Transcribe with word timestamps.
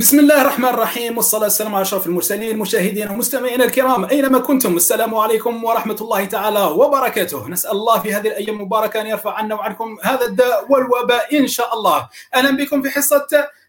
بسم 0.00 0.18
الله 0.18 0.40
الرحمن 0.40 0.68
الرحيم 0.68 1.16
والصلاة 1.16 1.42
والسلام 1.42 1.74
على 1.74 1.82
أشرف 1.82 2.06
المرسلين 2.06 2.58
مشاهدينا 2.58 3.10
ومستمعينا 3.10 3.64
الكرام 3.64 4.04
أينما 4.04 4.38
كنتم؟ 4.38 4.76
السلام 4.76 5.14
عليكم 5.14 5.64
ورحمة 5.64 5.96
الله 6.00 6.24
تعالى 6.24 6.62
وبركاته. 6.64 7.48
نسأل 7.48 7.70
الله 7.70 8.00
في 8.00 8.14
هذه 8.14 8.28
الأيام 8.28 8.56
المباركة 8.56 9.00
أن 9.00 9.06
يرفع 9.06 9.32
عنا 9.34 9.54
وعنكم 9.54 9.96
هذا 10.02 10.24
الداء 10.24 10.72
والوباء 10.72 11.38
إن 11.38 11.46
شاء 11.46 11.74
الله. 11.74 12.08
أهلا 12.34 12.50
بكم 12.56 12.82
في 12.82 12.90
حصة 12.90 13.26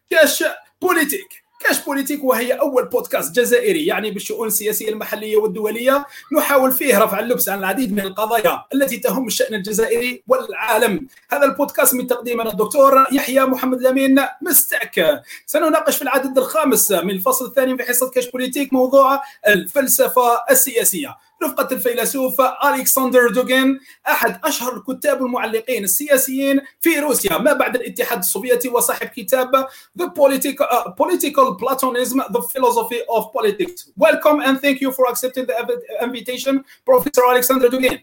كاش 0.09 0.43
بوليتيك. 0.81 1.43
كاش 1.63 1.85
بوليتيك 1.85 2.23
وهي 2.23 2.53
أول 2.53 2.85
بودكاست 2.85 3.35
جزائري 3.35 3.85
يعني 3.85 4.11
بالشؤون 4.11 4.47
السياسية 4.47 4.89
المحلية 4.89 5.37
والدولية. 5.37 6.05
نحاول 6.37 6.71
فيه 6.71 6.97
رفع 6.97 7.19
اللبس 7.19 7.49
عن 7.49 7.59
العديد 7.59 7.93
من 7.93 7.99
القضايا 7.99 8.63
التي 8.73 8.97
تهم 8.97 9.27
الشأن 9.27 9.53
الجزائري 9.53 10.23
والعالم. 10.27 11.07
هذا 11.31 11.43
البودكاست 11.43 11.93
من 11.93 12.07
تقديم 12.07 12.41
الدكتور 12.41 13.07
يحيى 13.11 13.45
محمد 13.45 13.81
لامين 13.81 14.15
مستعك 14.41 15.21
سنناقش 15.45 15.95
في 15.95 16.02
العدد 16.02 16.38
الخامس 16.38 16.91
من 16.91 17.09
الفصل 17.09 17.45
الثاني 17.45 17.77
في 17.77 17.83
حصة 17.83 18.09
كاش 18.09 18.31
بوليتيك 18.31 18.73
موضوع 18.73 19.21
الفلسفة 19.47 20.43
السياسية. 20.52 21.17
رفقة 21.44 21.76
الفيلسوف 21.76 22.41
ألكسندر 22.41 23.27
دوغين 23.27 23.80
أحد 24.08 24.40
أشهر 24.44 24.76
الكتاب 24.76 25.22
والمعلقين 25.22 25.84
السياسيين 25.84 26.62
في 26.80 27.00
روسيا 27.00 27.38
ما 27.38 27.54
بعد 27.54 27.76
الاتحاد 27.76 28.17
السوفيتي 28.17 28.70
وصاحب 28.70 29.08
كتاب 29.08 29.67
The 30.00 30.05
Political, 30.05 30.66
uh, 30.66 30.91
Political 30.91 31.55
Platonism, 31.62 32.17
The 32.30 32.41
Philosophy 32.54 33.02
of 33.09 33.34
Politics. 33.34 33.91
Welcome 33.98 34.40
and 34.41 34.62
thank 34.62 34.81
you 34.81 34.91
for 34.91 35.05
accepting 35.12 35.45
the 35.45 35.55
invitation, 36.02 36.64
Professor 36.86 37.26
Alexander 37.31 37.70
Dugin. 37.70 38.00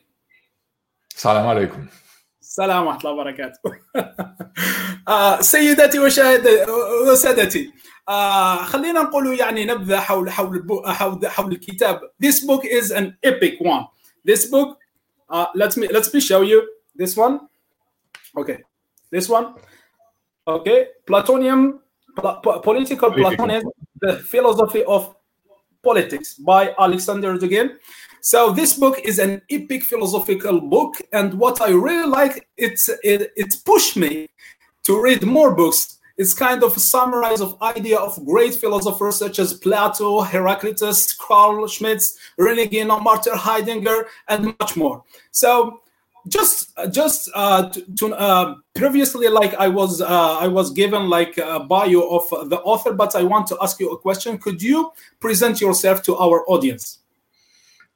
السلام 1.16 1.46
عليكم 1.46 1.86
السلام 2.42 2.86
ورحمة 2.86 3.00
الله 3.00 3.12
وبركاته. 3.12 3.60
سيداتي 5.52 5.98
وسادتي 7.08 7.72
آه 8.09 8.63
خلينا 8.63 9.01
نقول 9.01 9.39
يعني 9.39 9.65
نبذه 9.65 9.99
حول 9.99 10.29
حول 10.31 10.83
حول 10.85 11.27
حول 11.27 11.51
الكتاب 11.51 12.01
This 12.25 12.45
book 12.45 12.65
is 12.65 12.91
an 12.91 13.17
epic 13.23 13.59
one 13.59 13.85
This 14.25 14.45
book 14.45 14.77
uh, 15.29 15.45
let 15.55 15.77
me 15.77 15.87
let 15.87 16.13
me 16.13 16.19
show 16.19 16.41
you 16.41 16.61
this 16.95 17.17
one 17.17 17.39
Okay 18.37 18.59
this 19.11 19.29
one 19.29 19.55
Okay 20.47 20.87
Platonium 21.07 21.79
Political 22.63 23.11
Platonism 23.11 23.69
The 24.01 24.13
Philosophy 24.31 24.83
of 24.83 25.15
Politics 25.81 26.35
by 26.35 26.73
Alexander 26.77 27.37
Dugin 27.37 27.77
so 28.25 28.51
this 28.51 28.73
book 28.73 28.99
is 29.03 29.19
an 29.19 29.41
epic 29.49 29.83
philosophical 29.83 30.61
book 30.61 30.95
and 31.11 31.33
what 31.33 31.61
I 31.61 31.71
really 31.71 32.07
like 32.07 32.47
it's 32.55 32.87
it, 33.03 33.33
it's 33.35 33.57
pushed 33.57 33.97
me 33.97 34.29
to 34.83 35.01
read 35.01 35.23
more 35.23 35.53
books 35.53 35.96
it's 36.18 36.34
kind 36.34 36.64
of 36.64 36.76
a 36.76 36.80
summarize 36.80 37.40
of 37.40 37.56
idea 37.62 37.96
of 37.96 38.22
great 38.26 38.54
philosophers 38.54 39.16
such 39.16 39.38
as 39.38 39.54
Plato, 39.54 40.20
Heraclitus, 40.20 41.14
Carl 41.14 41.66
Schmitt, 41.68 42.02
René 42.38 42.68
Guénon, 42.70 43.02
Martin 43.02 43.36
Heidegger, 43.36 44.08
and 44.26 44.46
much 44.60 44.76
more. 44.76 45.04
So 45.30 45.80
just 46.26 46.76
just 46.90 47.30
uh, 47.34 47.68
to, 47.70 47.94
to 47.96 48.14
uh, 48.14 48.54
previously 48.74 49.28
like 49.28 49.54
I 49.54 49.68
was 49.68 50.00
uh, 50.00 50.38
I 50.38 50.48
was 50.48 50.72
given 50.72 51.08
like 51.08 51.38
a 51.38 51.60
bio 51.60 52.00
of 52.00 52.50
the 52.50 52.58
author, 52.62 52.92
but 52.92 53.14
I 53.14 53.22
want 53.22 53.46
to 53.48 53.58
ask 53.62 53.78
you 53.78 53.90
a 53.90 53.98
question. 53.98 54.38
Could 54.38 54.60
you 54.60 54.92
present 55.20 55.60
yourself 55.60 56.02
to 56.02 56.16
our 56.16 56.44
audience? 56.50 56.98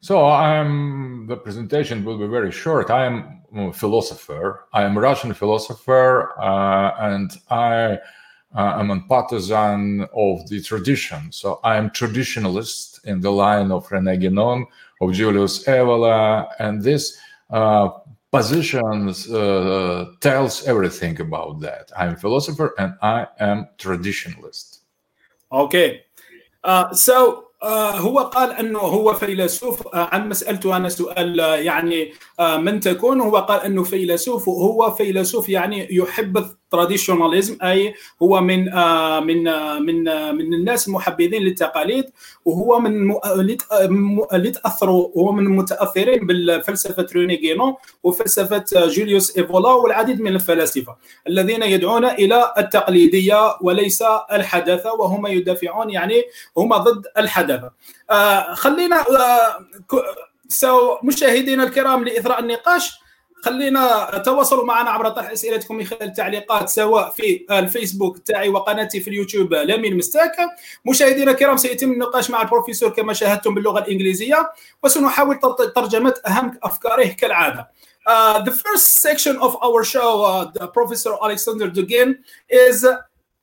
So 0.00 0.26
I'm 0.26 1.26
the 1.26 1.36
presentation 1.36 2.04
will 2.04 2.18
be 2.18 2.28
very 2.28 2.52
short. 2.52 2.90
I 2.90 3.04
am 3.04 3.41
philosopher. 3.72 4.66
I 4.72 4.82
am 4.82 4.96
a 4.96 5.00
Russian 5.00 5.34
philosopher, 5.34 6.38
uh, 6.40 6.94
and 6.98 7.30
I 7.50 7.98
uh, 8.54 8.80
am 8.80 8.90
a 8.90 9.00
partisan 9.00 10.06
of 10.14 10.48
the 10.48 10.62
tradition. 10.62 11.32
So 11.32 11.60
I 11.64 11.76
am 11.76 11.90
traditionalist 11.90 13.04
in 13.04 13.20
the 13.20 13.30
line 13.30 13.70
of 13.70 13.88
René 13.88 14.20
Guénon, 14.20 14.64
of 15.00 15.12
Julius 15.12 15.64
Evola, 15.64 16.48
and 16.58 16.82
this 16.82 17.18
uh, 17.50 17.88
position 18.30 19.12
tells 20.20 20.66
everything 20.66 21.20
about 21.20 21.60
that. 21.60 21.92
I'm 21.96 22.14
a 22.14 22.16
philosopher 22.16 22.74
and 22.78 22.94
I 23.02 23.26
am 23.38 23.68
traditionalist. 23.78 24.78
Okay. 25.50 26.04
so 26.92 27.51
هو 27.94 28.18
قال 28.18 28.52
أنه 28.52 28.78
هو 28.78 29.14
فيلسوف 29.14 29.94
عن 29.94 30.28
مسالته 30.28 30.76
أنا 30.76 30.88
سؤال 30.88 31.38
يعني 31.38 32.12
من 32.58 32.80
تكون 32.80 33.20
هو 33.20 33.36
قال 33.36 33.60
أنه 33.60 33.82
فيلسوف 33.82 34.48
هو 34.48 34.90
فيلسوف 34.90 35.48
يعني 35.48 35.88
يحب 35.90 36.46
التراديشناليزم 36.72 37.58
أي 37.62 37.94
هو 38.22 38.40
من 38.40 38.64
من 39.26 39.44
من 39.82 40.04
من 40.34 40.54
الناس 40.54 40.88
المحبذين 40.88 41.42
للتقاليد 41.42 42.04
وهو 42.44 42.80
من 42.80 43.14
اللي 44.32 44.50
تاثروا 44.50 45.08
هو 45.16 45.32
من 45.32 45.46
المتأثرين 45.46 46.26
بالفلسفة 46.26 47.06
روني 47.14 47.36
جينو 47.36 47.78
وفلسفه 48.02 48.64
جوليوس 48.74 49.38
إيفولا 49.38 49.68
والعديد 49.68 50.20
من 50.20 50.34
الفلاسفة 50.34 50.96
الذين 51.28 51.62
يدعون 51.62 52.04
إلى 52.04 52.52
التقليدية 52.58 53.56
وليس 53.60 54.02
الحداثة 54.32 54.92
وهم 54.92 55.26
يدافعون 55.26 55.90
يعني 55.90 56.22
هم 56.56 56.76
ضد 56.76 57.06
الحداثة. 57.18 57.70
آه 58.10 58.54
خلينا 58.54 58.96
آه 58.96 59.66
سو 60.48 60.96
مشاهدينا 61.02 61.64
الكرام 61.64 62.04
لإثراء 62.04 62.40
النقاش. 62.40 63.01
خلينا 63.42 64.18
تواصلوا 64.24 64.64
معنا 64.64 64.90
عبر 64.90 65.08
طرح 65.08 65.30
أسئلتكم 65.30 65.76
من 65.76 65.84
خلال 65.84 66.02
التعليقات 66.02 66.68
سواء 66.68 67.10
في 67.10 67.46
الفيسبوك 67.50 68.18
تاعي 68.18 68.48
وقناتي 68.48 69.00
في 69.00 69.08
اليوتيوب 69.10 69.54
لامين 69.54 69.96
مستاك 69.96 70.36
مشاهدينا 70.84 71.30
الكرام 71.30 71.56
سيتم 71.56 71.92
النقاش 71.92 72.30
مع 72.30 72.42
البروفيسور 72.42 72.90
كما 72.90 73.12
شاهدتم 73.12 73.54
باللغة 73.54 73.78
الإنجليزية 73.78 74.52
وسنحاول 74.82 75.40
ترجمة 75.74 76.14
أهم 76.26 76.58
أفكاره 76.62 77.06
كالعادة 77.08 77.68
Uh, 78.04 78.42
the 78.42 78.50
first 78.50 78.86
section 79.00 79.36
of 79.36 79.56
our 79.62 79.84
show, 79.84 80.24
uh, 80.24 80.66
Professor 80.78 81.12
Alexander 81.22 81.70
Dugin, 81.70 82.18
is 82.50 82.84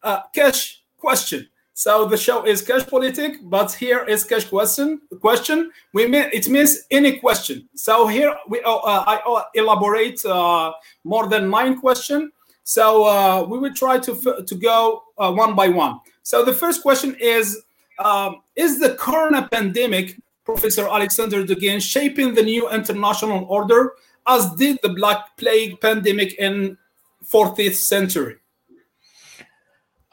uh, 0.03 0.19
cash 0.35 0.83
question. 0.97 1.47
So 1.79 2.03
the 2.03 2.17
show 2.17 2.43
is 2.43 2.61
cash 2.61 2.85
politic, 2.87 3.37
but 3.41 3.71
here 3.71 4.03
is 4.03 4.25
cash 4.25 4.43
question. 4.49 4.99
Question 5.21 5.71
we 5.93 6.07
mean 6.07 6.27
it 6.33 6.49
means 6.49 6.71
any 6.91 7.19
question. 7.19 7.69
So 7.73 8.05
here 8.05 8.35
we 8.49 8.61
uh, 8.65 9.03
I 9.13 9.21
uh, 9.25 9.43
elaborate 9.55 10.19
uh, 10.25 10.73
more 11.05 11.29
than 11.29 11.49
nine 11.49 11.79
question. 11.79 12.33
So 12.65 13.45
we 13.45 13.59
will 13.59 13.73
try 13.73 13.97
to 13.97 14.43
to 14.45 14.55
go 14.55 15.03
one 15.15 15.55
by 15.55 15.69
one. 15.69 16.01
So 16.21 16.43
the 16.43 16.51
first 16.51 16.81
question 16.81 17.15
is: 17.15 17.63
um, 17.97 18.41
Is 18.57 18.77
the 18.77 18.95
corona 18.95 19.47
pandemic, 19.47 20.19
Professor 20.43 20.85
Alexander 20.85 21.45
Dugin, 21.45 21.79
shaping 21.81 22.33
the 22.33 22.43
new 22.43 22.69
international 22.69 23.45
order, 23.45 23.93
as 24.27 24.51
did 24.55 24.79
the 24.83 24.89
Black 24.89 25.37
Plague 25.37 25.79
pandemic 25.79 26.33
in 26.39 26.77
14th 27.23 27.75
century? 27.75 28.35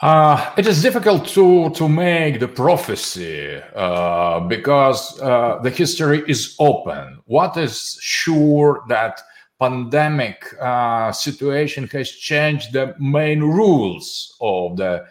Uh, 0.01 0.53
it 0.59 0.67
is 0.67 0.83
difficult 0.83 1.27
to 1.27 1.71
to 1.71 1.89
make 1.89 2.39
the 2.39 2.49
prophecy 2.49 3.59
uh, 3.75 4.41
because 4.41 5.19
uh, 5.23 5.59
the 5.63 5.71
history 5.71 6.23
is 6.29 6.55
open. 6.59 7.19
What 7.25 7.57
is 7.57 7.97
sure 8.03 8.85
that 8.89 9.23
pandemic 9.59 10.45
situation 11.15 11.89
has 11.89 12.11
changed 12.11 12.75
the 12.75 12.95
main 12.99 13.41
rules 13.41 14.37
of 14.43 14.77
the 14.77 15.07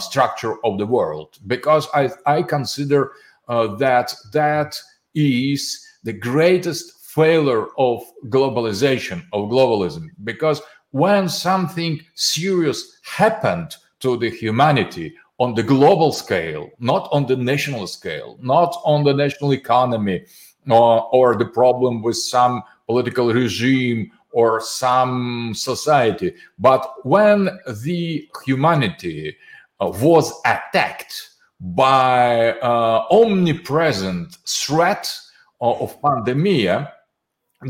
structure 0.00 0.56
of 0.64 0.78
the 0.78 0.86
world 0.86 1.38
because 1.46 1.86
I 1.94 2.10
I 2.26 2.42
consider 2.42 3.12
that 3.46 4.12
that 4.32 4.76
is 5.14 5.86
the 6.02 6.12
greatest 6.12 6.92
failure 7.02 7.66
of 7.78 8.02
globalization 8.26 9.22
of 9.32 9.48
globalism 9.48 10.08
because 10.24 10.60
when 10.90 11.28
something 11.28 12.00
serious 12.16 12.98
happened 13.04 13.76
to 14.00 14.16
the 14.16 14.30
humanity 14.30 15.14
on 15.38 15.54
the 15.54 15.62
global 15.62 16.12
scale, 16.12 16.70
not 16.78 17.08
on 17.12 17.26
the 17.26 17.36
national 17.36 17.86
scale, 17.86 18.36
not 18.40 18.76
on 18.84 19.04
the 19.04 19.12
national 19.12 19.52
economy, 19.52 20.24
or, 20.68 21.08
or 21.12 21.36
the 21.36 21.46
problem 21.46 22.02
with 22.02 22.16
some 22.16 22.62
political 22.86 23.32
regime 23.32 24.10
or 24.32 24.60
some 24.60 25.52
society. 25.54 26.34
But 26.58 27.04
when 27.04 27.48
the 27.82 28.28
humanity 28.44 29.36
uh, 29.80 29.92
was 30.02 30.32
attacked 30.44 31.30
by 31.60 32.52
uh, 32.58 33.06
omnipresent 33.10 34.38
threat 34.46 35.12
of, 35.60 35.80
of 35.82 36.02
pandemia, 36.02 36.90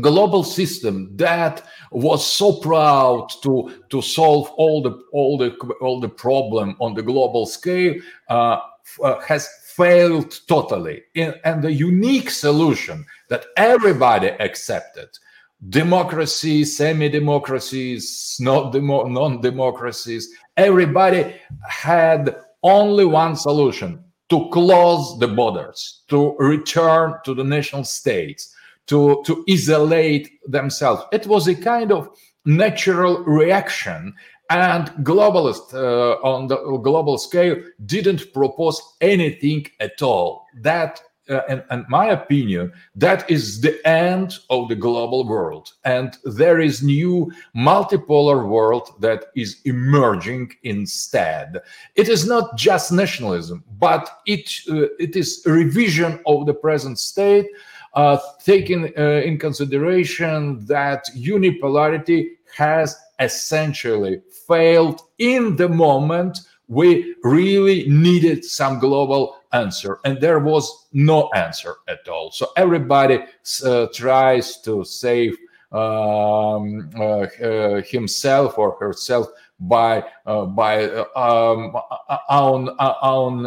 global 0.01 0.43
system 0.43 1.09
that 1.15 1.65
was 1.91 2.25
so 2.25 2.53
proud 2.53 3.27
to 3.41 3.83
to 3.89 4.01
solve 4.01 4.49
all 4.51 4.81
the 4.81 4.91
all 5.11 5.37
the 5.37 5.49
all 5.81 5.99
the 5.99 6.09
problem 6.09 6.75
on 6.79 6.93
the 6.93 7.01
global 7.01 7.45
scale 7.45 7.95
uh, 8.29 8.59
uh, 9.03 9.19
has 9.19 9.49
failed 9.75 10.39
totally. 10.47 11.01
And 11.15 11.63
the 11.63 11.71
unique 11.71 12.29
solution 12.29 13.05
that 13.29 13.45
everybody 13.57 14.27
accepted 14.27 15.09
democracy 15.69 16.63
semi-democracies 16.63 18.37
non-democracies 18.39 20.29
everybody 20.55 21.35
had 21.67 22.35
only 22.63 23.05
one 23.05 23.35
solution 23.35 24.03
to 24.29 24.47
close 24.49 25.17
the 25.19 25.27
borders, 25.27 26.03
to 26.07 26.35
return 26.37 27.15
to 27.25 27.33
the 27.33 27.43
national 27.43 27.83
states, 27.83 28.55
to, 28.89 29.23
to 29.25 29.45
isolate 29.49 30.39
themselves. 30.47 31.03
It 31.11 31.25
was 31.27 31.47
a 31.47 31.55
kind 31.55 31.91
of 31.91 32.09
natural 32.45 33.23
reaction. 33.23 34.13
And 34.51 34.87
globalists 35.05 35.73
uh, 35.75 36.15
on 36.23 36.47
the 36.47 36.57
global 36.79 37.19
scale 37.19 37.57
didn't 37.85 38.33
propose 38.33 38.81
anything 38.99 39.67
at 39.79 40.01
all. 40.01 40.47
That 40.61 41.01
uh, 41.29 41.41
in, 41.47 41.63
in, 41.69 41.85
my 41.87 42.07
opinion, 42.07 42.73
that 42.95 43.29
is 43.29 43.61
the 43.61 43.87
end 43.87 44.39
of 44.49 44.67
the 44.67 44.75
global 44.75 45.27
world. 45.27 45.73
And 45.85 46.17
there 46.23 46.59
is 46.59 46.81
new 46.81 47.31
multipolar 47.55 48.47
world 48.47 48.89
that 49.01 49.25
is 49.35 49.61
emerging 49.65 50.53
instead. 50.63 51.59
It 51.95 52.09
is 52.09 52.25
not 52.25 52.57
just 52.57 52.91
nationalism, 52.91 53.63
but 53.77 54.09
it, 54.25 54.49
uh, 54.71 54.87
it 54.97 55.15
is 55.15 55.43
a 55.45 55.51
revision 55.51 56.19
of 56.25 56.47
the 56.47 56.53
present 56.55 56.97
state, 56.97 57.45
uh, 57.93 58.17
taking 58.43 58.93
uh, 58.97 59.21
in 59.25 59.37
consideration 59.37 60.65
that 60.65 61.05
unipolarity 61.15 62.31
has 62.55 62.95
essentially 63.19 64.21
failed 64.47 65.01
in 65.17 65.55
the 65.55 65.69
moment 65.69 66.39
we 66.69 67.15
really 67.23 67.89
needed 67.89 68.45
some 68.45 68.79
global 68.79 69.37
answer 69.51 69.99
and 70.05 70.21
there 70.21 70.39
was 70.39 70.87
no 70.93 71.29
answer 71.29 71.77
at 71.87 72.07
all. 72.07 72.31
So 72.31 72.49
everybody 72.55 73.23
uh, 73.65 73.87
tries 73.93 74.61
to 74.61 74.85
save 74.85 75.35
um, 75.71 76.89
uh, 76.95 77.25
uh, 77.43 77.81
himself 77.81 78.57
or 78.57 78.77
herself 78.79 79.27
by 79.59 80.03
uh, 80.25 80.45
by 80.45 80.85
uh, 80.85 81.05
um, 81.15 81.75
own 82.29 82.69
own 82.79 83.45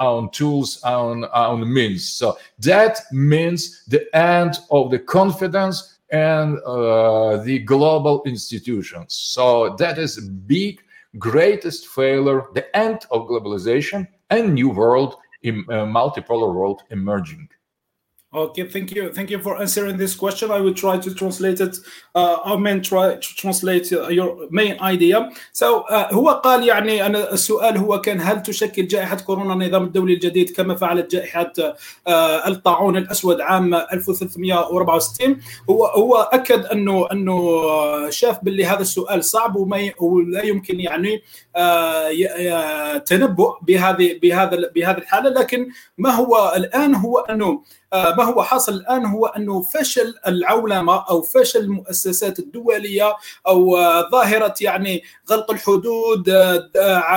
own 0.00 0.30
tools 0.30 0.80
own 0.84 1.24
own 1.32 1.72
means 1.72 2.06
so 2.08 2.36
that 2.58 3.00
means 3.12 3.84
the 3.86 4.04
end 4.14 4.58
of 4.70 4.90
the 4.90 4.98
confidence 4.98 5.98
and 6.10 6.56
the 7.46 7.62
global 7.64 8.22
institutions 8.26 9.14
so 9.14 9.74
that 9.78 9.98
is 9.98 10.20
big 10.46 10.80
greatest 11.18 11.88
failure, 11.88 12.44
the 12.54 12.76
end 12.76 13.00
of 13.10 13.28
globalization, 13.28 14.06
and 14.30 14.54
new 14.54 14.68
world, 14.68 15.16
in, 15.42 15.64
uh, 15.68 15.84
multipolar 15.84 16.52
world 16.52 16.82
emerging. 16.90 17.48
Okay, 18.36 18.64
thank 18.64 18.94
you. 18.94 19.10
Thank 19.14 19.30
you 19.30 19.40
for 19.40 19.58
answering 19.58 19.96
this 19.96 20.14
question. 20.14 20.50
I 20.50 20.60
will 20.60 20.74
try 20.74 20.98
to 20.98 21.14
translate 21.14 21.58
it. 21.62 21.78
Uh, 22.14 22.36
I 22.44 22.56
mean 22.56 22.82
try 22.82 23.14
to 23.14 23.30
translate 23.40 23.90
your 23.90 24.46
main 24.50 24.78
idea. 24.80 25.30
So 25.52 25.88
uh, 25.88 26.12
هو 26.12 26.40
قال 26.44 26.68
يعني 26.68 27.06
أنا 27.06 27.32
السؤال 27.32 27.76
هو 27.76 28.00
كان 28.00 28.20
هل 28.20 28.42
تشكل 28.42 28.86
جائحة 28.86 29.16
كورونا 29.16 29.52
النظام 29.52 29.84
الدولي 29.84 30.14
الجديد 30.14 30.50
كما 30.50 30.74
فعلت 30.74 31.10
جائحة 31.10 31.52
uh, 31.58 32.46
الطاعون 32.46 32.96
الأسود 32.96 33.40
عام 33.40 33.74
1364 33.74 35.40
هو 35.70 35.86
هو 35.86 36.16
أكد 36.32 36.64
أنه 36.64 37.06
أنه 37.12 37.60
شاف 38.10 38.44
باللي 38.44 38.66
هذا 38.66 38.80
السؤال 38.80 39.24
صعب 39.24 39.56
وما 39.56 39.90
ولا 40.00 40.44
يمكن 40.44 40.80
يعني 40.80 41.22
uh, 41.56 42.98
تنبؤ 42.98 43.58
بهذه 43.62 44.18
بهذا 44.22 44.70
بهذه 44.74 44.98
الحالة 44.98 45.30
لكن 45.30 45.68
ما 45.98 46.10
هو 46.10 46.52
الآن 46.56 46.94
هو 46.94 47.18
أنه 47.18 47.62
ما 48.16 48.24
هو 48.24 48.42
حاصل 48.42 48.72
الآن 48.72 49.06
هو 49.06 49.26
أنه 49.26 49.62
فشل 49.62 50.14
العولمة 50.26 51.04
أو 51.10 51.22
فشل 51.22 51.60
المؤسسات 51.60 52.38
الدولية 52.38 53.16
أو 53.46 53.76
ظاهرة 54.10 54.54
يعني 54.60 55.02
غلق 55.30 55.50
الحدود 55.50 56.28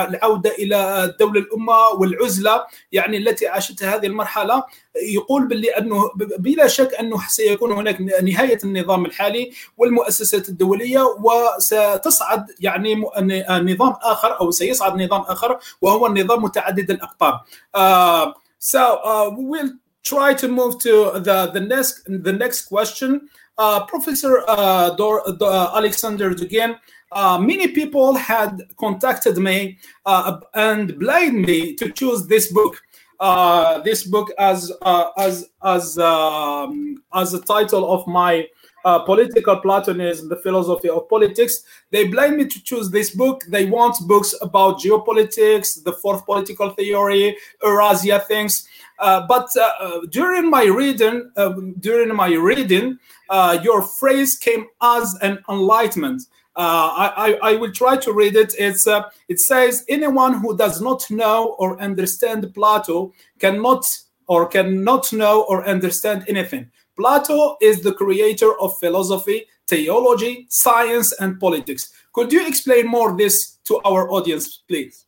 العودة 0.08 0.50
إلى 0.50 1.04
الدولة 1.04 1.40
الأمة 1.40 1.88
والعزلة 1.98 2.64
يعني 2.92 3.16
التي 3.16 3.48
عاشتها 3.48 3.96
هذه 3.96 4.06
المرحلة 4.06 4.64
يقول 4.96 5.48
باللي 5.48 5.68
أنه 5.70 6.10
بلا 6.16 6.66
شك 6.66 6.94
أنه 6.94 7.28
سيكون 7.28 7.72
هناك 7.72 8.00
نهاية 8.22 8.58
النظام 8.64 9.04
الحالي 9.06 9.52
والمؤسسات 9.76 10.48
الدولية 10.48 11.02
وستصعد 11.02 12.46
يعني 12.60 13.04
نظام 13.50 13.94
آخر 14.02 14.40
أو 14.40 14.50
سيصعد 14.50 15.02
نظام 15.02 15.20
آخر 15.20 15.58
وهو 15.82 16.06
النظام 16.06 16.42
متعدد 16.44 16.90
الأقطاب. 16.90 17.40
Uh, 17.74 18.32
so 18.58 19.00
uh, 19.04 19.30
we'll 19.30 19.72
try 20.02 20.34
to 20.34 20.48
move 20.48 20.78
to 20.80 21.12
the, 21.20 21.50
the 21.52 21.60
next 21.60 22.04
the 22.06 22.32
next 22.32 22.62
question. 22.62 23.28
Uh, 23.58 23.84
Professor 23.84 24.42
uh, 24.48 24.90
Dor, 24.90 25.22
uh, 25.26 25.76
Alexander 25.76 26.30
Dugin, 26.30 26.78
uh, 27.12 27.38
many 27.38 27.68
people 27.68 28.14
had 28.14 28.62
contacted 28.78 29.36
me 29.36 29.78
uh, 30.06 30.38
and 30.54 30.98
blamed 30.98 31.46
me 31.46 31.74
to 31.76 31.90
choose 31.92 32.26
this 32.26 32.52
book. 32.52 32.80
Uh, 33.18 33.80
this 33.80 34.04
book 34.04 34.30
as 34.38 34.72
as 35.18 35.50
as 35.62 35.98
um, 35.98 37.02
as 37.12 37.34
a 37.34 37.40
title 37.42 37.92
of 37.92 38.06
my 38.06 38.46
uh, 38.84 39.00
political 39.00 39.56
Platonism, 39.60 40.28
the 40.28 40.36
philosophy 40.36 40.88
of 40.88 41.08
politics. 41.08 41.64
They 41.90 42.08
blame 42.08 42.38
me 42.38 42.46
to 42.46 42.62
choose 42.62 42.90
this 42.90 43.10
book. 43.10 43.44
They 43.48 43.66
want 43.66 43.96
books 44.06 44.34
about 44.40 44.80
geopolitics, 44.80 45.82
the 45.84 45.92
fourth 45.92 46.24
political 46.24 46.70
theory, 46.70 47.36
Eurasia 47.62 48.20
things. 48.20 48.68
Uh, 49.00 49.26
but 49.26 49.48
uh, 49.56 49.72
uh 49.80 50.00
during 50.10 50.48
my 50.48 50.64
reading, 50.64 51.30
um, 51.36 51.74
during 51.80 52.14
my 52.14 52.32
reading, 52.34 52.98
uh, 53.30 53.58
your 53.62 53.82
phrase 53.82 54.36
came 54.36 54.66
as 54.82 55.16
an 55.22 55.38
enlightenment. 55.48 56.22
Uh, 56.56 57.10
I, 57.16 57.38
I, 57.42 57.54
will 57.54 57.72
try 57.72 57.96
to 57.96 58.12
read 58.12 58.36
it. 58.36 58.54
It's 58.58 58.86
it 59.28 59.38
says 59.38 59.84
anyone 59.88 60.34
who 60.34 60.56
does 60.56 60.82
not 60.82 61.08
know 61.10 61.54
or 61.58 61.80
understand 61.80 62.52
Plato 62.52 63.12
cannot 63.38 63.86
or 64.26 64.46
cannot 64.46 65.12
know 65.12 65.42
or 65.48 65.66
understand 65.66 66.24
anything. 66.28 66.70
Plato 66.96 67.56
is 67.62 67.80
the 67.80 67.94
creator 67.94 68.52
of 68.60 68.78
philosophy, 68.78 69.46
theology, 69.68 70.46
science, 70.50 71.12
and 71.20 71.40
politics. 71.40 71.92
Could 72.12 72.32
you 72.32 72.46
explain 72.46 72.86
more 72.86 73.16
this 73.16 73.58
to 73.64 73.80
our 73.84 74.10
audience, 74.10 74.62
please? 74.68 75.06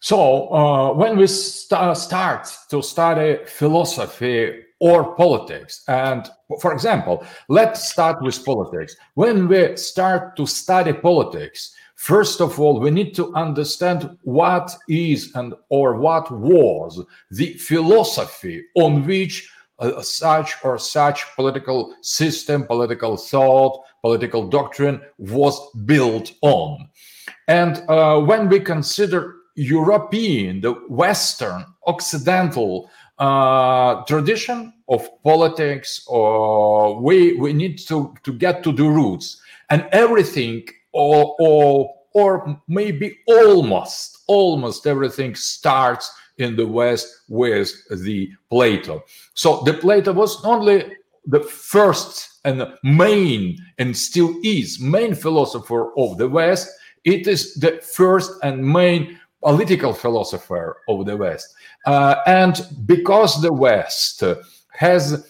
So, 0.00 0.48
uh, 0.50 0.94
when 0.94 1.18
we 1.18 1.26
st- 1.26 1.96
start 1.96 2.48
to 2.70 2.82
study 2.82 3.44
philosophy 3.44 4.62
or 4.78 5.14
politics, 5.14 5.84
and 5.88 6.26
for 6.58 6.72
example, 6.72 7.22
let's 7.48 7.90
start 7.90 8.22
with 8.22 8.42
politics. 8.42 8.96
When 9.12 9.46
we 9.46 9.76
start 9.76 10.36
to 10.36 10.46
study 10.46 10.94
politics, 10.94 11.74
first 11.96 12.40
of 12.40 12.58
all, 12.58 12.80
we 12.80 12.90
need 12.90 13.14
to 13.16 13.34
understand 13.34 14.16
what 14.22 14.74
is 14.88 15.32
and 15.34 15.52
or 15.68 15.96
what 15.96 16.30
was 16.30 17.04
the 17.30 17.52
philosophy 17.58 18.64
on 18.76 19.06
which 19.06 19.52
uh, 19.80 20.00
such 20.00 20.56
or 20.64 20.78
such 20.78 21.26
political 21.36 21.94
system, 22.00 22.64
political 22.66 23.18
thought, 23.18 23.84
political 24.00 24.48
doctrine 24.48 25.02
was 25.18 25.60
built 25.84 26.32
on. 26.40 26.88
And 27.48 27.84
uh, 27.90 28.18
when 28.20 28.48
we 28.48 28.60
consider 28.60 29.39
European, 29.60 30.60
the 30.62 30.72
Western, 30.88 31.64
Occidental 31.86 32.90
uh, 33.18 34.02
tradition 34.04 34.72
of 34.88 35.06
politics, 35.22 36.02
or 36.06 37.00
we 37.00 37.34
we 37.34 37.52
need 37.52 37.78
to 37.78 38.14
to 38.22 38.32
get 38.32 38.62
to 38.62 38.72
the 38.72 38.84
roots, 38.84 39.40
and 39.68 39.86
everything, 39.92 40.66
or 40.92 41.36
or 41.38 41.94
or 42.14 42.60
maybe 42.68 43.18
almost 43.26 44.18
almost 44.26 44.86
everything 44.86 45.34
starts 45.34 46.10
in 46.38 46.56
the 46.56 46.66
West 46.66 47.06
with 47.28 47.70
the 48.04 48.30
Plato. 48.48 49.04
So 49.34 49.62
the 49.64 49.74
Plato 49.74 50.12
was 50.12 50.42
only 50.44 50.96
the 51.26 51.40
first 51.40 52.40
and 52.44 52.66
main 52.82 53.58
and 53.78 53.94
still 53.94 54.34
is 54.42 54.80
main 54.80 55.14
philosopher 55.14 55.92
of 55.98 56.16
the 56.16 56.28
West. 56.28 56.70
It 57.04 57.26
is 57.26 57.54
the 57.54 57.80
first 57.82 58.30
and 58.42 58.64
main 58.64 59.20
political 59.42 59.92
philosopher 59.92 60.78
of 60.88 61.06
the 61.06 61.16
West. 61.16 61.54
Uh, 61.86 62.16
and 62.26 62.66
because 62.86 63.40
the 63.40 63.52
West 63.52 64.22
has 64.72 65.26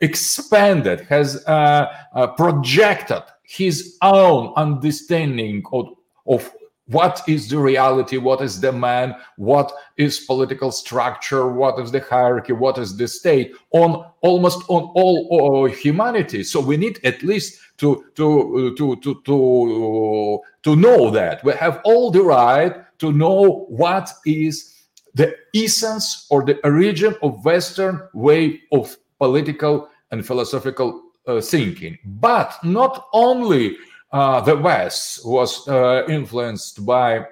expanded, 0.00 1.00
has 1.02 1.44
uh, 1.46 1.86
uh, 2.14 2.26
projected 2.28 3.22
his 3.42 3.98
own 4.02 4.52
understanding 4.56 5.62
of, 5.72 5.88
of 6.26 6.50
what 6.86 7.22
is 7.26 7.48
the 7.48 7.58
reality 7.58 8.18
what 8.18 8.42
is 8.42 8.60
the 8.60 8.70
man 8.70 9.14
what 9.36 9.72
is 9.96 10.20
political 10.20 10.70
structure 10.70 11.48
what 11.48 11.78
is 11.78 11.90
the 11.90 12.00
hierarchy 12.00 12.52
what 12.52 12.76
is 12.76 12.94
the 12.96 13.08
state 13.08 13.54
on 13.70 14.04
almost 14.20 14.62
on 14.68 14.82
all, 14.94 15.66
humanity 15.66 16.44
so 16.44 16.60
we 16.60 16.76
need 16.76 17.00
at 17.04 17.22
least 17.22 17.58
to 17.78 18.04
to 18.14 18.74
to 18.76 18.96
to 18.96 19.22
to 19.24 20.40
to 20.62 20.76
know 20.76 21.10
that 21.10 21.42
we 21.42 21.52
have 21.54 21.80
all 21.84 22.10
the 22.10 22.22
right 22.22 22.83
to 23.04 23.12
know 23.12 23.66
what 23.68 24.10
is 24.24 24.86
the 25.14 25.36
essence 25.54 26.26
or 26.30 26.42
the 26.42 26.58
origin 26.64 27.14
of 27.22 27.44
western 27.44 28.00
way 28.14 28.62
of 28.72 28.96
political 29.18 29.88
and 30.10 30.26
philosophical 30.26 31.02
uh, 31.26 31.40
thinking. 31.40 31.98
But 32.04 32.56
not 32.64 33.08
only 33.12 33.76
uh, 34.10 34.40
the 34.40 34.56
West 34.56 35.26
was 35.26 35.68
uh, 35.68 36.04
influenced 36.08 36.86
by 36.86 37.26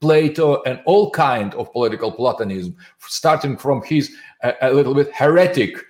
Plato 0.00 0.62
and 0.64 0.80
all 0.84 1.10
kind 1.10 1.54
of 1.54 1.72
political 1.72 2.10
Platonism, 2.10 2.76
starting 2.98 3.56
from 3.56 3.82
his 3.82 4.12
a, 4.42 4.54
a 4.62 4.72
little 4.72 4.94
bit 4.94 5.10
heretic 5.12 5.76
uh, 5.76 5.82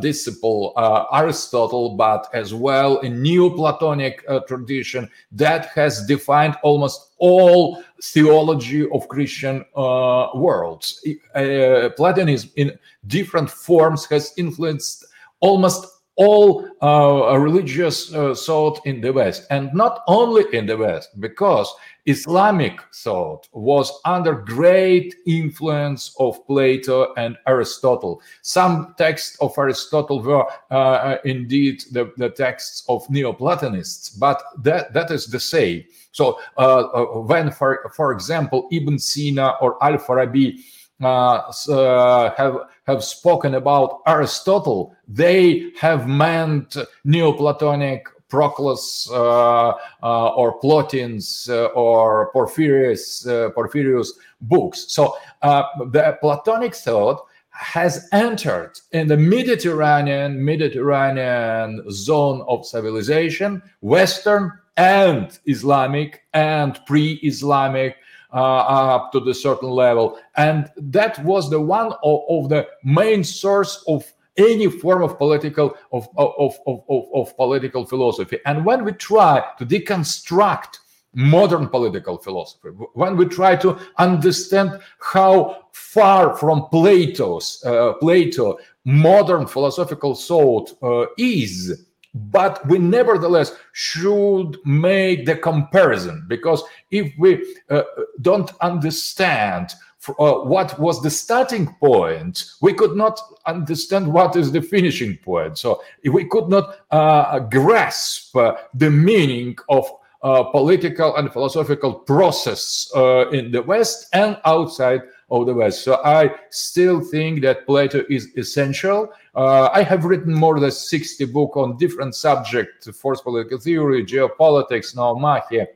disciple 0.00 0.72
uh, 0.76 1.04
Aristotle, 1.12 1.96
but 1.96 2.28
as 2.32 2.54
well 2.54 2.98
a 3.00 3.08
Neoplatonic 3.08 4.24
uh, 4.28 4.40
tradition 4.40 5.08
that 5.32 5.66
has 5.66 6.06
defined 6.06 6.56
almost 6.62 7.12
all 7.18 7.82
theology 8.02 8.88
of 8.90 9.08
Christian 9.08 9.64
uh, 9.76 10.28
worlds. 10.34 11.04
Uh, 11.34 11.90
Platonism 11.96 12.50
in 12.56 12.78
different 13.06 13.50
forms 13.50 14.06
has 14.06 14.32
influenced 14.36 15.06
almost 15.40 15.97
all 16.18 16.68
uh, 16.82 17.38
religious 17.38 18.12
uh, 18.12 18.34
thought 18.34 18.80
in 18.84 19.00
the 19.00 19.12
West, 19.12 19.46
and 19.50 19.72
not 19.72 20.02
only 20.08 20.44
in 20.52 20.66
the 20.66 20.76
West, 20.76 21.18
because 21.20 21.72
Islamic 22.06 22.80
thought 22.92 23.46
was 23.52 23.92
under 24.04 24.32
great 24.32 25.14
influence 25.26 26.16
of 26.18 26.44
Plato 26.46 27.12
and 27.14 27.36
Aristotle. 27.46 28.20
Some 28.42 28.94
texts 28.98 29.36
of 29.40 29.56
Aristotle 29.56 30.22
were 30.22 30.46
uh, 30.70 31.18
indeed 31.24 31.84
the, 31.92 32.12
the, 32.16 32.30
texts 32.30 32.84
of 32.88 33.08
Neoplatonists, 33.10 34.10
but 34.10 34.42
that, 34.62 34.92
that 34.94 35.10
is 35.10 35.26
the 35.26 35.38
same. 35.40 35.84
So 36.12 36.40
uh, 36.56 36.80
uh, 36.80 37.04
when, 37.20 37.50
for, 37.52 37.92
for 37.94 38.12
example, 38.12 38.68
Ibn 38.72 38.98
Sina 38.98 39.54
or 39.60 39.82
Al-Farabi 39.84 40.54
uh, 40.54 40.62
uh, 41.00 42.34
have 42.36 42.56
have 42.86 43.04
spoken 43.04 43.54
about 43.54 44.00
Aristotle, 44.06 44.94
they 45.06 45.70
have 45.78 46.08
meant 46.08 46.76
Neoplatonic 47.04 48.06
Proclus 48.28 49.08
uh, 49.10 49.72
uh, 50.02 50.28
or 50.34 50.58
Plotin's 50.58 51.48
uh, 51.50 51.66
or 51.66 52.30
Porphyrius 52.32 53.26
uh, 53.26 53.50
Porphyrius 53.50 54.08
books. 54.42 54.86
So 54.88 55.16
the 55.42 56.18
Platonic 56.20 56.74
thought 56.74 57.24
has 57.50 58.08
entered 58.12 58.78
in 58.92 59.08
the 59.08 59.16
Mediterranean 59.16 60.44
Mediterranean 60.44 61.90
zone 61.90 62.44
of 62.48 62.66
civilization, 62.66 63.62
Western 63.80 64.52
and 64.76 65.38
Islamic 65.46 66.22
and 66.34 66.78
pre-Islamic 66.86 67.96
uh, 67.96 67.97
up 68.30 69.12
to 69.12 69.20
the 69.20 69.34
certain 69.34 69.70
level. 69.70 70.18
And 70.36 70.70
that 70.76 71.22
was 71.24 71.50
the 71.50 71.60
one 71.60 71.92
of, 72.02 72.20
of, 72.28 72.48
the 72.48 72.66
main 72.84 73.24
source 73.24 73.84
of 73.88 74.04
any 74.36 74.70
form 74.70 75.02
of 75.02 75.18
political 75.18 75.76
of, 75.92 76.08
of, 76.16 76.58
of, 76.66 76.80
of, 76.88 77.36
political 77.36 77.84
philosophy. 77.84 78.38
And 78.46 78.64
when 78.64 78.84
we 78.84 78.92
try 78.92 79.44
to 79.58 79.66
deconstruct 79.66 80.78
modern 81.14 81.68
political 81.68 82.18
philosophy, 82.18 82.68
when 82.94 83.16
we 83.16 83.26
try 83.26 83.56
to 83.56 83.78
understand 83.96 84.78
how 85.00 85.64
far 85.72 86.36
from 86.36 86.68
Plato's 86.70 87.62
uh, 87.64 87.94
Plato 87.94 88.58
modern 88.84 89.46
philosophical 89.46 90.14
thought 90.14 90.72
uh, 90.82 91.06
is, 91.18 91.87
but 92.14 92.66
we 92.66 92.78
nevertheless 92.78 93.52
should 93.72 94.58
make 94.64 95.26
the 95.26 95.36
comparison 95.36 96.24
because 96.28 96.62
if 96.90 97.12
we 97.18 97.44
uh, 97.70 97.82
don't 98.20 98.50
understand 98.60 99.74
uh, 100.18 100.34
what 100.34 100.78
was 100.78 101.02
the 101.02 101.10
starting 101.10 101.74
point, 101.80 102.44
we 102.62 102.72
could 102.72 102.96
not 102.96 103.20
understand 103.46 104.10
what 104.10 104.36
is 104.36 104.52
the 104.52 104.62
finishing 104.62 105.16
point. 105.18 105.58
So 105.58 105.82
we 106.04 106.24
could 106.24 106.48
not 106.48 106.76
uh, 106.90 107.40
grasp 107.40 108.34
uh, 108.36 108.54
the 108.74 108.90
meaning 108.90 109.56
of 109.68 109.90
uh, 110.22 110.44
political 110.44 111.16
and 111.16 111.32
philosophical 111.32 111.94
process 111.94 112.90
uh, 112.94 113.28
in 113.30 113.50
the 113.50 113.62
West 113.62 114.08
and 114.12 114.36
outside 114.44 115.02
of 115.30 115.46
the 115.46 115.54
West. 115.54 115.82
So 115.82 116.00
I 116.04 116.34
still 116.50 117.00
think 117.00 117.42
that 117.42 117.66
Plato 117.66 118.04
is 118.08 118.28
essential. 118.36 119.12
Uh, 119.34 119.68
I 119.72 119.82
have 119.82 120.04
written 120.04 120.32
more 120.32 120.58
than 120.58 120.70
60 120.70 121.24
books 121.26 121.56
on 121.56 121.76
different 121.76 122.14
subjects, 122.14 122.88
fourth 122.96 123.22
political 123.22 123.58
theory, 123.58 124.04
geopolitics, 124.04 124.96
Noomakhia, 124.96 125.66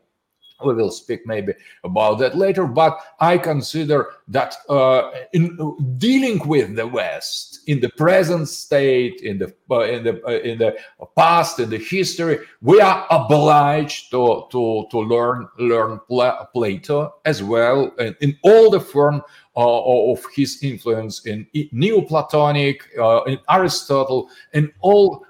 we 0.64 0.74
will 0.74 0.90
speak 0.90 1.26
maybe 1.26 1.52
about 1.84 2.18
that 2.18 2.36
later 2.36 2.66
but 2.66 2.98
i 3.20 3.36
consider 3.36 4.10
that 4.28 4.56
uh, 4.68 5.10
in 5.32 5.56
dealing 5.98 6.46
with 6.46 6.74
the 6.76 6.86
west 6.86 7.60
in 7.66 7.80
the 7.80 7.88
present 7.90 8.48
state 8.48 9.20
in 9.22 9.38
the 9.38 9.52
uh, 9.70 9.80
in 9.80 10.04
the 10.04 10.24
uh, 10.26 10.30
in 10.30 10.58
the 10.58 10.76
past 11.16 11.58
in 11.60 11.70
the 11.70 11.78
history 11.78 12.38
we 12.60 12.80
are 12.80 13.06
obliged 13.10 14.10
to 14.10 14.46
to 14.50 14.86
to 14.90 14.98
learn 14.98 15.48
learn 15.58 15.98
plato 16.08 17.14
as 17.24 17.42
well 17.42 17.92
in, 17.98 18.14
in 18.20 18.38
all 18.42 18.70
the 18.70 18.80
form 18.80 19.22
uh, 19.56 20.12
of 20.12 20.24
his 20.34 20.62
influence 20.62 21.26
in 21.26 21.46
neoplatonic 21.72 22.88
uh, 22.98 23.22
in 23.24 23.38
aristotle 23.50 24.30
in 24.54 24.72
all 24.80 25.26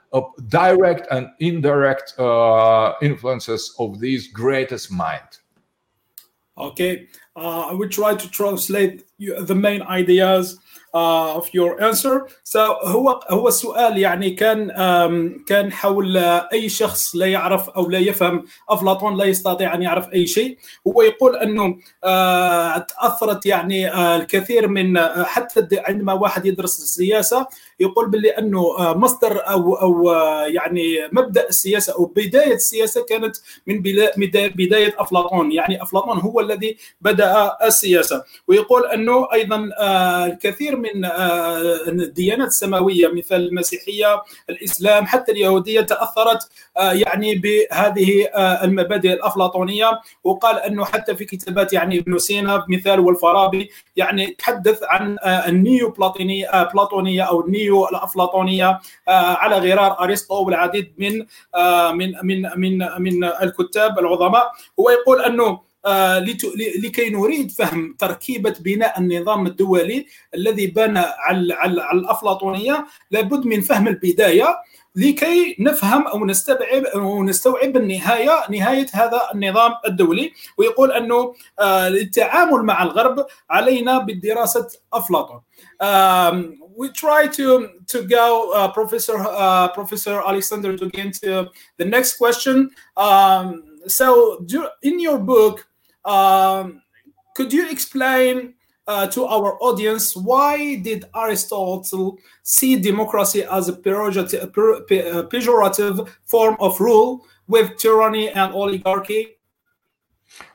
direct 0.49 1.07
and 1.11 1.29
indirect 1.41 2.15
uh, 2.19 2.93
influences 3.03 3.75
of 3.79 3.99
this 3.99 4.27
greatest 4.29 4.91
mind. 4.91 5.39
Okay, 6.59 7.09
uh, 7.35 7.71
I 7.71 7.73
will 7.73 7.89
try 7.89 8.15
to 8.15 8.31
translate 8.31 9.05
the 9.49 9.55
main 9.55 9.83
ideas 9.83 10.59
اوف 10.95 11.55
يور 11.55 11.89
انسر 11.89 12.25
سو 12.45 12.61
هو 12.85 13.21
هو 13.31 13.49
السؤال 13.49 13.99
يعني 13.99 14.31
كان 14.31 14.69
كان 15.47 15.73
حول 15.73 16.17
أي 16.53 16.69
شخص 16.69 17.17
لا 17.17 17.27
يعرف 17.27 17.69
أو 17.71 17.89
لا 17.89 17.99
يفهم 17.99 18.45
افلاطون 18.69 19.17
لا 19.17 19.25
يستطيع 19.25 19.75
أن 19.75 19.83
يعرف 19.83 20.13
أي 20.13 20.27
شيء. 20.27 20.59
هو 20.87 21.03
يقول 21.03 21.37
أنه 21.37 21.79
آه، 22.05 22.79
تأثرت 22.79 23.47
يعني 23.47 23.93
آه، 23.93 24.17
الكثير 24.17 24.69
من 24.69 24.97
آه، 24.97 25.25
حتى 25.25 25.69
عندما 25.73 26.13
واحد 26.13 26.47
يدرس 26.47 26.79
السياسة 26.79 27.47
يقول 27.81 28.11
باللي 28.11 28.31
أنه 28.31 28.77
مصدر 28.79 29.49
أو 29.49 29.75
أو 29.75 30.11
يعني 30.47 31.09
مبدأ 31.13 31.49
السياسة 31.49 31.93
أو 31.93 32.05
بداية 32.05 32.55
السياسة 32.55 33.05
كانت 33.05 33.37
من 33.67 33.83
بداية 34.57 34.95
افلاطون 34.99 35.53
يعني 35.53 35.83
افلاطون 35.83 36.19
هو 36.19 36.41
الذي 36.41 36.77
بدأ 37.01 37.57
السياسة. 37.65 38.25
ويقول 38.49 38.87
أنه 38.87 39.12
أيضا 39.33 39.71
الكثير 40.27 40.77
من 40.77 41.05
آه، 41.05 41.61
الديانات 41.89 42.49
السماوية 42.49 43.09
مثل 43.09 43.37
المسيحية 43.37 44.23
الإسلام 44.51 45.07
حتى 45.07 45.33
اليهودية 45.33 45.81
تأثرت 45.81 46.49
آه، 46.77 46.93
يعني 46.93 47.35
بهذه 47.35 48.25
آه، 48.35 48.65
المبادئ 48.65 49.13
الأفلاطونية. 49.13 50.01
وقال 50.25 50.59
أنه 50.59 50.85
حتى 50.85 51.17
في 51.17 51.25
كتابات 51.25 51.73
يعني 51.73 51.99
ابن 51.99 52.19
سينا 52.19 52.65
مثال 52.69 53.01
والفارابي 53.01 53.71
يعني 53.97 54.27
تحدث 54.27 54.81
عن 54.83 55.17
النيو 55.25 55.91
بلاطونيه 55.91 56.63
بلاطونية 56.75 57.23
أو 57.23 57.41
النيو 57.41 57.89
الافلاطونيه 57.89 58.81
على 59.09 59.59
غرار 59.59 60.05
أرسطو 60.05 60.45
والعديد 60.45 60.93
من 60.99 61.19
من 61.97 62.13
من 62.23 62.43
من 62.57 62.79
من 62.99 63.25
الكتاب 63.25 63.99
العظماء. 63.99 64.53
هو 64.81 64.91
يقول 64.91 65.21
أنه 65.21 65.45
آه، 65.45 65.63
لكي 66.85 67.11
نريد 67.11 67.51
فهم 67.51 67.97
تركيبة 67.99 68.55
بناء 68.61 68.99
النظام 69.01 69.47
الدولي 69.47 70.07
الذي 70.35 70.67
بنى 70.67 70.99
على 70.99 71.55
على 71.55 72.01
الأفلاطونية 72.01 72.87
لابد 73.11 73.47
من 73.47 73.61
فهم 73.61 73.89
البداية 73.89 74.57
لكي 74.97 75.57
نفهم 75.59 76.07
أو 76.07 76.27
نستبعد 76.27 76.85
أو 76.85 77.25
نستوعب 77.25 77.77
النهايه 77.77 78.51
نهاية 78.51 78.87
هذا 78.93 79.21
النظام 79.35 79.73
الدولي. 79.87 80.33
ويقول 80.59 80.93
أنه 80.93 81.35
آه، 81.61 81.89
للتعامل 81.89 82.63
مع 82.63 82.83
الغرب 82.83 83.27
علينا 83.51 83.99
بدراسة 83.99 84.69
أفلاطون. 84.93 85.41
we 86.75 86.89
try 86.89 87.27
to 87.27 87.69
to 87.87 88.03
go 88.03 88.53
uh, 88.53 88.69
professor 88.73 89.17
uh, 89.19 89.69
professor 89.69 90.17
alexander 90.31 90.77
to 90.77 90.89
get 90.89 91.05
into 91.07 91.51
the 91.79 91.85
next 91.85 92.17
question. 92.17 92.71
um, 92.97 93.63
so 93.87 94.41
do, 94.47 94.69
in 94.83 95.01
your 95.01 95.19
book 95.19 95.67
Um, 96.05 96.83
could 97.35 97.53
you 97.53 97.71
explain 97.71 98.55
uh, 98.87 99.07
to 99.07 99.25
our 99.25 99.57
audience 99.63 100.17
why 100.17 100.77
did 100.77 101.05
Aristotle 101.15 102.19
see 102.43 102.77
democracy 102.77 103.45
as 103.45 103.69
a 103.69 103.73
pejorative, 103.73 104.53
pejorative 105.31 106.09
form 106.27 106.57
of 106.61 106.81
rule 106.81 107.27
with 107.47 107.77
tyranny 107.77 108.29
and 108.31 108.53
oligarchy? 108.53 109.39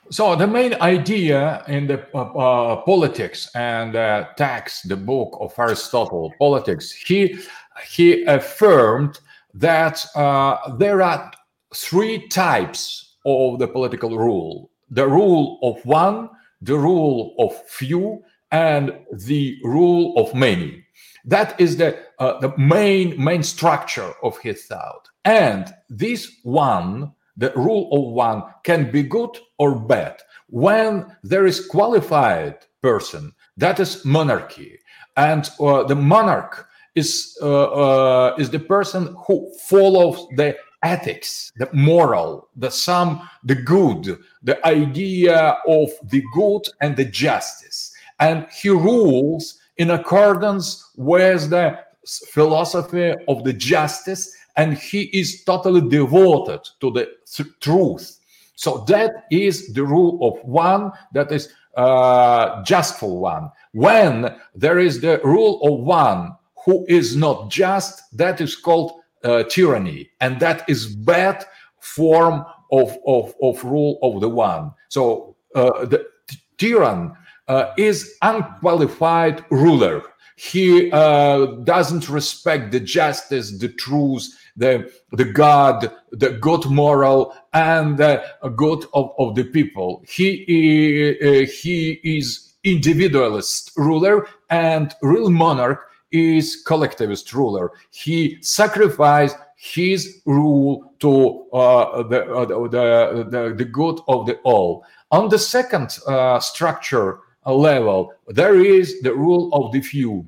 So 0.10 0.36
the 0.36 0.48
main 0.48 0.74
idea 0.76 1.64
in 1.68 1.88
the 1.88 2.06
uh, 2.14 2.22
uh, 2.22 2.76
politics 2.84 3.50
and 3.56 3.96
uh, 3.96 4.28
text, 4.38 4.88
the 4.88 4.96
book 4.96 5.38
of 5.42 5.54
Aristotle, 5.58 6.34
politics, 6.40 6.92
he 6.92 7.38
he 7.86 8.24
affirmed 8.24 9.20
that 9.54 10.06
uh, 10.16 10.76
there 10.78 11.02
are 11.02 11.32
three 11.76 12.28
types 12.30 13.18
of 13.26 13.60
the 13.60 13.68
political 13.68 14.18
rule 14.18 14.72
the 14.90 15.08
rule 15.08 15.60
of 15.64 15.84
one, 15.86 16.30
the 16.62 16.78
rule 16.78 17.36
of 17.40 17.56
few, 17.68 18.24
and 18.52 18.94
the 19.26 19.60
rule 19.64 20.18
of 20.18 20.34
many. 20.34 20.84
That 21.26 21.60
is 21.60 21.78
the, 21.78 22.00
uh, 22.20 22.40
the 22.40 22.58
main, 22.58 23.22
main 23.22 23.44
structure 23.44 24.14
of 24.24 24.38
his 24.40 24.66
thought. 24.66 25.10
And 25.26 25.74
this 25.90 26.38
one, 26.44 27.12
the 27.36 27.52
rule 27.56 27.90
of 27.92 28.14
one, 28.14 28.44
can 28.64 28.90
be 28.90 29.04
good 29.04 29.38
or 29.58 29.76
bad. 29.76 30.22
when 30.50 31.06
there 31.24 31.46
is 31.46 31.66
qualified 31.68 32.56
person, 32.82 33.34
that 33.58 33.80
is 33.80 34.06
monarchy, 34.06 34.80
and 35.16 35.50
uh, 35.60 35.84
the 35.84 35.96
monarch 35.96 36.68
is 36.96 37.38
uh, 37.42 37.64
uh, 37.64 38.36
is 38.38 38.50
the 38.50 38.60
person 38.60 39.16
who 39.28 39.52
follows 39.68 40.28
the 40.36 40.56
ethics, 40.84 41.52
the 41.58 41.70
moral, 41.74 42.50
the 42.56 42.70
sum, 42.70 43.28
the 43.44 43.56
good, 43.56 44.18
the 44.44 44.66
idea 44.66 45.58
of 45.68 45.90
the 46.10 46.24
good 46.34 46.62
and 46.82 46.96
the 46.96 47.06
justice, 47.06 47.94
and 48.20 48.48
he 48.52 48.70
rules 48.70 49.60
in 49.78 49.92
accordance 49.92 50.92
with 50.96 51.50
the 51.50 51.80
philosophy 52.30 53.14
of 53.28 53.44
the 53.44 53.54
justice, 53.54 54.36
and 54.56 54.78
he 54.78 55.04
is 55.14 55.44
totally 55.44 55.88
devoted 55.88 56.62
to 56.80 56.92
the 56.92 57.10
th- 57.26 57.50
truth. 57.60 58.20
So 58.56 58.84
that 58.88 59.26
is 59.30 59.74
the 59.74 59.84
rule 59.84 60.18
of 60.28 60.44
one 60.48 60.92
that 61.14 61.32
is 61.32 61.54
uh, 61.76 62.64
justful 62.64 63.20
one. 63.20 63.52
When 63.74 64.36
there 64.56 64.80
is 64.80 65.00
the 65.00 65.22
rule 65.24 65.62
of 65.62 65.86
one 65.86 66.36
who 66.66 66.86
is 66.90 67.16
not 67.16 67.52
just, 67.52 68.02
that 68.18 68.42
is 68.42 68.56
called 68.56 68.97
uh, 69.24 69.44
tyranny, 69.44 70.10
and 70.20 70.40
that 70.40 70.68
is 70.70 70.88
bad 70.88 71.46
form 71.80 72.46
of, 72.72 72.98
of, 73.06 73.34
of 73.42 73.64
rule 73.64 74.00
of 74.02 74.22
the 74.22 74.30
one. 74.30 74.72
So 74.90 75.36
uh, 75.56 75.86
the 75.86 76.06
t- 76.28 76.38
tyrann 76.58 77.16
uh, 77.48 77.74
is 77.78 78.16
unqualified 78.22 79.46
ruler. 79.50 80.04
He 80.36 80.92
uh, 80.92 81.46
doesn't 81.64 82.10
respect 82.10 82.72
the 82.72 82.80
justice, 82.80 83.58
the 83.58 83.70
truth, 83.70 84.28
the 84.56 84.92
the 85.12 85.26
God, 85.26 85.92
the 86.12 86.32
good 86.32 86.66
moral, 86.66 87.34
and 87.54 87.98
the 87.98 88.24
good 88.56 88.86
of, 88.94 89.12
of 89.18 89.34
the 89.34 89.46
people. 89.46 90.04
He 90.08 91.18
uh, 91.20 91.48
he 91.48 92.00
is 92.04 92.54
individualist 92.64 93.72
ruler, 93.78 94.28
and 94.52 94.94
real 95.02 95.32
monarch 95.32 95.87
is 96.12 96.64
collectivist 96.66 97.34
ruler. 97.34 97.72
He 97.92 98.38
sacrificed 98.42 99.38
his 99.58 100.22
rule 100.26 100.94
to 101.00 101.46
uh, 101.52 102.04
the, 102.04 102.34
uh, 102.34 102.46
the, 102.46 103.28
the, 103.30 103.56
the 103.56 103.66
good 103.66 104.00
of 104.08 104.26
the 104.26 104.36
all. 104.44 104.86
On 105.12 105.30
the 105.30 105.40
second 105.40 105.98
uh, 106.08 106.40
structure 106.40 107.20
level, 107.46 108.14
there 108.28 108.60
is 108.60 109.02
the 109.02 109.14
rule 109.14 109.50
of 109.54 109.72
the 109.72 109.82
few. 109.82 110.26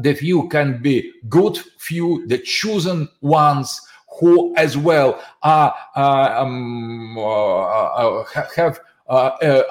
The 0.00 0.14
few 0.14 0.48
can 0.48 0.82
be 0.82 1.12
good 1.28 1.58
few, 1.78 2.26
the 2.26 2.38
chosen 2.38 3.08
ones 3.20 3.80
who 4.18 4.54
as 4.56 4.76
well 4.76 5.22
are 5.42 5.74
uh, 5.96 6.34
um, 6.36 7.18
uh, 7.18 8.24
have 8.56 8.80
uh, 9.08 9.62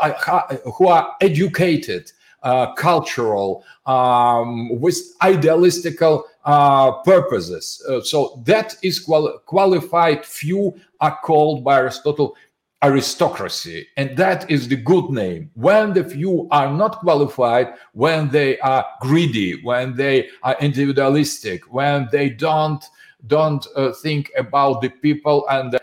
who 0.75 0.87
are 0.87 1.15
educated 1.21 2.11
uh, 2.43 2.73
cultural, 2.73 3.63
um, 3.85 4.79
with 4.79 4.97
idealistical 5.21 6.23
uh, 6.45 6.91
purposes. 7.03 7.81
Uh, 7.88 8.01
so 8.01 8.41
that 8.45 8.75
is 8.83 9.00
quali- 9.00 9.33
qualified 9.45 10.25
few 10.25 10.75
are 11.00 11.17
called 11.23 11.63
by 11.63 11.77
Aristotle 11.77 12.35
aristocracy, 12.83 13.88
and 13.95 14.17
that 14.17 14.50
is 14.51 14.67
the 14.67 14.75
good 14.75 15.09
name. 15.09 15.50
When 15.53 15.93
the 15.93 16.03
few 16.03 16.50
are 16.51 16.69
not 16.69 17.00
qualified, 17.00 17.75
when 17.93 18.27
they 18.27 18.59
are 18.59 18.85
greedy, 19.00 19.63
when 19.63 19.95
they 19.95 20.27
are 20.43 20.57
individualistic, 20.59 21.73
when 21.73 22.09
they 22.12 22.29
don't 22.29 22.83
don't 23.27 23.65
uh, 23.77 23.93
think 23.93 24.29
about 24.38 24.81
the 24.81 24.89
people 24.89 25.47
and 25.47 25.71
the, 25.71 25.81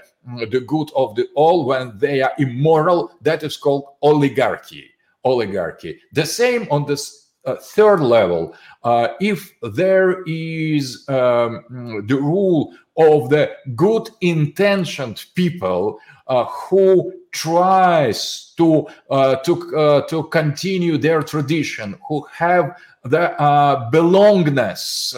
the 0.50 0.60
good 0.60 0.90
of 0.94 1.14
the 1.14 1.26
all, 1.34 1.64
when 1.64 1.96
they 1.96 2.20
are 2.20 2.32
immoral, 2.38 3.12
that 3.22 3.42
is 3.42 3.56
called 3.56 3.84
oligarchy 4.02 4.90
oligarchy. 5.24 5.98
The 6.12 6.26
same 6.26 6.66
on 6.70 6.86
the 6.86 7.00
uh, 7.44 7.56
third 7.56 8.00
level. 8.00 8.54
Uh, 8.84 9.08
if 9.20 9.52
there 9.74 10.22
is 10.24 11.08
um, 11.08 12.04
the 12.06 12.16
rule 12.20 12.74
of 12.98 13.30
the 13.30 13.50
good 13.74 14.10
intentioned 14.20 15.24
people 15.34 15.98
uh, 16.26 16.44
who 16.44 17.12
tries 17.32 18.52
to 18.56 18.86
uh, 19.10 19.36
to 19.36 19.76
uh, 19.76 20.02
to 20.02 20.24
continue 20.24 20.98
their 20.98 21.22
tradition, 21.22 21.98
who 22.06 22.24
have 22.32 22.76
the 23.04 23.32
uh, 23.40 23.90
belongness, 23.90 25.14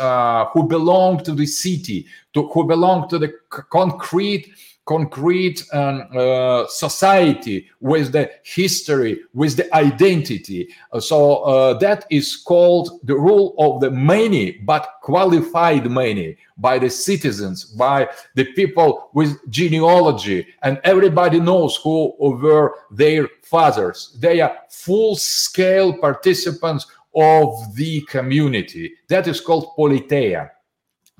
who 0.52 0.62
belong 0.68 1.22
to 1.24 1.32
the 1.32 1.46
city, 1.46 2.06
to, 2.32 2.46
who 2.48 2.64
belong 2.64 3.08
to 3.08 3.18
the 3.18 3.32
concrete 3.70 4.52
concrete 4.84 5.64
um, 5.72 6.08
uh, 6.16 6.66
society 6.66 7.68
with 7.80 8.12
the 8.12 8.30
history 8.42 9.20
with 9.32 9.56
the 9.56 9.72
identity. 9.74 10.68
Uh, 10.92 10.98
so 10.98 11.36
uh, 11.44 11.74
that 11.74 12.04
is 12.10 12.36
called 12.36 13.00
the 13.04 13.14
rule 13.14 13.54
of 13.58 13.80
the 13.80 13.90
many 13.90 14.52
but 14.52 14.94
qualified 15.02 15.88
many 15.88 16.36
by 16.56 16.78
the 16.78 16.90
citizens 16.90 17.64
by 17.64 18.08
the 18.34 18.44
people 18.54 19.10
with 19.14 19.38
genealogy. 19.50 20.46
And 20.62 20.80
everybody 20.82 21.38
knows 21.38 21.76
who 21.76 22.14
were 22.18 22.74
their 22.90 23.28
fathers. 23.44 24.16
They 24.20 24.40
are 24.40 24.56
full 24.68 25.14
scale 25.16 25.96
participants 25.96 26.86
of 27.14 27.74
the 27.76 28.00
community. 28.02 28.94
That 29.08 29.28
is 29.28 29.40
called 29.40 29.76
politeia. 29.78 30.50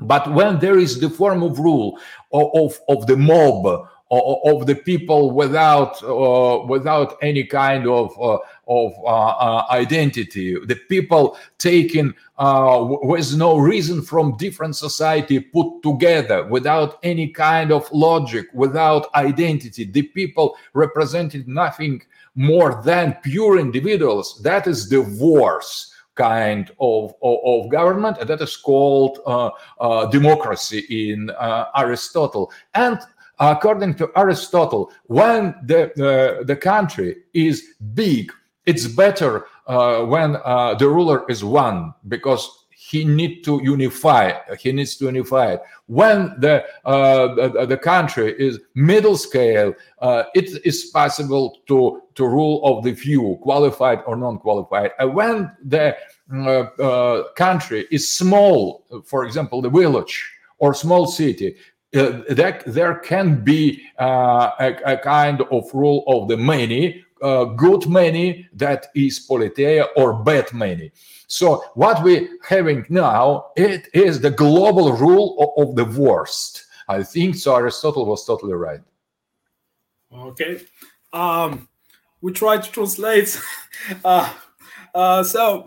But 0.01 0.33
when 0.33 0.59
there 0.59 0.79
is 0.79 0.99
the 0.99 1.11
form 1.11 1.43
of 1.43 1.59
rule 1.59 1.99
of, 2.33 2.81
of, 2.89 3.07
the 3.07 3.17
mob, 3.17 3.87
of 4.13 4.67
the 4.67 4.75
people 4.75 5.31
without 5.31 6.03
uh, 6.03 6.65
without 6.67 7.17
any 7.23 7.45
kind 7.45 7.87
of 7.87 8.11
uh, 8.21 8.39
of 8.69 8.93
uh, 9.05 9.07
uh 9.07 9.67
identity. 9.71 10.55
The 10.67 10.77
people 10.89 11.39
taken 11.57 12.15
uh, 12.39 12.85
with 12.85 13.35
no 13.37 13.57
reason 13.57 14.03
from 14.03 14.37
different 14.37 14.77
society 14.77 15.41
put 15.41 15.83
together 15.83 16.47
without 16.47 16.99
any 17.03 17.29
kind 17.29 17.73
of 17.73 17.91
logic 17.91 18.49
without 18.53 19.13
identity. 19.15 19.85
The 19.85 20.03
people 20.03 20.57
represented 20.75 21.49
nothing 21.49 22.03
more 22.35 22.83
than 22.83 23.17
pure 23.23 23.59
individuals. 23.59 24.43
That 24.43 24.67
is 24.67 24.89
divorce 24.89 25.92
kind 26.15 26.71
of, 26.81 27.15
of, 27.23 27.39
of, 27.45 27.71
government, 27.71 28.19
and 28.19 28.29
that 28.29 28.41
is 28.41 28.57
called 28.57 29.21
uh, 29.27 29.51
uh, 29.81 30.07
democracy 30.07 30.85
in 30.91 31.31
uh, 31.31 31.67
Aristotle. 31.77 32.53
And 32.75 32.99
according 33.39 33.95
to 33.97 34.11
Aristotle, 34.17 34.93
when 35.05 35.55
the, 35.65 35.93
the 36.47 36.57
country 36.57 37.17
is 37.35 37.75
big, 37.95 38.33
it's 38.67 38.87
better 38.87 39.47
uh, 39.67 40.05
when 40.05 40.33
the 40.33 40.89
ruler 40.89 41.25
is 41.29 41.43
one 41.43 41.95
because 42.09 42.62
he 42.93 43.05
need 43.05 43.43
to 43.43 43.61
unify 43.63 44.25
he 44.61 44.71
needs 44.71 44.95
to 44.97 45.07
unify 45.07 45.47
it. 45.55 45.61
When 45.87 46.19
the 46.45 46.55
uh, 46.85 47.67
the, 47.73 47.79
country 47.93 48.29
is 48.47 48.61
middle 48.75 49.17
scale 49.17 49.71
uh, 50.07 50.25
it 50.35 50.49
is 50.71 50.79
possible 51.01 51.45
to 51.69 52.03
to 52.17 52.23
rule 52.39 52.59
of 52.69 52.85
the 52.85 52.95
few 52.95 53.39
qualified 53.43 54.01
or 54.07 54.15
non-qualified. 54.17 54.91
And 54.99 55.15
when 55.15 55.37
the 55.75 55.97
uh, 56.33 56.65
uh 56.89 57.33
country 57.47 57.81
is 57.91 58.05
small 58.23 58.85
for 59.11 59.25
example 59.25 59.59
the 59.63 59.75
village 59.83 60.15
or 60.59 60.75
small 60.75 61.07
city 61.07 61.57
uh, 61.95 62.23
that 62.41 62.57
there 62.67 62.97
can 63.11 63.45
be 63.53 63.63
uh, 63.99 64.51
a, 64.67 64.69
a, 64.93 64.97
kind 64.97 65.43
of 65.57 65.63
rule 65.75 66.05
of 66.07 66.29
the 66.31 66.39
many 66.55 67.05
uh, 67.23 67.45
good 67.45 67.89
many 67.89 68.49
that 68.53 68.89
is 68.95 69.27
politeia 69.29 69.87
or 69.97 70.23
bad 70.23 70.53
many 70.53 70.93
so 71.33 71.65
what 71.73 72.03
we're 72.03 72.29
having 72.47 72.85
now, 72.91 73.53
it 73.57 73.89
is 73.95 74.21
the 74.21 74.31
global 74.31 74.93
rule 74.93 75.55
of, 75.57 75.71
of 75.71 75.77
the 75.77 75.87
worst. 75.99 76.67
I 76.89 77.03
think 77.03 77.37
so. 77.37 77.57
Aristotle 77.57 78.05
was 78.05 78.27
totally 78.27 78.53
right. 78.53 78.83
Okay. 80.15 80.61
Um, 81.11 81.71
we 82.21 82.33
try 82.33 82.59
to 82.59 82.71
translate. 82.71 83.41
uh, 84.05 84.31
آه 84.97 85.23
سو 85.23 85.63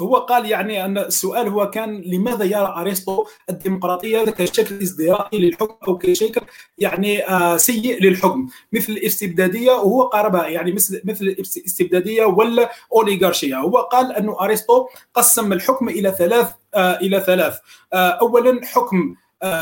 هو 0.00 0.16
قال 0.16 0.46
يعني 0.46 0.84
أن 0.84 0.98
السؤال 0.98 1.48
هو 1.48 1.70
كان 1.70 2.02
لماذا 2.06 2.44
يرى 2.44 2.74
أرسطو 2.76 3.24
الديمقراطية 3.50 4.24
كشكل 4.24 4.78
ازدرائي 4.82 5.38
للحكم 5.38 5.74
أو 5.88 5.98
كشكل 5.98 6.40
يعني 6.78 7.28
آه 7.28 7.56
سيء 7.56 8.02
للحكم 8.02 8.48
مثل 8.72 8.92
الاستبدادية 8.92 9.72
وهو 9.72 10.02
قاربها 10.02 10.46
يعني 10.46 10.72
مثل 10.72 11.00
مثل 11.04 11.24
الاستبدادية 11.24 12.24
ولا 12.24 12.70
اوليغارشيه 12.92 13.56
هو 13.56 13.76
قال 13.76 14.12
انه 14.12 14.40
أرسطو 14.40 14.86
قسم 15.14 15.52
الحكم 15.52 15.88
إلى 15.88 16.14
ثلاث 16.18 16.50
آه 16.74 16.98
إلى 16.98 17.20
ثلاث 17.20 17.58
اولا 17.94 18.60
حكم 18.64 19.14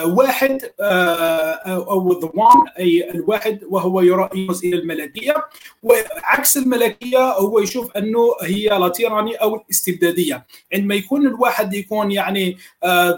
واحد 0.04 0.70
أو 1.66 2.20
the 2.20 2.26
one 2.26 2.78
أي 2.78 3.10
الواحد 3.10 3.60
وهو 3.68 4.00
يرمز 4.00 4.64
إلى 4.64 4.76
الملكية. 4.76 5.34
وعكس 5.82 6.56
الملكية 6.56 7.18
هو 7.18 7.58
يشوف 7.58 7.96
أنه 7.96 8.34
هي 8.42 8.68
لا 8.68 8.88
تيراني 8.88 9.34
أو 9.34 9.54
الاستبداديه 9.54 10.46
عندما 10.74 10.94
يكون 10.94 11.26
الواحد 11.26 11.74
يكون 11.74 12.12
يعني 12.12 12.58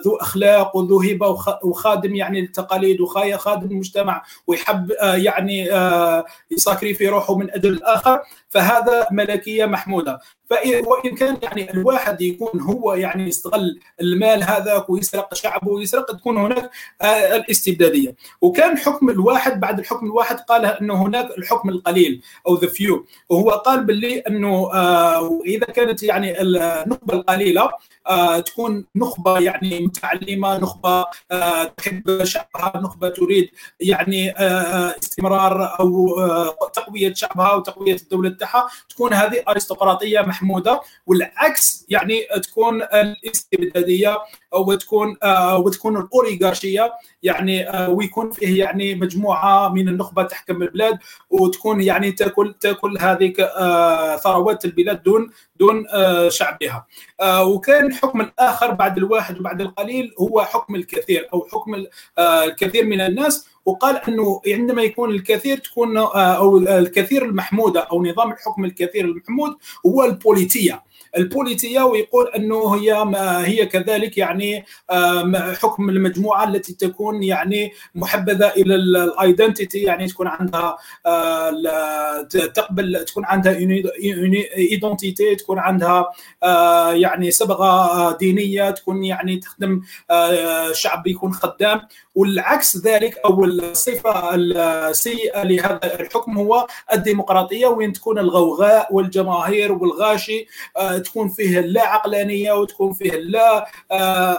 ذو 0.05 0.17
أخلاق 0.17 0.77
وذو 0.77 1.01
هبه 1.01 1.39
وخادم 1.65 2.15
يعني 2.15 2.41
التقاليد 2.41 3.01
وخادم 3.01 3.71
المجتمع 3.71 4.23
ويحب 4.47 4.93
يعني 5.01 5.69
يساكري 6.51 6.95
في 6.95 7.09
روحه 7.09 7.35
من 7.37 7.51
أجل 7.51 7.73
الآخر 7.73 8.21
فهذا 8.49 9.07
ملكية 9.11 9.67
محمودة. 9.67 10.21
وإن 10.87 11.15
كان 11.17 11.39
يعني 11.43 11.71
الواحد 11.71 12.23
يكون 12.23 12.61
هو 12.61 12.95
يعني 12.95 13.29
يستغل 13.29 13.81
المال 14.01 14.43
هذاك 14.43 14.91
ويسرق 14.91 15.35
شعبه 15.35 15.69
ويسرق 15.69 16.17
تكون 16.17 16.39
هناك 16.53 16.71
الاستبدادية. 17.35 18.15
وكان 18.41 18.79
حكم 18.79 19.11
الواحد 19.11 19.61
بعد 19.61 19.79
الحكم 19.79 20.07
الواحد 20.07 20.41
قال 20.41 20.67
إنه 20.67 21.03
هناك 21.03 21.39
الحكم 21.39 21.69
القليل 21.69 22.23
أو 22.47 22.55
ذا 22.55 22.67
فيو 22.67 23.07
وهو 23.29 23.51
قال 23.51 23.85
باللي 23.85 24.19
إنه 24.19 24.71
اذا 25.47 25.67
كانت 25.67 26.03
يعني 26.03 26.41
النخبة 26.41 27.15
القليلة 27.15 27.71
تكون 28.47 28.85
نخبة 28.97 29.39
يعني 29.39 29.81
متعلمة 29.81 30.59
نخبة 30.59 31.05
تحب 31.77 32.25
شعبها 32.25 32.73
نخبة 32.77 33.09
تريد 33.09 33.51
يعني 33.81 34.35
استمرار 34.99 35.81
أو 35.81 36.15
تقوية 36.75 37.15
شعبها 37.15 37.55
وتقويه 37.55 37.95
الدولة 37.95 38.31
تاعها 38.31 38.69
تكون 38.89 39.13
هذه 39.15 39.43
ارستقراطيه 39.49 40.21
محمودة. 40.21 40.81
والعكس 41.07 41.87
يعني 41.89 42.27
تكون 42.43 42.83
الاستبدادية 42.83 44.19
أو 44.55 44.75
تكون 44.75 45.17
وتكون 45.57 45.97
الاوليغارشيه 46.39 46.93
يعني 47.23 47.67
ويكون 47.89 48.31
فيه 48.31 48.59
يعني 48.59 48.95
مجموعة 48.95 49.69
من 49.69 49.89
النخبة 49.89 50.23
تحكم 50.23 50.63
البلاد 50.63 50.99
وتكون 51.31 51.83
يعني 51.83 52.13
تاكل 52.13 52.55
تأكل 52.61 52.99
هذيك 52.99 53.37
ثروات 54.23 54.65
البلاد 54.65 55.03
دون 55.03 55.31
دون 55.57 55.87
شعبها. 56.29 56.87
وكان 57.25 57.87
الحكم 57.87 58.21
الآخر 58.21 58.71
بعد 58.71 58.97
الواحد 58.99 59.39
وبعد 59.39 59.61
القليل 59.61 60.15
هو 60.21 60.43
حكم 60.43 60.75
الكثير 60.75 61.29
أو 61.33 61.47
حكم 61.53 61.85
الكثير 62.19 62.85
من 62.85 63.01
الناس. 63.01 63.49
وقال 63.65 63.97
أنه 64.09 64.41
عندما 64.47 64.83
يكون 64.83 65.11
الكثير 65.11 65.59
تكون 65.59 65.97
أو 65.97 66.59
الكثير 66.59 67.25
المحمودة 67.25 67.81
أو 67.81 68.05
نظام 68.05 68.33
الحكم 68.33 68.65
الكثير 68.65 69.05
المحمود 69.05 69.57
هو 69.87 70.05
البوليتية. 70.05 70.83
البوليتية 71.19 71.83
ويقول 71.83 72.29
أنه 72.37 72.75
هي 72.75 73.13
هي 73.47 73.67
كذلك 73.67 74.19
يعني 74.19 74.65
حكم 75.35 75.91
المجموعة 75.91 76.49
التي 76.49 76.73
تكون 76.73 77.23
يعني 77.23 77.73
محبذة 77.95 78.49
إلى 78.49 78.75
الايدنتيتي 78.75 79.79
يعني 79.79 80.07
تكون 80.07 80.27
عندها 80.27 80.77
تقبل 82.55 83.05
تكون 83.05 83.25
عندها 83.25 83.57
ايدنتيتي 84.57 85.35
تكون 85.35 85.59
عندها 85.59 86.11
يعني 86.93 87.31
صبغة 87.31 88.17
دينية 88.17 88.71
تكون 88.71 89.05
يعني 89.05 89.37
تخدم 89.37 89.81
شعب 90.73 91.07
يكون 91.07 91.33
خدام. 91.33 91.81
والعكس 92.19 92.77
ذلك 92.77 93.19
أو 93.25 93.45
الصفة 93.45 94.35
السيئة 94.35 95.43
لهذا 95.43 96.01
الحكم 96.01 96.39
هو 96.39 96.67
الديمقراطية 96.93 97.67
وين 97.67 97.93
تكون 97.93 98.19
الغوغاء 98.19 98.95
والجماهير 98.95 99.73
والغاشي 99.73 100.47
تكون 101.05 101.29
فيه 101.29 101.61
لا 101.61 101.89
عقلانية 101.89 102.53
وتكون 102.53 102.93
فيه 102.93 103.11
لا 103.11 103.67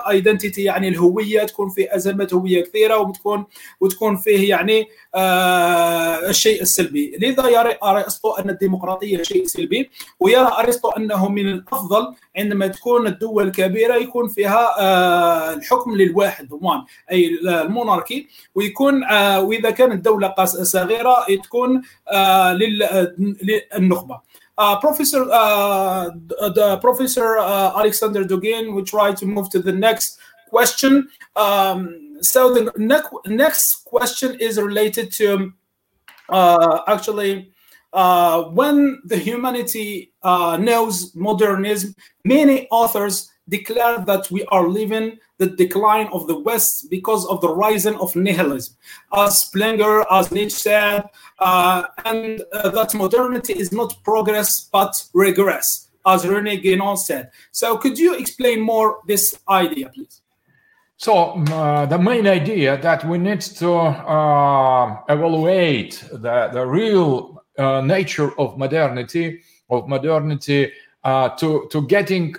ايدنتيتي 0.09 0.63
يعني 0.63 0.87
الهوية 0.87 1.43
تكون 1.43 1.69
فيه 1.69 1.95
أزمات 1.95 2.33
هوية 2.33 2.63
كثيرة 2.63 2.97
وتكون 2.97 3.45
وتكون 3.81 4.17
فيه 4.17 4.49
يعني 4.49 4.87
الشيء 6.29 6.61
السلبي. 6.61 7.17
لذا 7.21 7.47
يرى 7.47 7.77
أرسطو 7.83 8.31
أن 8.31 8.49
الديمقراطية 8.49 9.23
شيء 9.23 9.45
سلبي 9.45 9.89
ويرى 10.19 10.51
أرسطو 10.59 10.89
أنه 10.89 11.29
من 11.29 11.47
الأفضل 11.47 12.13
عندما 12.37 12.67
تكون 12.67 13.07
الدول 13.07 13.47
الكبيرة 13.47 13.95
يكون 13.95 14.27
فيها 14.27 15.53
الحكم 15.53 15.95
للواحد 15.95 16.49
أي 17.11 17.39
الموناركي 17.68 18.28
ويكون 18.54 19.04
واذا 19.37 19.70
كانت 19.70 20.04
دوله 20.04 20.34
صغيره 20.44 21.26
تكون 21.44 21.82
للنخبه 23.42 24.20
Uh, 24.56 24.78
Professor 24.78 25.28
uh, 25.32 26.10
the 26.54 26.78
Professor 26.80 27.38
uh, 27.38 27.72
Alexander 27.76 28.24
Dugin, 28.24 28.72
we 28.72 28.82
try 28.84 29.12
to 29.12 29.26
move 29.26 29.50
to 29.50 29.58
the 29.58 29.72
next 29.72 30.18
question. 30.48 31.08
Um, 31.34 32.18
so 32.20 32.54
the 32.54 32.72
ne- 32.76 33.34
next 33.34 33.84
question 33.84 34.38
is 34.38 34.60
related 34.60 35.10
to 35.14 35.52
actually 36.30 37.52
when 38.52 39.02
the 39.04 39.16
humanity 39.16 40.12
knows 40.22 41.14
modernism, 41.16 41.94
many 42.24 42.68
authors 42.70 43.32
declare 43.49 43.99
that 44.05 44.29
we 44.31 44.45
are 44.45 44.67
living 44.67 45.19
the 45.38 45.47
decline 45.47 46.07
of 46.13 46.27
the 46.27 46.38
West 46.38 46.89
because 46.89 47.25
of 47.27 47.41
the 47.41 47.49
rising 47.49 47.95
of 47.95 48.15
nihilism. 48.15 48.75
As 49.13 49.41
Spengler, 49.41 50.12
as 50.12 50.31
Nietzsche 50.31 50.57
said, 50.57 51.09
uh, 51.39 51.83
and 52.05 52.41
uh, 52.51 52.69
that 52.69 52.93
modernity 52.93 53.53
is 53.53 53.71
not 53.71 53.95
progress 54.03 54.69
but 54.71 55.03
regress, 55.13 55.89
as 56.05 56.27
Rene 56.27 56.62
Guénon 56.62 56.97
said. 56.97 57.31
So, 57.51 57.77
could 57.77 57.97
you 57.97 58.15
explain 58.15 58.59
more 58.59 58.99
this 59.07 59.39
idea, 59.47 59.89
please? 59.89 60.21
So 60.97 61.41
uh, 61.53 61.85
the 61.85 61.97
main 61.97 62.27
idea 62.27 62.75
that 62.81 63.07
we 63.07 63.17
need 63.17 63.39
to 63.39 63.69
evaluate 65.07 66.03
the, 66.12 66.49
the 66.51 66.65
real 66.65 67.41
nature 67.57 68.38
of 68.38 68.57
modernity, 68.57 69.39
of 69.69 69.88
modernity, 69.88 70.73
to 71.05 71.67
to 71.71 71.88
getting 71.88 72.35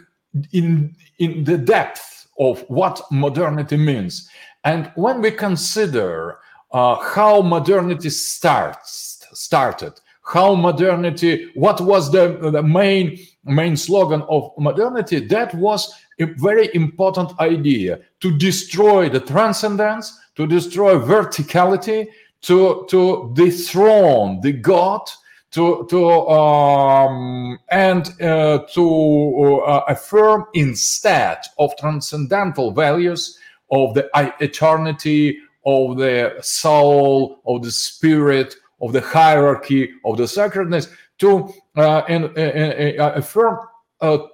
in 0.53 0.95
in 1.19 1.45
the 1.45 1.59
depth 1.59 2.29
of 2.38 2.64
what 2.69 3.01
modernity 3.11 3.77
means. 3.77 4.29
And 4.64 4.90
when 4.95 5.21
we 5.21 5.31
consider 5.31 6.38
uh, 6.73 6.97
how 6.97 7.43
modernity 7.43 8.11
starts, 8.11 9.25
started, 9.33 9.95
how 10.25 10.55
modernity, 10.55 11.51
what 11.55 11.81
was 11.81 12.11
the, 12.12 12.51
the 12.51 12.62
main 12.62 13.19
main 13.45 13.77
slogan 13.77 14.23
of 14.29 14.53
modernity, 14.59 15.19
that 15.19 15.55
was 15.55 15.93
a 16.21 16.25
very 16.25 16.73
important 16.75 17.33
idea 17.40 17.99
to 18.21 18.37
destroy 18.37 19.09
the 19.09 19.21
transcendence, 19.21 20.19
to 20.37 20.47
destroy 20.47 20.99
verticality, 20.99 22.07
to 22.43 22.87
to 22.90 23.33
dethrone 23.35 24.40
the 24.40 24.53
God, 24.53 25.03
to 25.53 25.87
to 25.91 26.11
um, 26.29 27.59
and 27.71 28.21
uh, 28.23 28.59
to 28.73 29.63
uh, 29.67 29.85
affirm 29.89 30.47
instead 30.55 31.39
of 31.59 31.77
transcendental 31.79 32.71
values 32.71 33.39
of 33.71 33.95
the 33.95 34.09
eternity 34.41 35.39
of 35.67 35.97
the 35.97 36.35
soul 36.41 37.41
of 37.47 37.63
the 37.63 37.71
spirit 37.71 38.55
of 38.81 38.93
the 38.93 39.01
hierarchy 39.01 39.91
of 40.05 40.17
the 40.17 40.27
sacredness 40.27 40.89
to 41.19 41.53
uh, 41.77 42.03
and, 42.09 42.37
and, 42.37 42.99
affirm 42.99 43.59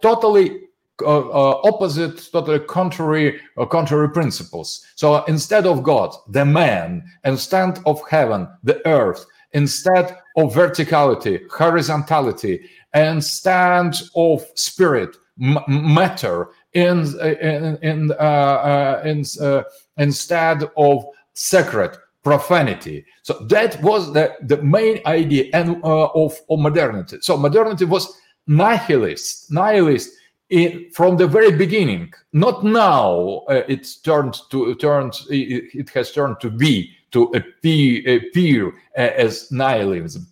totally 0.01 0.61
opposite, 1.05 2.31
totally 2.33 2.61
contrary, 2.61 3.41
contrary 3.71 4.09
principles. 4.11 4.87
So 4.95 5.25
instead 5.25 5.67
of 5.67 5.83
God, 5.83 6.15
the 6.29 6.45
man, 6.45 7.05
instead 7.25 7.81
of 7.85 8.01
heaven, 8.09 8.49
the 8.63 8.87
earth, 8.87 9.27
instead 9.53 10.19
of 10.37 10.55
verticality, 10.55 11.41
horizontality, 11.51 12.69
and 12.93 13.23
stand 13.23 13.95
of 14.15 14.45
spirit, 14.55 15.17
matter, 15.39 16.49
in, 16.73 17.19
in, 17.21 17.79
in, 17.83 18.13
uh, 18.13 18.15
uh, 18.15 19.03
in 19.05 19.25
uh, 19.41 19.63
instead 19.97 20.63
of 20.77 21.05
sacred 21.33 21.97
profanity. 22.23 23.05
So 23.23 23.35
that 23.49 23.81
was 23.83 24.13
the, 24.13 24.35
the 24.43 24.61
main 24.63 25.01
idea 25.07 25.47
and 25.55 25.83
of, 25.83 26.39
of 26.51 26.59
modernity. 26.59 27.19
So 27.21 27.37
modernity 27.37 27.85
was 27.85 28.21
nihilist, 28.47 29.51
nihilist 29.51 30.11
in, 30.51 30.91
from 30.93 31.17
the 31.17 31.27
very 31.27 31.53
beginning. 31.53 32.13
Not 32.33 32.65
now. 32.65 33.43
it's 33.49 33.97
turned 33.97 34.37
to 34.51 34.75
turned. 34.75 35.15
It, 35.31 35.71
it 35.75 35.91
has 35.91 36.13
turned 36.13 36.41
to 36.41 36.51
be 36.51 36.96
to 37.17 37.23
appear, 37.35 38.19
appear 38.19 38.75
as 38.95 39.51
nihilism. 39.51 40.27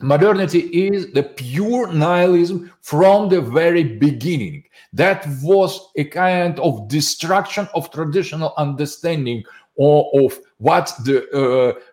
Modernity 0.00 0.60
is 0.86 1.12
the 1.12 1.24
pure 1.24 1.92
nihilism 1.92 2.72
from 2.80 3.28
the 3.28 3.40
very 3.40 3.82
beginning. 3.82 4.62
That 4.92 5.26
was 5.42 5.90
a 5.96 6.04
kind 6.04 6.60
of 6.60 6.86
destruction 6.86 7.68
of 7.74 7.90
traditional 7.90 8.54
understanding 8.56 9.42
of, 9.78 10.38
what 10.58 10.92
the 11.04 11.18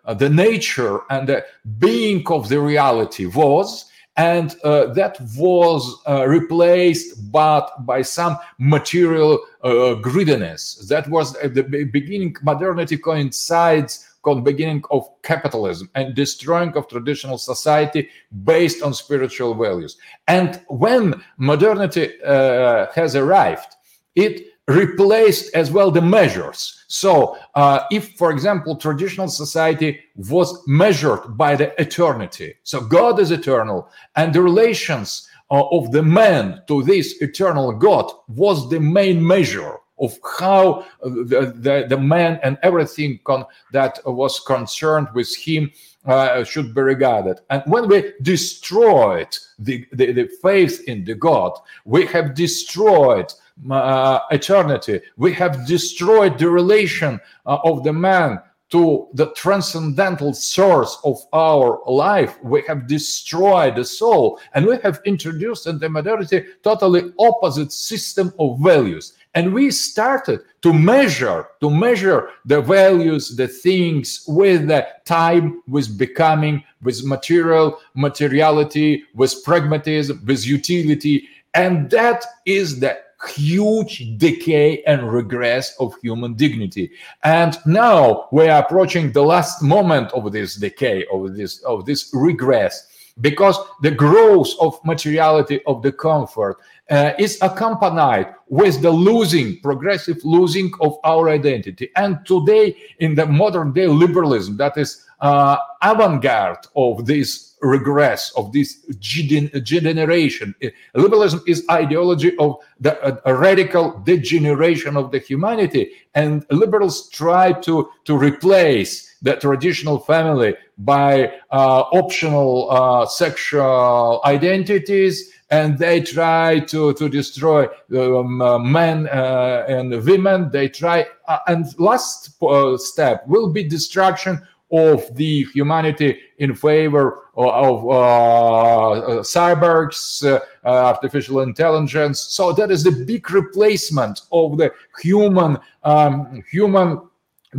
uh, 0.06 0.14
the 0.14 0.28
nature 0.28 1.00
and 1.10 1.28
the 1.28 1.44
being 1.78 2.22
of 2.28 2.48
the 2.48 2.60
reality 2.60 3.26
was, 3.26 3.90
and 4.16 4.54
uh, 4.62 4.92
that 4.92 5.18
was 5.36 5.82
uh, 6.06 6.24
replaced 6.28 7.32
but 7.32 7.84
by 7.84 8.02
some 8.02 8.36
material 8.58 9.40
uh, 9.64 9.94
greediness. 9.94 10.86
That 10.88 11.08
was 11.08 11.34
at 11.36 11.54
the 11.54 11.62
beginning. 11.62 12.36
Modernity 12.42 12.96
coincides 12.96 14.09
the 14.24 14.40
beginning 14.40 14.82
of 14.90 15.08
capitalism 15.22 15.90
and 15.94 16.14
destroying 16.14 16.72
of 16.76 16.88
traditional 16.88 17.38
society 17.38 18.08
based 18.44 18.82
on 18.82 18.92
spiritual 18.94 19.54
values. 19.54 19.96
And 20.28 20.60
when 20.68 21.22
modernity 21.38 22.22
uh, 22.22 22.86
has 22.94 23.16
arrived, 23.16 23.74
it 24.14 24.46
replaced 24.68 25.54
as 25.54 25.70
well 25.70 25.90
the 25.90 26.02
measures. 26.02 26.84
So, 26.86 27.36
uh, 27.54 27.80
if, 27.90 28.12
for 28.16 28.30
example, 28.30 28.76
traditional 28.76 29.28
society 29.28 30.00
was 30.14 30.62
measured 30.66 31.36
by 31.36 31.56
the 31.56 31.80
eternity, 31.80 32.54
so 32.62 32.80
God 32.80 33.18
is 33.18 33.30
eternal, 33.30 33.90
and 34.16 34.32
the 34.32 34.42
relations 34.42 35.28
uh, 35.50 35.64
of 35.70 35.90
the 35.90 36.02
man 36.02 36.62
to 36.68 36.82
this 36.84 37.20
eternal 37.20 37.72
God 37.72 38.10
was 38.28 38.70
the 38.70 38.80
main 38.80 39.24
measure 39.26 39.79
of 40.00 40.18
how 40.38 40.84
the, 41.02 41.52
the, 41.56 41.86
the 41.88 41.98
man 41.98 42.40
and 42.42 42.58
everything 42.62 43.20
con- 43.24 43.44
that 43.72 43.98
was 44.04 44.40
concerned 44.40 45.08
with 45.14 45.34
him 45.36 45.70
uh, 46.06 46.42
should 46.44 46.74
be 46.74 46.80
regarded. 46.80 47.40
And 47.50 47.62
when 47.66 47.88
we 47.88 48.12
destroyed 48.22 49.36
the, 49.58 49.86
the, 49.92 50.12
the, 50.12 50.28
faith 50.42 50.82
in 50.88 51.04
the 51.04 51.14
God, 51.14 51.52
we 51.84 52.06
have 52.06 52.34
destroyed 52.34 53.30
uh, 53.70 54.20
eternity. 54.30 55.00
We 55.16 55.34
have 55.34 55.66
destroyed 55.66 56.38
the 56.38 56.48
relation 56.48 57.20
uh, 57.44 57.58
of 57.64 57.84
the 57.84 57.92
man 57.92 58.40
to 58.70 59.08
the 59.14 59.32
transcendental 59.32 60.32
source 60.32 60.98
of 61.04 61.18
our 61.32 61.82
life. 61.86 62.38
We 62.42 62.62
have 62.68 62.86
destroyed 62.86 63.76
the 63.76 63.84
soul, 63.84 64.38
and 64.54 64.64
we 64.64 64.78
have 64.82 65.00
introduced 65.04 65.66
in 65.66 65.78
the 65.78 65.88
modernity 65.88 66.44
totally 66.62 67.12
opposite 67.18 67.72
system 67.72 68.32
of 68.38 68.60
values. 68.60 69.14
And 69.34 69.54
we 69.54 69.70
started 69.70 70.40
to 70.62 70.72
measure 70.72 71.46
to 71.60 71.70
measure 71.70 72.30
the 72.44 72.60
values, 72.60 73.36
the 73.36 73.46
things 73.46 74.24
with 74.26 74.66
the 74.66 74.86
time, 75.04 75.62
with 75.68 75.96
becoming, 75.96 76.64
with 76.82 77.04
material 77.04 77.78
materiality, 77.94 79.04
with 79.14 79.44
pragmatism, 79.44 80.22
with 80.26 80.46
utility, 80.46 81.28
and 81.54 81.90
that 81.90 82.24
is 82.44 82.80
the 82.80 82.98
huge 83.28 84.16
decay 84.16 84.82
and 84.84 85.12
regress 85.12 85.76
of 85.78 85.94
human 86.02 86.34
dignity. 86.34 86.90
And 87.22 87.58
now 87.66 88.28
we 88.32 88.48
are 88.48 88.62
approaching 88.62 89.12
the 89.12 89.22
last 89.22 89.62
moment 89.62 90.12
of 90.12 90.32
this 90.32 90.56
decay 90.56 91.04
of 91.12 91.36
this 91.36 91.62
of 91.64 91.84
this 91.84 92.10
regress 92.14 92.86
because 93.20 93.56
the 93.82 93.90
growth 93.90 94.50
of 94.60 94.78
materiality 94.84 95.60
of 95.66 95.82
the 95.82 95.92
comfort 95.92 96.58
uh, 96.90 97.12
is 97.18 97.38
accompanied 97.42 98.26
with 98.48 98.82
the 98.82 98.90
losing 98.90 99.60
progressive 99.60 100.18
losing 100.24 100.72
of 100.80 100.98
our 101.04 101.28
identity. 101.28 101.90
And 101.96 102.24
today 102.26 102.76
in 102.98 103.14
the 103.14 103.26
modern 103.26 103.72
day 103.72 103.86
liberalism 103.86 104.56
that 104.56 104.76
is 104.76 105.06
uh, 105.20 105.56
avant-garde 105.82 106.66
of 106.74 107.06
this 107.06 107.49
regress 107.62 108.32
of 108.36 108.52
this 108.52 108.76
degeneration 109.00 110.54
liberalism 110.94 111.42
is 111.46 111.64
ideology 111.70 112.36
of 112.38 112.56
the 112.80 113.20
radical 113.26 113.98
degeneration 114.04 114.96
of 114.96 115.10
the 115.10 115.18
humanity 115.18 115.90
and 116.14 116.44
liberals 116.50 117.08
try 117.10 117.52
to 117.52 117.88
to 118.04 118.16
replace 118.16 119.14
the 119.22 119.36
traditional 119.36 119.98
family 119.98 120.54
by 120.78 121.26
uh, 121.50 121.84
optional 121.92 122.70
uh, 122.70 123.04
sexual 123.04 124.20
identities 124.24 125.32
and 125.50 125.78
they 125.78 126.00
try 126.00 126.60
to 126.60 126.92
to 126.94 127.08
destroy 127.08 127.66
um, 127.96 128.40
uh, 128.40 128.58
men 128.58 129.08
uh, 129.08 129.64
and 129.68 129.90
women. 130.04 130.50
They 130.50 130.68
try 130.68 131.06
uh, 131.26 131.38
and 131.46 131.66
last 131.78 132.40
uh, 132.42 132.76
step 132.78 133.26
will 133.26 133.50
be 133.50 133.64
destruction 133.64 134.40
of 134.70 135.14
the 135.16 135.44
humanity 135.52 136.18
in 136.38 136.54
favor 136.54 137.24
of, 137.36 137.84
uh, 137.84 138.90
uh, 138.90 139.22
cyborgs, 139.22 140.24
uh, 140.24 140.40
artificial 140.64 141.40
intelligence. 141.40 142.20
So 142.20 142.52
that 142.52 142.70
is 142.70 142.84
the 142.84 142.92
big 142.92 143.30
replacement 143.30 144.22
of 144.32 144.58
the 144.58 144.72
human 145.02 145.58
um, 145.82 146.42
human 146.50 147.00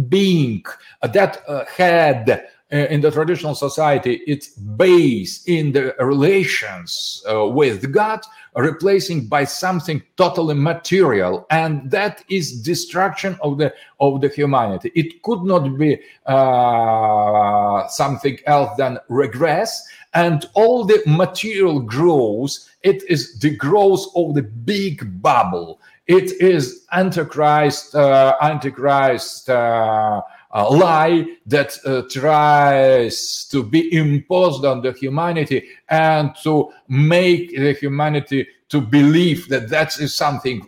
being 0.08 0.64
that 1.02 1.44
had 1.68 2.46
in 2.70 3.02
the 3.02 3.12
traditional 3.12 3.54
society 3.54 4.22
its 4.28 4.50
base 4.50 5.44
in 5.48 5.74
the 5.74 5.94
relations 6.00 7.22
uh, 7.30 7.46
with 7.46 7.92
God, 7.92 8.22
replacing 8.56 9.28
by 9.28 9.46
something 9.46 10.02
totally 10.18 10.56
material, 10.56 11.46
and 11.50 11.90
that 11.90 12.24
is 12.30 12.62
destruction 12.62 13.38
of 13.42 13.58
the 13.58 13.74
of 14.00 14.22
the 14.22 14.30
humanity. 14.30 14.92
It 14.96 15.22
could 15.24 15.44
not 15.44 15.78
be 15.78 16.00
uh, 16.26 17.88
something 17.88 18.38
else 18.46 18.76
than 18.78 18.98
regress, 19.08 19.88
and 20.14 20.46
all 20.54 20.84
the 20.84 21.02
material 21.06 21.80
growth. 21.80 22.58
It 22.84 23.04
is 23.10 23.40
the 23.40 23.56
growth 23.56 24.08
of 24.16 24.34
the 24.34 24.44
big 24.44 25.22
bubble. 25.22 25.80
It 26.08 26.32
is 26.42 26.86
Antichrist, 26.92 27.96
uh, 27.96 28.36
Antichrist. 28.42 29.50
Uh, 29.50 30.22
uh, 30.54 30.70
lie 30.70 31.26
that 31.46 31.78
uh, 31.86 32.04
tries 32.10 33.46
to 33.46 33.64
be 33.64 33.94
imposed 33.94 34.66
on 34.66 34.82
the 34.82 34.92
humanity 34.94 35.68
and 35.90 36.36
to 36.44 36.72
make 36.88 37.56
the 37.56 37.74
humanity 37.74 38.48
to 38.70 38.82
believe 38.82 39.48
that 39.50 39.70
that 39.70 40.00
is 40.00 40.16
something 40.16 40.60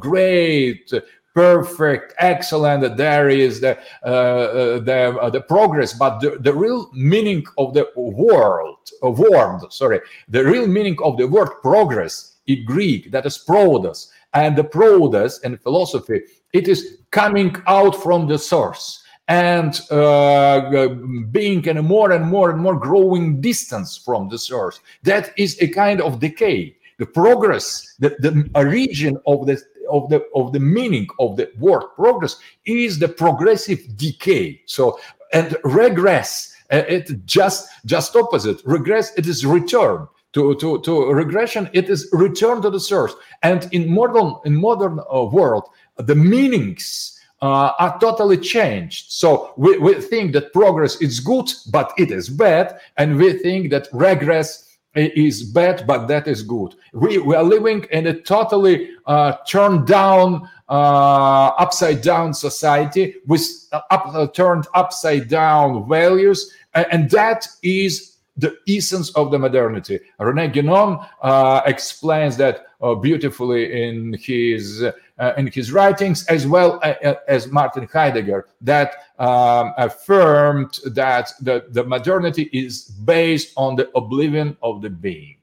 great 0.00 0.92
perfect, 1.38 2.14
excellent. 2.18 2.82
That 2.82 2.96
there 2.96 3.28
is 3.28 3.60
the 3.60 3.78
uh, 4.02 4.06
uh, 4.06 4.78
the 4.80 5.18
uh, 5.20 5.30
the 5.30 5.40
progress, 5.42 5.92
but 5.92 6.18
the, 6.18 6.30
the 6.40 6.52
real 6.52 6.90
meaning 6.92 7.46
of 7.56 7.74
the 7.74 7.86
world, 7.96 8.82
of 9.02 9.18
word, 9.18 9.60
sorry, 9.70 10.00
the 10.28 10.44
real 10.44 10.66
meaning 10.66 10.96
of 11.04 11.16
the 11.16 11.28
word 11.28 11.50
progress 11.62 12.36
in 12.48 12.64
Greek, 12.64 13.12
that 13.12 13.24
is 13.24 13.38
proodos, 13.38 14.10
and 14.34 14.56
the 14.56 14.64
proodos 14.64 15.42
in 15.44 15.56
philosophy, 15.58 16.22
it 16.52 16.66
is 16.66 16.98
coming 17.10 17.54
out 17.66 17.94
from 18.02 18.26
the 18.26 18.38
source 18.38 19.04
and 19.28 19.82
uh, 19.90 20.88
being 21.30 21.64
in 21.66 21.76
a 21.76 21.82
more 21.82 22.12
and 22.12 22.26
more 22.26 22.50
and 22.50 22.60
more 22.60 22.76
growing 22.76 23.40
distance 23.40 23.96
from 23.96 24.28
the 24.28 24.38
source. 24.38 24.80
That 25.02 25.32
is 25.36 25.60
a 25.60 25.68
kind 25.68 26.00
of 26.00 26.18
decay. 26.18 26.76
The 26.98 27.06
progress, 27.06 27.94
the, 27.98 28.16
the 28.18 28.50
origin 28.54 29.18
of 29.26 29.46
the 29.46 29.62
of 29.90 30.10
the 30.10 30.24
of 30.34 30.52
the 30.52 30.60
meaning 30.60 31.06
of 31.20 31.36
the 31.36 31.50
word 31.58 31.84
progress 31.94 32.36
is 32.64 32.98
the 32.98 33.08
progressive 33.08 33.96
decay. 33.96 34.60
So 34.66 34.98
and 35.32 35.56
regress, 35.62 36.54
uh, 36.72 36.82
it 36.88 37.24
just 37.26 37.68
just 37.86 38.16
opposite. 38.16 38.60
Regress, 38.64 39.16
it 39.16 39.26
is 39.26 39.46
return. 39.46 40.08
To, 40.34 40.54
to, 40.56 40.78
to 40.82 41.10
regression, 41.10 41.70
it 41.72 41.88
is 41.88 42.06
return 42.12 42.60
to 42.60 42.68
the 42.68 42.78
source. 42.78 43.14
And 43.42 43.66
in 43.72 43.90
modern 43.90 44.34
in 44.44 44.54
modern 44.54 45.00
uh, 45.00 45.24
world, 45.24 45.68
the 45.96 46.14
meanings 46.14 47.17
uh, 47.40 47.72
are 47.78 47.98
totally 48.00 48.38
changed. 48.38 49.12
So 49.12 49.52
we, 49.56 49.78
we 49.78 49.94
think 49.94 50.32
that 50.32 50.52
progress 50.52 51.00
is 51.00 51.20
good, 51.20 51.50
but 51.70 51.92
it 51.96 52.10
is 52.10 52.28
bad, 52.28 52.80
and 52.96 53.16
we 53.16 53.34
think 53.34 53.70
that 53.70 53.88
regress 53.92 54.64
is 54.94 55.44
bad, 55.44 55.86
but 55.86 56.06
that 56.08 56.26
is 56.26 56.42
good. 56.42 56.74
We, 56.92 57.18
we 57.18 57.34
are 57.36 57.44
living 57.44 57.84
in 57.92 58.06
a 58.08 58.20
totally 58.20 58.90
uh, 59.06 59.32
turned 59.46 59.86
down, 59.86 60.48
uh, 60.68 61.52
upside 61.58 62.02
down 62.02 62.34
society 62.34 63.16
with 63.26 63.42
uh, 63.72 63.80
up, 63.90 64.06
uh, 64.08 64.26
turned 64.28 64.66
upside 64.74 65.28
down 65.28 65.88
values, 65.88 66.52
and 66.74 67.10
that 67.10 67.46
is 67.62 68.16
the 68.36 68.56
essence 68.68 69.10
of 69.10 69.30
the 69.30 69.38
modernity. 69.38 69.98
Rene 70.18 70.48
Guénon 70.48 71.06
uh, 71.22 71.62
explains 71.66 72.36
that 72.36 72.66
uh, 72.80 72.94
beautifully 72.94 73.88
in 73.88 74.14
his 74.14 74.84
Uh, 75.18 75.32
in 75.36 75.48
his 75.48 75.72
writings, 75.72 76.24
as 76.26 76.46
well 76.46 76.78
uh, 76.84 76.94
uh, 77.04 77.14
as 77.26 77.48
Martin 77.48 77.88
Heidegger, 77.92 78.46
that 78.60 78.92
um, 79.18 79.74
affirmed 79.76 80.78
that 80.94 81.32
the, 81.40 81.64
the 81.70 81.82
modernity 81.82 82.48
is 82.52 82.84
based 82.84 83.52
on 83.56 83.74
the 83.74 83.90
oblivion 83.96 84.56
of 84.62 84.80
the 84.80 84.88
being. 84.88 85.38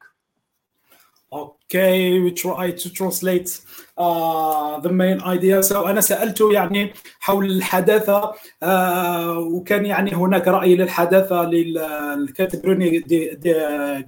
Okay, 1.29 2.21
we 2.21 2.31
try 2.31 2.71
to 2.71 2.89
translate 2.89 3.59
آه، 3.99 4.81
ذا 4.81 5.31
ايديا 5.31 5.61
أنا 5.71 6.01
سالته 6.01 6.53
يعني 6.53 6.93
حول 7.19 7.45
الحداثة 7.45 8.33
آه 8.63 9.39
وكان 9.39 9.85
يعني 9.85 10.15
هناك 10.15 10.47
رأي 10.47 10.75
للحداثة 10.75 11.43
للكاتب 11.43 12.65
روني 12.65 12.99
دي, 12.99 13.35
دي 13.35 13.53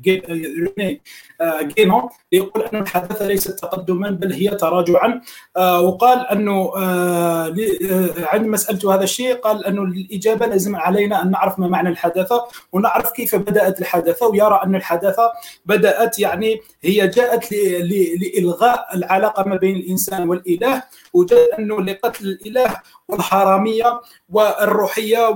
جي 0.01 0.23
روني 0.59 1.01
آه 1.41 1.61
جينو 1.61 2.09
يقول 2.31 2.63
أن 2.63 2.81
الحداثة 2.81 3.27
ليست 3.27 3.59
تقدما 3.59 4.09
بل 4.09 4.33
هي 4.33 4.49
تراجعا. 4.49 5.21
آه 5.57 5.81
وقال 5.81 6.27
أنه 6.27 6.71
آه، 6.77 7.47
آه، 7.47 8.09
عندما 8.17 8.57
سالته 8.57 8.95
هذا 8.95 9.03
الشيء 9.03 9.35
قال 9.35 9.65
أنه 9.65 9.83
الإجابة 9.83 10.45
لازم 10.45 10.75
علينا 10.75 11.21
أن 11.21 11.31
نعرف 11.31 11.59
ما 11.59 11.67
معنى 11.67 11.89
الحداثة 11.89 12.47
ونعرف 12.71 13.11
كيف 13.11 13.35
بدأت 13.35 13.81
الحداثة 13.81 14.27
ويرى 14.27 14.61
أن 14.63 14.75
الحداثة 14.75 15.31
بدأت 15.65 16.19
يعني 16.19 16.61
هي 16.81 17.07
جاءت 17.07 17.51
لإلغاء 17.51 18.87
العلاقة 18.95 19.49
ما 19.49 19.55
بين 19.55 19.76
الانسان 19.79 20.29
والإله 20.29 20.83
وجد 21.13 21.47
أنه 21.59 21.81
لقتل 21.81 22.25
الإله 22.27 22.75
والحرامية 23.09 24.01
والروحية 24.29 25.27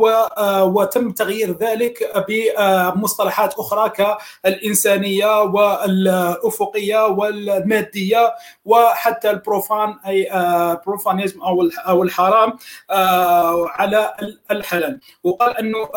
وتم 0.64 1.12
تغيير 1.12 1.58
ذلك 1.58 2.26
بمصطلحات 2.28 3.54
أخرى 3.54 3.90
كالإنسانية 3.90 5.42
والأفقية 5.42 7.08
والمادية 7.08 8.34
وحتى 8.66 9.30
البروفان 9.30 9.96
أي 10.08 10.30
بروفانيزم 10.86 11.42
أو 11.42 11.70
أو 11.88 12.04
الحرام 12.04 12.54
على 13.70 14.14
الحلال. 14.52 15.00
وقال 15.24 15.58
أنه 15.58 15.90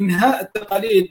إنهاء 0.00 0.40
التقاليد 0.42 1.08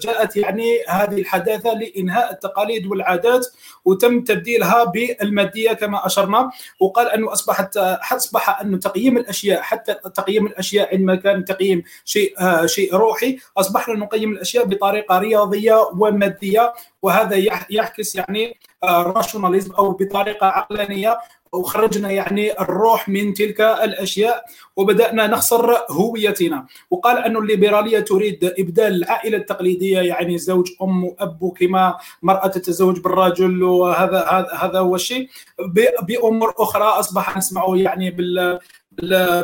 جاءت 0.00 0.36
يعني 0.36 0.78
هذه 0.88 1.20
الحداثة 1.20 1.72
لإنهاء 1.72 2.32
التقاليد 2.32 2.86
والعادات 2.86 3.46
وتم 3.84 4.24
تبديلها 4.24 4.84
بالمادية 4.84 5.72
كما 5.72 6.06
أشرنا. 6.06 6.50
وقال 6.80 7.08
أنه 7.08 7.32
أصبحت 7.32 7.76
أصبح 8.12 8.60
انه 8.60 8.78
تقييم 8.78 9.27
الأشياء 9.28 9.62
حتى 9.62 9.94
تقييم 9.94 10.46
الأشياء 10.46 10.94
عندما 10.94 11.14
كان 11.14 11.44
تقييم 11.44 11.82
شيء 12.04 12.34
آه 12.40 12.66
شيء 12.66 12.94
روحي 12.94 13.38
أصبحنا 13.56 13.94
نقيم 13.94 14.32
الأشياء 14.32 14.64
بطريقة 14.64 15.18
رياضية 15.18 15.90
ومادية 15.98 16.72
وهذا 17.02 17.36
يعكس 17.70 18.14
يعني 18.14 18.56
راشوناليزم 18.84 19.72
أو 19.72 19.90
بطريقة 19.92 20.46
عقلانية 20.46 21.18
وخرجنا 21.52 22.10
يعني 22.10 22.60
الروح 22.60 23.08
من 23.08 23.34
تلك 23.34 23.60
الأشياء 23.60 24.44
وبدأنا 24.76 25.26
نخسر 25.26 25.76
هويتنا. 25.90 26.66
وقال 26.90 27.18
أن 27.18 27.36
الليبرالية 27.36 28.00
تريد 28.00 28.54
إبدال 28.58 28.94
العائلة 28.94 29.38
التقليدية 29.38 29.98
يعني 29.98 30.38
زوج 30.38 30.66
أم 30.82 31.04
وأب 31.04 31.52
كما 31.60 31.96
مرأة 32.22 32.46
تتزوج 32.46 33.00
بالرجل 33.00 33.62
وهذا 33.62 34.48
هذا 34.60 34.78
هو 34.78 34.94
الشيء. 34.94 35.28
بأمور 36.02 36.54
أخرى 36.58 36.84
أصبح 36.84 37.36
نسمعه 37.36 37.76
يعني 37.76 38.10
بال 38.10 38.58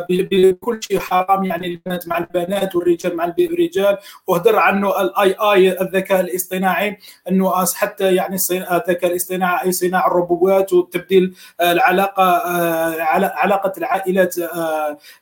بكل 0.09 0.79
شيء 0.83 0.99
حرام 0.99 1.43
يعني 1.45 1.67
البنات 1.67 2.07
مع 2.07 2.17
البنات 2.17 2.75
والرجال 2.75 3.15
مع 3.15 3.33
الرجال. 3.39 3.97
وهدر 4.27 4.55
عنه 4.55 5.01
الاي 5.01 5.35
آي 5.41 5.81
الذكاء 5.81 6.19
الاصطناعي 6.21 6.97
إنه 7.29 7.65
حتى 7.73 8.15
يعني 8.15 8.35
الذكاء 8.51 9.11
الاصطناعي 9.11 9.65
أي 9.67 9.71
صناعة 9.71 10.07
الروبوتات 10.07 10.73
وتبديل 10.73 11.35
العلاقة 11.61 12.23
علاقة 13.35 13.73
العائلات 13.77 14.35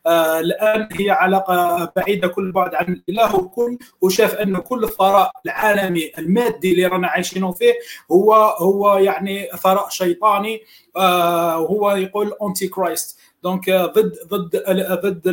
الآن 0.08 0.90
هي 0.92 1.10
علاقة 1.12 1.92
بعيدة 1.96 2.28
كل 2.28 2.52
بعد 2.52 2.76
عن 2.76 3.02
الإله 3.10 3.36
وكل 3.36 3.78
وشاف 4.02 4.36
إنه 4.36 4.60
كل 4.60 4.84
الثراء 4.84 5.32
العالمي 5.46 6.12
المادي 6.18 6.72
اللي 6.72 6.86
رانا 6.86 7.08
عايشينه 7.08 7.52
فيه 7.52 7.74
هو 8.12 8.34
هو 8.34 8.98
يعني 8.98 9.48
ثراء 9.64 9.90
شيطاني 9.90 10.62
وهو 10.96 11.92
يقول 11.92 12.34
انتي 12.44 12.68
كرايست 12.68 13.20
دونك 13.44 13.70
ضد 13.70 14.16
ضد 14.28 14.64
ضد 15.04 15.28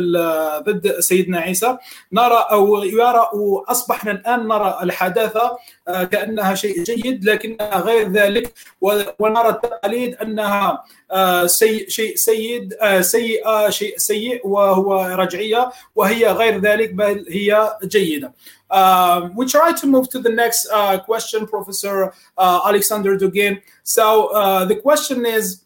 ضد 0.69 0.99
سيدنا 0.99 1.39
عيسى 1.39 1.77
نرى 2.11 2.45
أو 2.51 2.83
يرى 2.83 3.29
واصبحنا 3.33 4.11
الان 4.11 4.47
نرى 4.47 4.79
الحداثه 4.83 5.57
كانها 6.11 6.55
شيء 6.55 6.83
جيد 6.83 7.25
لكنها 7.25 7.79
غير 7.79 8.11
ذلك 8.11 8.53
ونرى 9.19 9.49
التقاليد 9.49 10.15
انها 10.15 10.83
شيء 11.45 11.89
شيء 11.89 12.15
سيد 12.15 12.73
سيئه 12.99 13.69
شيء 13.69 13.97
سيء 13.97 14.47
وهو 14.47 15.05
رجعيه 15.05 15.71
وهي 15.95 16.31
غير 16.31 16.59
ذلك 16.59 16.93
بل 16.93 17.25
هي 17.29 17.77
جيده. 17.83 18.33
Uh, 18.71 19.29
we 19.35 19.45
try 19.45 19.73
to 19.73 19.85
move 19.85 20.09
to 20.09 20.19
the 20.19 20.29
next 20.29 20.65
uh, 20.71 20.97
question, 20.99 21.45
Professor 21.45 22.13
uh, 22.37 22.61
Alexander 22.65 23.17
Dugin. 23.17 23.61
So 23.83 24.29
the 24.65 24.77
question 24.77 25.25
is, 25.25 25.65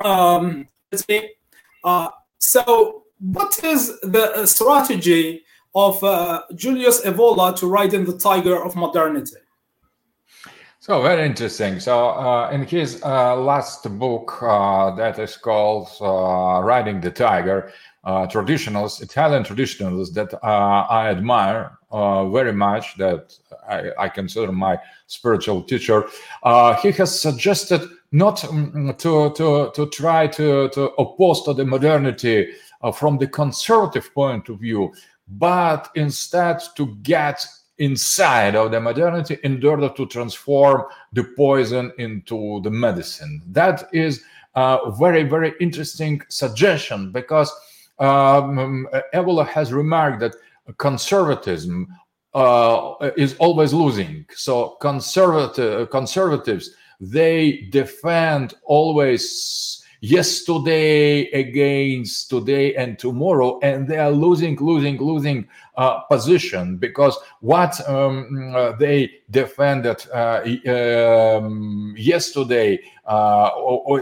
um, 0.00 0.68
let's 0.92 1.04
see. 1.06 1.39
Uh, 1.84 2.08
so, 2.38 3.04
what 3.18 3.62
is 3.64 3.98
the 4.00 4.46
strategy 4.46 5.42
of 5.74 6.02
uh, 6.02 6.42
Julius 6.54 7.02
Evola 7.02 7.56
to 7.56 7.66
ride 7.66 7.94
in 7.94 8.04
the 8.04 8.18
tiger 8.18 8.62
of 8.62 8.74
modernity? 8.76 9.36
So 10.80 11.02
very 11.02 11.26
interesting. 11.26 11.78
So 11.78 12.08
uh, 12.08 12.50
in 12.50 12.64
his 12.64 13.02
uh, 13.04 13.36
last 13.36 13.86
book 13.98 14.38
that 14.40 15.18
is 15.18 15.36
called 15.36 15.90
"Riding 16.00 17.02
the 17.02 17.10
Tiger," 17.10 17.70
traditionalists, 18.30 19.02
Italian 19.02 19.44
traditionalists 19.44 20.14
that 20.14 20.32
I 20.42 21.10
admire 21.10 21.78
very 21.92 22.54
much, 22.54 22.96
that 22.96 23.36
I, 23.68 23.90
I, 23.98 24.08
consider 24.08 24.50
my 24.52 24.78
spiritual 25.06 25.62
teacher, 25.62 26.08
he 26.82 26.90
has 26.92 27.20
suggested 27.20 27.82
not 28.12 28.44
um, 28.44 28.94
to, 28.98 29.32
to, 29.32 29.70
to 29.74 29.86
try 29.90 30.26
to, 30.26 30.68
to 30.70 30.82
oppose 30.98 31.42
to 31.44 31.54
the 31.54 31.64
modernity 31.64 32.52
uh, 32.82 32.90
from 32.90 33.18
the 33.18 33.26
conservative 33.26 34.12
point 34.14 34.48
of 34.48 34.58
view, 34.58 34.92
but 35.28 35.90
instead 35.94 36.60
to 36.76 36.94
get 37.02 37.44
inside 37.78 38.54
of 38.56 38.70
the 38.70 38.80
modernity 38.80 39.38
in 39.42 39.64
order 39.64 39.88
to 39.88 40.06
transform 40.06 40.84
the 41.12 41.24
poison 41.36 41.92
into 41.98 42.60
the 42.62 42.70
medicine. 42.70 43.42
That 43.46 43.88
is 43.92 44.22
a 44.54 44.90
very, 44.98 45.22
very 45.22 45.54
interesting 45.60 46.20
suggestion 46.28 47.12
because 47.12 47.50
um, 47.98 48.86
Evola 49.14 49.46
has 49.46 49.72
remarked 49.72 50.20
that 50.20 50.34
conservatism 50.78 51.88
uh, 52.34 52.94
is 53.16 53.34
always 53.38 53.72
losing. 53.72 54.26
So 54.34 54.76
conservative 54.80 55.90
conservatives 55.90 56.74
they 57.00 57.68
defend 57.70 58.54
always 58.64 59.82
yesterday 60.00 61.30
against 61.32 62.30
today 62.30 62.74
and 62.74 62.98
tomorrow 62.98 63.58
and 63.62 63.86
they 63.86 63.98
are 63.98 64.10
losing 64.10 64.56
losing 64.56 64.96
losing 64.96 65.46
uh, 65.76 66.00
position 66.00 66.76
because 66.76 67.18
what 67.40 67.86
um, 67.88 68.54
uh, 68.56 68.72
they 68.72 69.10
defended 69.30 70.02
uh, 70.12 70.40
um, 70.68 71.94
yesterday 71.98 72.78
uh, 73.04 73.50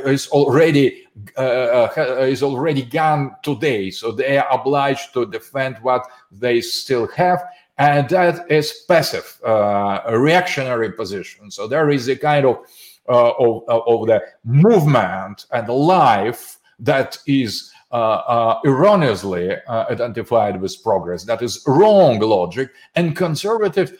is 0.06 0.28
already 0.28 1.04
uh, 1.36 1.88
is 2.22 2.42
already 2.44 2.82
gone 2.82 3.34
today. 3.42 3.90
So 3.90 4.12
they 4.12 4.38
are 4.38 4.46
obliged 4.52 5.12
to 5.14 5.26
defend 5.26 5.78
what 5.82 6.06
they 6.30 6.60
still 6.60 7.08
have 7.08 7.42
and 7.78 8.08
that 8.08 8.50
is 8.50 8.84
passive 8.88 9.40
uh, 9.44 10.00
reactionary 10.10 10.92
position. 10.92 11.50
So 11.50 11.68
there 11.68 11.90
is 11.90 12.08
a 12.08 12.16
kind 12.16 12.44
of 12.44 12.56
uh, 12.56 12.60
of, 13.08 13.62
of, 13.68 14.06
the 14.06 14.22
movement 14.44 15.46
and 15.52 15.68
life 15.68 16.58
that 16.78 17.18
is 17.26 17.72
uh, 17.90 17.94
uh, 17.94 18.60
erroneously 18.66 19.56
identified 19.66 20.60
with 20.60 20.82
progress. 20.82 21.24
That 21.24 21.40
is 21.40 21.64
wrong 21.66 22.18
logic. 22.20 22.70
And 22.94 23.16
conservative 23.16 23.98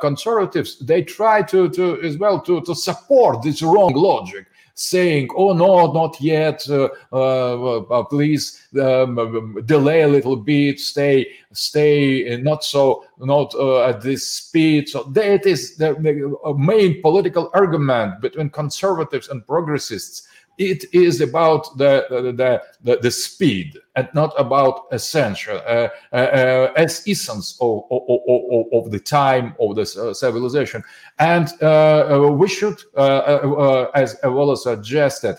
conservatives 0.00 0.78
they 0.80 1.02
try 1.02 1.42
to, 1.42 1.68
to 1.70 2.00
as 2.02 2.18
well 2.18 2.40
to, 2.40 2.60
to 2.62 2.74
support 2.74 3.42
this 3.42 3.62
wrong 3.62 3.94
logic 3.94 4.46
saying, 4.74 5.28
"Oh 5.36 5.52
no, 5.52 5.92
not 5.92 6.20
yet. 6.20 6.68
Uh, 6.68 6.88
uh, 7.12 8.02
please 8.04 8.60
um, 8.80 9.62
delay 9.66 10.02
a 10.02 10.08
little 10.08 10.36
bit. 10.36 10.80
Stay, 10.80 11.26
stay 11.52 12.36
not 12.42 12.64
so 12.64 13.04
not 13.18 13.54
uh, 13.54 13.84
at 13.84 14.02
this 14.02 14.28
speed." 14.28 14.88
So 14.88 15.04
that 15.04 15.46
is 15.46 15.76
the, 15.76 15.94
the 15.94 16.54
main 16.54 17.00
political 17.00 17.50
argument 17.54 18.20
between 18.20 18.50
conservatives 18.50 19.28
and 19.28 19.46
progressists 19.46 20.28
it 20.58 20.84
is 20.92 21.20
about 21.20 21.76
the 21.78 22.06
the, 22.10 22.60
the, 22.82 22.98
the 23.02 23.10
speed 23.10 23.78
and 23.96 24.08
not 24.14 24.32
about 24.36 24.86
essential 24.92 25.56
uh, 25.66 25.88
uh, 26.12 26.16
uh, 26.16 26.72
as 26.76 27.02
essence 27.06 27.56
of, 27.60 27.84
of, 27.90 28.02
of, 28.28 28.66
of, 28.72 28.90
the 28.90 28.98
time 28.98 29.54
of 29.60 29.76
the 29.76 29.86
civilization. 30.14 30.82
And 31.18 31.46
we 32.38 32.48
should 32.48 32.78
as 33.94 34.16
Evola 34.22 34.56
suggested 34.56 35.36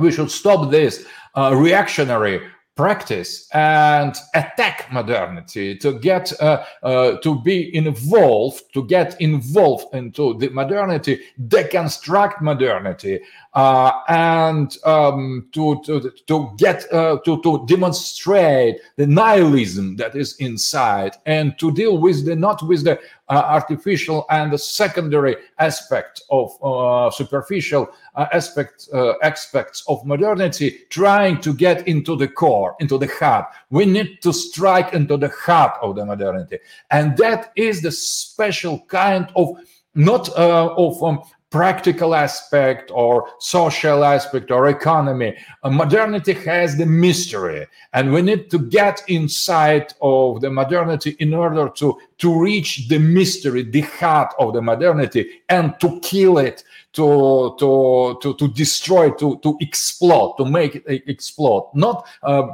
we 0.00 0.10
should 0.12 0.30
stop 0.30 0.70
this 0.70 1.04
reactionary 1.36 2.40
practice 2.78 3.48
and 3.54 4.14
attack 4.34 4.86
modernity 4.92 5.76
to 5.76 5.98
get 5.98 6.32
uh, 6.40 6.64
uh, 6.84 7.16
to 7.16 7.42
be 7.42 7.74
involved 7.74 8.62
to 8.72 8.84
get 8.84 9.20
involved 9.20 9.92
into 9.94 10.38
the 10.38 10.48
modernity 10.50 11.20
deconstruct 11.48 12.40
modernity 12.40 13.18
uh, 13.54 13.90
and 14.08 14.78
um, 14.84 15.48
to, 15.50 15.82
to 15.84 16.08
to 16.28 16.54
get 16.56 16.86
uh, 16.92 17.18
to 17.24 17.42
to 17.42 17.66
demonstrate 17.66 18.76
the 18.94 19.06
nihilism 19.08 19.96
that 19.96 20.14
is 20.14 20.36
inside 20.36 21.16
and 21.26 21.58
to 21.58 21.72
deal 21.72 21.98
with 21.98 22.24
the 22.26 22.36
not 22.36 22.62
with 22.62 22.84
the 22.84 22.96
artificial 23.36 24.26
and 24.30 24.58
secondary 24.58 25.36
aspect 25.58 26.22
of 26.30 26.50
uh, 26.62 27.10
superficial 27.10 27.88
uh, 28.14 28.26
aspect, 28.32 28.88
aspects 29.22 29.84
of 29.88 30.04
modernity, 30.06 30.80
trying 30.90 31.40
to 31.40 31.52
get 31.52 31.86
into 31.86 32.16
the 32.16 32.28
core, 32.28 32.74
into 32.80 32.98
the 32.98 33.06
heart. 33.06 33.46
We 33.70 33.84
need 33.84 34.22
to 34.22 34.32
strike 34.32 34.94
into 34.94 35.16
the 35.16 35.28
heart 35.28 35.78
of 35.82 35.96
the 35.96 36.04
modernity, 36.04 36.58
and 36.90 37.16
that 37.18 37.52
is 37.56 37.82
the 37.82 37.92
special 37.92 38.80
kind 38.88 39.30
of 39.36 39.56
not 39.94 40.28
uh, 40.38 40.74
of 40.76 41.02
um, 41.02 41.22
practical 41.50 42.14
aspect 42.14 42.90
or 42.92 43.30
social 43.38 44.04
aspect 44.04 44.50
or 44.50 44.68
economy. 44.68 45.36
Uh, 45.62 45.70
modernity 45.70 46.32
has 46.32 46.76
the 46.76 46.86
mystery, 46.86 47.66
and 47.92 48.12
we 48.12 48.22
need 48.22 48.50
to 48.50 48.58
get 48.58 49.02
inside 49.08 49.92
of 50.02 50.40
the 50.40 50.50
modernity 50.50 51.16
in 51.20 51.32
order 51.32 51.68
to 51.70 51.98
to 52.18 52.38
reach 52.38 52.88
the 52.88 52.98
mystery, 52.98 53.62
the 53.62 53.80
heart 53.82 54.34
of 54.38 54.52
the 54.52 54.60
modernity, 54.60 55.42
and 55.48 55.78
to 55.80 56.00
kill 56.00 56.38
it 56.38 56.64
to 56.98 57.54
to 57.60 58.18
to, 58.20 58.34
to 58.34 58.48
destroy 58.48 59.10
to 59.12 59.38
to 59.38 59.56
explode 59.60 60.34
to 60.36 60.44
make 60.44 60.74
it 60.74 61.04
explode. 61.06 61.70
Not 61.74 62.06
uh, 62.24 62.48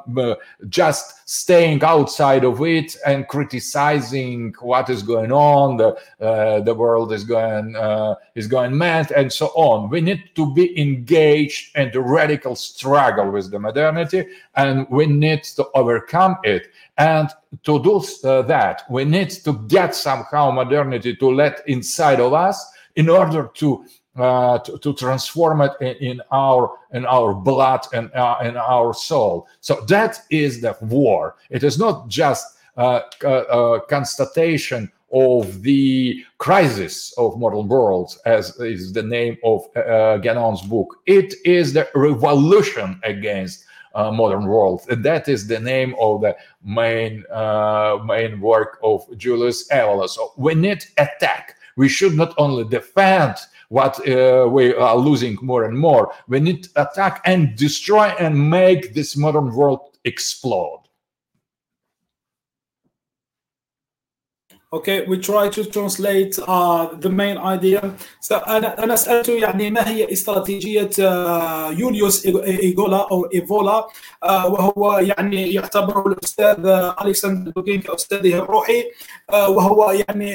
just 0.69 1.27
staying 1.27 1.83
outside 1.83 2.45
of 2.45 2.61
it 2.61 2.95
and 3.07 3.27
criticizing 3.27 4.55
what 4.61 4.91
is 4.91 5.03
going 5.03 5.33
on 5.33 5.79
the 5.79 5.97
uh, 6.21 6.61
the 6.61 6.75
world 6.75 7.13
is 7.13 7.25
going 7.25 7.75
uh, 7.75 8.17
is 8.35 8.47
going 8.47 8.77
mad 8.77 9.11
and 9.13 9.33
so 9.33 9.47
on. 9.55 9.89
We 9.89 10.03
need 10.03 10.23
to 10.35 10.53
be 10.53 10.79
engaged 10.79 11.75
in 11.77 11.91
the 11.93 12.03
radical 12.03 12.55
struggle 12.55 13.31
with 13.31 13.51
the 13.51 13.59
modernity 13.59 14.27
and 14.57 14.87
we 14.91 15.07
need 15.07 15.45
to 15.57 15.67
overcome 15.75 16.37
it. 16.45 16.69
And 16.99 17.31
to 17.63 17.83
do 17.83 18.05
uh, 18.29 18.43
that 18.43 18.83
we 18.91 19.05
need 19.05 19.31
to 19.31 19.53
get 19.69 19.95
somehow 19.95 20.51
modernity 20.51 21.17
to 21.17 21.31
let 21.31 21.67
inside 21.67 22.21
of 22.21 22.35
us 22.35 22.73
in 22.97 23.09
order 23.09 23.51
to 23.55 23.85
uh, 24.17 24.59
to, 24.59 24.79
to, 24.79 24.95
transform 24.95 25.61
it 25.61 25.73
in, 25.81 26.21
our 26.31 26.77
in 26.93 27.05
our 27.07 27.35
blood 27.35 27.81
and 27.93 28.13
uh, 28.13 28.37
in 28.43 28.57
our 28.57 28.95
soul. 28.95 29.49
So 29.61 29.81
that 29.89 30.21
is 30.31 30.61
the 30.61 30.77
war. 30.81 31.37
It 31.51 31.65
is 31.65 31.79
not 31.79 32.09
just 32.09 32.47
uh, 32.77 33.01
a, 33.23 33.29
a 33.29 33.81
constatation 33.87 34.91
of 35.13 35.63
the 35.63 36.25
crisis 36.39 37.13
of 37.17 37.39
modern 37.39 37.69
world, 37.69 38.17
as 38.27 38.59
is 38.61 38.93
the 38.93 39.03
name 39.03 39.37
of 39.45 39.65
uh, 39.77 40.19
Guénon's 40.19 40.63
book. 40.63 40.97
It 41.07 41.35
is 41.45 41.73
the 41.73 41.89
revolution 41.95 43.01
against 43.05 43.65
uh, 43.95 44.11
modern 44.11 44.47
world. 44.47 44.83
And 44.91 45.05
that 45.05 45.29
is 45.29 45.47
the 45.47 45.61
name 45.61 45.95
of 46.01 46.23
the 46.23 46.37
main 46.65 47.25
uh, 47.31 47.99
main 48.05 48.41
work 48.41 48.79
of 48.83 49.07
Julius 49.17 49.69
Evola. 49.69 50.09
So 50.09 50.33
we 50.37 50.55
need 50.55 50.85
attack. 50.99 51.57
We 51.77 51.89
should 51.89 52.15
not 52.15 52.35
only 52.39 52.65
defend 52.65 53.37
what 53.69 54.07
uh, 54.09 54.49
we 54.51 54.75
are 54.75 54.97
losing 54.97 55.37
more 55.43 55.65
and 55.65 55.79
more. 55.79 56.13
We 56.29 56.41
need 56.41 56.65
to 56.65 56.83
attack 56.83 57.23
and 57.25 57.57
destroy 57.57 58.07
and 58.19 58.51
make 58.51 58.95
this 58.95 59.17
modern 59.17 59.55
world 59.55 59.81
explode. 60.05 60.84
أوكي 64.75 65.01
وي 65.11 65.17
تراي 65.17 65.49
تو 65.49 65.63
ترانسليت 65.63 66.41
ذا 66.41 67.09
مين 67.09 67.39
ايديا 67.39 67.97
أنا 68.33 68.85
أنا 68.85 68.97
سالته 68.97 69.33
يعني 69.33 69.71
ما 69.71 69.89
هي 69.89 70.13
استراتيجية 70.13 70.91
آه، 71.01 71.71
يوليوس 71.71 72.27
إيغولا 72.27 73.09
أو 73.11 73.29
إيفولا؟ 73.35 73.87
آه، 74.23 74.47
وهو 74.47 74.99
يعني 74.99 75.55
يعتبر 75.55 76.07
الأستاذ 76.07 76.67
الكسندر 76.67 77.51
دوكين 77.51 77.81
كاستاذه 77.81 78.35
الروحي. 78.35 78.85
آه، 79.31 79.51
وهو 79.51 79.91
يعني 79.91 80.35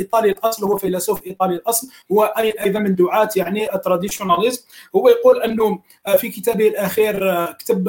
إيطالي 0.00 0.30
الأصل 0.30 0.66
هو 0.66 0.76
فيلسوف 0.76 1.26
إيطالي 1.26 1.54
الأصل. 1.54 1.88
هو 2.12 2.22
أيضا 2.38 2.80
من 2.80 2.94
دعاة 2.94 3.28
يعني 3.36 3.74
التراديشناليزم 3.74 4.62
هو 4.96 5.08
يقول 5.08 5.42
أنه 5.42 5.78
في 6.16 6.28
كتابه 6.28 6.68
الأخير 6.68 7.44
كتب 7.52 7.88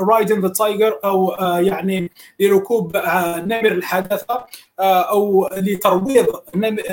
رايدن 0.00 0.40
ذا 0.40 0.48
تايجر 0.48 0.98
أو 1.04 1.34
يعني 1.40 2.10
لركوب 2.40 2.96
نمر 3.46 3.72
الحداثه 3.72 4.46
أو 4.80 5.48
لترويض 5.56 6.26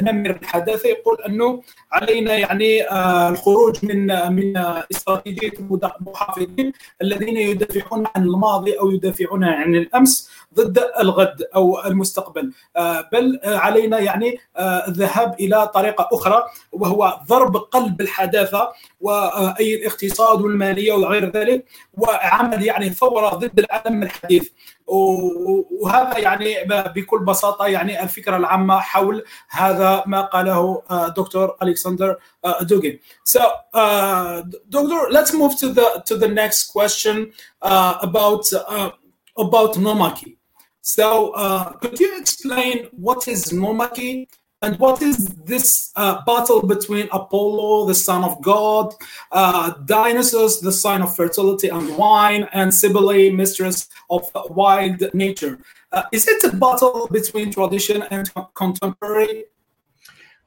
نمر 0.01 0.29
الحداثة 0.29 0.89
يقول 0.89 1.17
أنه 1.27 1.61
علينا 1.91 2.33
يعني 2.37 2.89
آه، 2.89 3.29
الخروج 3.29 3.85
من 3.85 4.07
من 4.35 4.57
استراتيجية 4.91 5.51
المحافظين 6.01 6.73
الذين 7.01 7.37
يدافعون 7.37 8.07
عن 8.15 8.23
الماضي 8.23 8.79
أو 8.79 8.91
يدافعون 8.91 9.43
عن 9.43 9.75
الأمس. 9.75 10.29
ضد 10.53 10.83
الغد 10.99 11.43
أو 11.55 11.85
المستقبل 11.85 12.53
آه، 12.77 13.09
بل 13.11 13.39
علينا 13.45 13.99
يعني 13.99 14.39
الذهاب 14.59 15.35
إلى 15.39 15.67
طريقة 15.67 16.09
أخرى 16.11 16.43
وهو 16.71 17.19
ضرب 17.27 17.57
قلب 17.57 18.01
الحداثة 18.01 18.71
واي 19.01 19.75
الاقتصاد 19.75 20.41
والمالية 20.41 20.93
وغير 20.93 21.29
ذلك 21.29 21.65
وعمل 21.93 22.65
يعني 22.65 22.89
ثورة 22.89 23.29
ضد 23.29 23.59
العالم 23.59 24.03
الحديث 24.03 24.49
وهذا 24.87 26.17
يعني 26.17 26.55
بكل 26.95 27.19
بساطة 27.19 27.67
يعني 27.67 28.03
الفكرة 28.03 28.37
العامة 28.37 28.79
حول 28.79 29.23
هذا 29.49 30.03
ما 30.05 30.21
قاله 30.21 30.81
دكتور 31.17 31.57
ألكسندر 31.63 32.17
دوغين. 32.61 32.99
So, 33.23 33.41
uh, 33.73 34.43
doctor, 34.69 35.07
let's 35.09 35.33
move 35.33 35.57
to 35.59 35.67
the 35.77 36.03
to 36.07 36.17
the 36.17 36.27
next 36.27 36.71
question 36.75 37.31
uh, 37.61 37.93
about 38.01 38.45
uh, 38.53 38.91
about 39.37 39.75
nomarchy. 39.75 40.40
So, 40.81 41.31
could 41.81 41.99
you 41.99 42.19
explain 42.19 42.87
what 42.91 43.27
is 43.27 43.45
Noomakhia 43.53 44.27
and 44.63 44.77
what 44.77 45.01
is 45.01 45.25
this 45.45 45.91
uh, 45.95 46.21
battle 46.23 46.61
between 46.61 47.07
Apollo, 47.11 47.87
the 47.87 47.95
son 47.95 48.23
of 48.23 48.39
God, 48.41 48.93
uh, 49.31 49.71
Dionysus, 49.85 50.59
the 50.59 50.71
sign 50.71 51.01
of 51.01 51.15
fertility 51.15 51.69
and 51.69 51.97
wine, 51.97 52.47
and 52.53 52.71
Cybele, 52.71 53.31
mistress 53.31 53.89
of 54.11 54.29
wild 54.51 55.03
nature? 55.15 55.59
Uh, 55.91 56.03
is 56.11 56.27
it 56.27 56.43
a 56.43 56.55
battle 56.55 57.07
between 57.11 57.51
tradition 57.51 58.03
and 58.11 58.31
contemporary? 58.53 59.45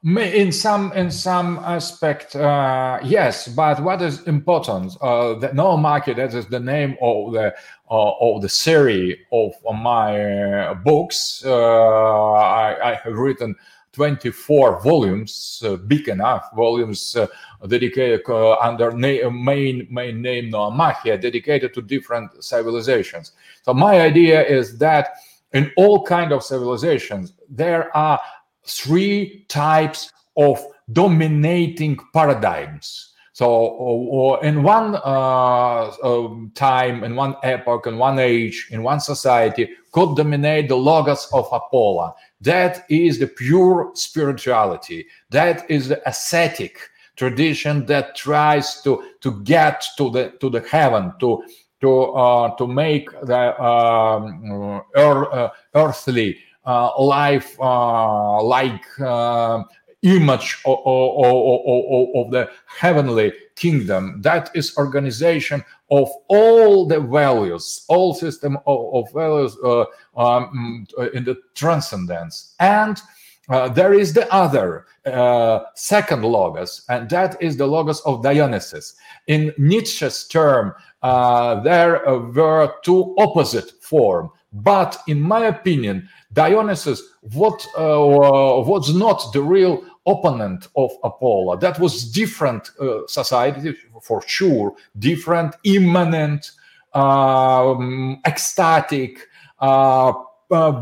In 0.05 0.51
some 0.51 0.93
in 0.93 1.09
some 1.09 1.57
aspect, 1.59 2.35
uh, 2.35 2.99
yes. 3.03 3.47
But 3.47 3.81
what 3.81 4.03
is 4.03 4.21
important? 4.27 4.95
Uh, 5.01 5.33
the 5.33 5.49
Noomakhia. 5.49 6.15
That 6.15 6.35
is 6.35 6.45
the 6.45 6.59
name 6.59 6.95
of 7.01 7.33
the 7.33 7.47
uh, 7.47 7.51
of 7.89 8.41
the 8.41 8.49
series 8.49 9.17
of 9.31 9.53
my 9.73 10.73
books. 10.83 11.43
I, 11.45 12.75
I 12.83 12.99
have 13.03 13.13
written 13.13 13.55
24 13.95 14.81
volumes, 14.81 15.63
uh, 15.65 15.77
big 15.77 16.09
enough 16.09 16.49
volumes 16.53 17.15
uh, 17.15 17.27
dedicated 17.67 18.21
uh, 18.27 18.55
under 18.55 18.91
na- 18.91 19.29
main 19.29 19.87
main 19.89 20.21
name 20.21 20.51
Noomakhia, 20.51 21.19
dedicated 21.19 21.73
to 21.73 21.81
different 21.81 22.43
civilizations. 22.43 23.31
So 23.61 23.73
my 23.73 24.01
idea 24.01 24.43
is 24.45 24.77
that 24.79 25.15
in 25.53 25.71
all 25.77 26.03
kind 26.03 26.33
of 26.33 26.43
civilizations 26.43 27.33
there 27.49 27.95
are 27.95 28.19
three 28.67 29.45
types 29.47 30.11
of 30.35 30.61
dominating 30.91 31.97
paradigms. 32.13 33.13
So, 33.35 34.39
in 34.43 34.63
one 34.63 34.95
uh, 34.95 35.91
um, 36.01 36.53
time, 36.55 37.03
in 37.03 37.17
one 37.17 37.35
epoch, 37.43 37.85
in 37.85 37.97
one 37.97 38.17
age, 38.17 38.69
in 38.71 38.81
one 38.81 39.01
society, 39.01 39.71
could 39.91 40.15
dominate 40.15 40.69
the 40.69 40.77
logos 40.77 41.27
of 41.33 41.45
Apollo. 41.51 42.15
That 42.39 42.85
is 42.89 43.19
the 43.19 43.27
pure 43.27 43.91
spirituality. 43.93 45.07
That 45.31 45.69
is 45.69 45.89
the 45.89 46.01
ascetic 46.07 46.79
tradition 47.17 47.85
that 47.87 48.15
tries 48.15 48.81
to 48.83 49.03
to 49.19 49.43
get 49.43 49.83
to 49.97 50.09
the 50.11 50.29
to 50.39 50.49
the 50.49 50.61
heaven 50.61 51.11
to 51.19 51.43
to 51.81 51.91
uh, 52.13 52.55
to 52.55 52.65
make 52.65 53.09
the 53.23 53.61
um, 53.61 54.81
uh, 54.95 55.49
earthly 55.75 56.37
uh, 56.63 56.89
life 57.01 57.59
uh, 57.59 58.41
like 58.41 58.85
uh, 59.01 59.61
image 60.05 60.59
of, 60.65 60.79
of, 60.85 62.15
of, 62.15 62.31
the 62.31 62.49
heavenly 62.67 63.33
kingdom. 63.55 64.21
That 64.21 64.51
is 64.53 64.77
organization 64.77 65.63
of 65.89 66.09
all 66.27 66.87
the 66.87 66.99
values 66.99 67.85
all 67.87 68.13
system 68.13 68.57
of, 68.67 68.93
of 68.93 69.13
values 69.13 69.57
uh, 69.63 69.85
um, 70.15 70.85
in 71.13 71.23
the 71.23 71.37
transcendence. 71.55 72.55
And 72.59 73.01
uh, 73.49 73.69
there 73.69 73.93
is 73.93 74.13
the 74.13 74.31
other 74.33 74.85
uh, 75.05 75.59
second 75.75 76.23
logos, 76.23 76.83
and 76.89 77.09
that 77.09 77.41
is 77.41 77.57
the 77.57 77.67
logos 77.67 78.01
of 78.01 78.23
Dionysus. 78.23 78.95
In 79.27 79.53
Nietzsche's 79.57 80.27
term, 80.27 80.73
uh, 81.03 81.59
there 81.61 82.01
were 82.09 82.73
two 82.83 83.13
opposite 83.19 83.71
form, 83.83 84.31
but 84.51 84.97
in 85.07 85.21
my 85.21 85.45
opinion, 85.45 86.09
Dionysus 86.33 87.03
what 87.33 87.65
uh, 87.77 88.61
was 88.65 88.93
not 88.95 89.31
the 89.31 89.41
real 89.41 89.83
opponent 90.05 90.67
of 90.75 90.91
Apollo. 91.03 91.57
That 91.57 91.79
was 91.79 92.11
different 92.11 92.71
uh, 92.79 93.07
society 93.07 93.75
for 94.01 94.21
sure, 94.27 94.75
different, 94.99 95.55
immanent, 95.63 96.51
um, 96.93 98.21
ecstatic, 98.25 99.27
uh, 99.59 100.13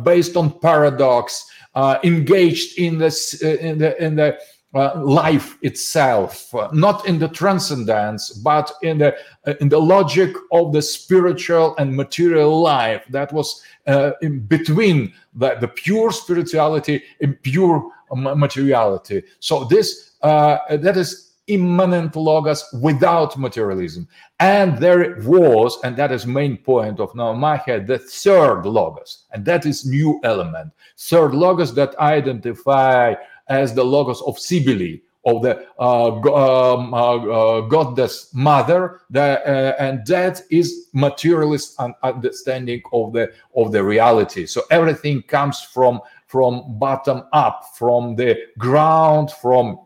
based 0.04 0.36
on 0.36 0.60
paradox 0.60 1.50
uh, 1.76 1.98
engaged 2.04 2.78
in 2.78 3.02
uh, 3.02 3.10
in 3.48 3.78
the 3.78 4.04
in 4.04 4.16
the 4.16 4.38
uh, 4.76 5.00
life 5.04 5.58
itself, 5.62 6.54
uh, 6.56 6.68
not 6.74 7.08
in 7.08 7.20
the 7.20 7.28
transcendence, 7.28 8.32
but 8.32 8.72
in 8.82 8.98
the 8.98 9.16
uh, 9.46 9.54
in 9.62 9.70
the 9.70 9.80
logic 9.80 10.36
of 10.52 10.74
the 10.74 10.82
spiritual 10.82 11.76
and 11.78 11.96
material 11.96 12.62
life 12.62 13.04
that 13.10 13.32
was 13.32 13.62
uh, 13.88 14.12
in 14.22 14.40
between 14.40 15.14
the, 15.36 15.56
the 15.62 15.68
pure 15.68 16.12
spirituality 16.12 17.04
and 17.22 17.42
pure 17.44 17.92
materiality. 18.16 19.24
So 19.40 19.66
this 19.66 20.12
that 20.22 20.98
is 20.98 21.34
immanent 21.48 22.16
logos 22.16 22.64
without 22.82 23.38
materialism. 23.38 24.08
And 24.40 24.78
there 24.78 25.18
was, 25.24 25.78
and 25.84 25.96
that 25.98 26.12
is 26.12 26.26
main 26.26 26.58
point 26.58 27.00
of 27.00 27.12
Noomakhia, 27.14 27.86
the 27.86 28.00
third 28.00 28.66
logos, 28.66 29.26
and 29.32 29.44
that 29.46 29.66
is 29.66 29.86
new 29.86 30.20
element. 30.24 30.72
Third 30.98 31.34
logos 31.34 31.74
that 31.76 31.98
identify 32.00 33.16
as 33.50 33.74
the 33.74 33.84
logos 33.84 34.22
of 34.22 34.40
Cybele, 34.40 35.00
of 35.26 35.42
the 35.42 35.66
uh, 35.80 36.74
um, 36.74 36.94
uh, 36.94 36.98
uh, 36.98 37.62
goddess 37.62 38.34
mother, 38.34 39.02
the, 39.10 39.22
uh, 39.22 39.76
and 39.80 40.06
that 40.08 40.42
is 40.50 40.90
materialist 40.94 41.80
understanding 42.04 42.82
of 42.92 43.14
the 43.14 43.32
of 43.56 43.72
the 43.72 43.82
reality. 43.82 44.46
So 44.46 44.64
everything 44.70 45.22
comes 45.22 45.62
from 45.62 46.02
from 46.34 46.80
bottom 46.80 47.22
up, 47.32 47.64
from 47.78 48.16
the 48.16 48.36
ground, 48.58 49.30
from 49.34 49.78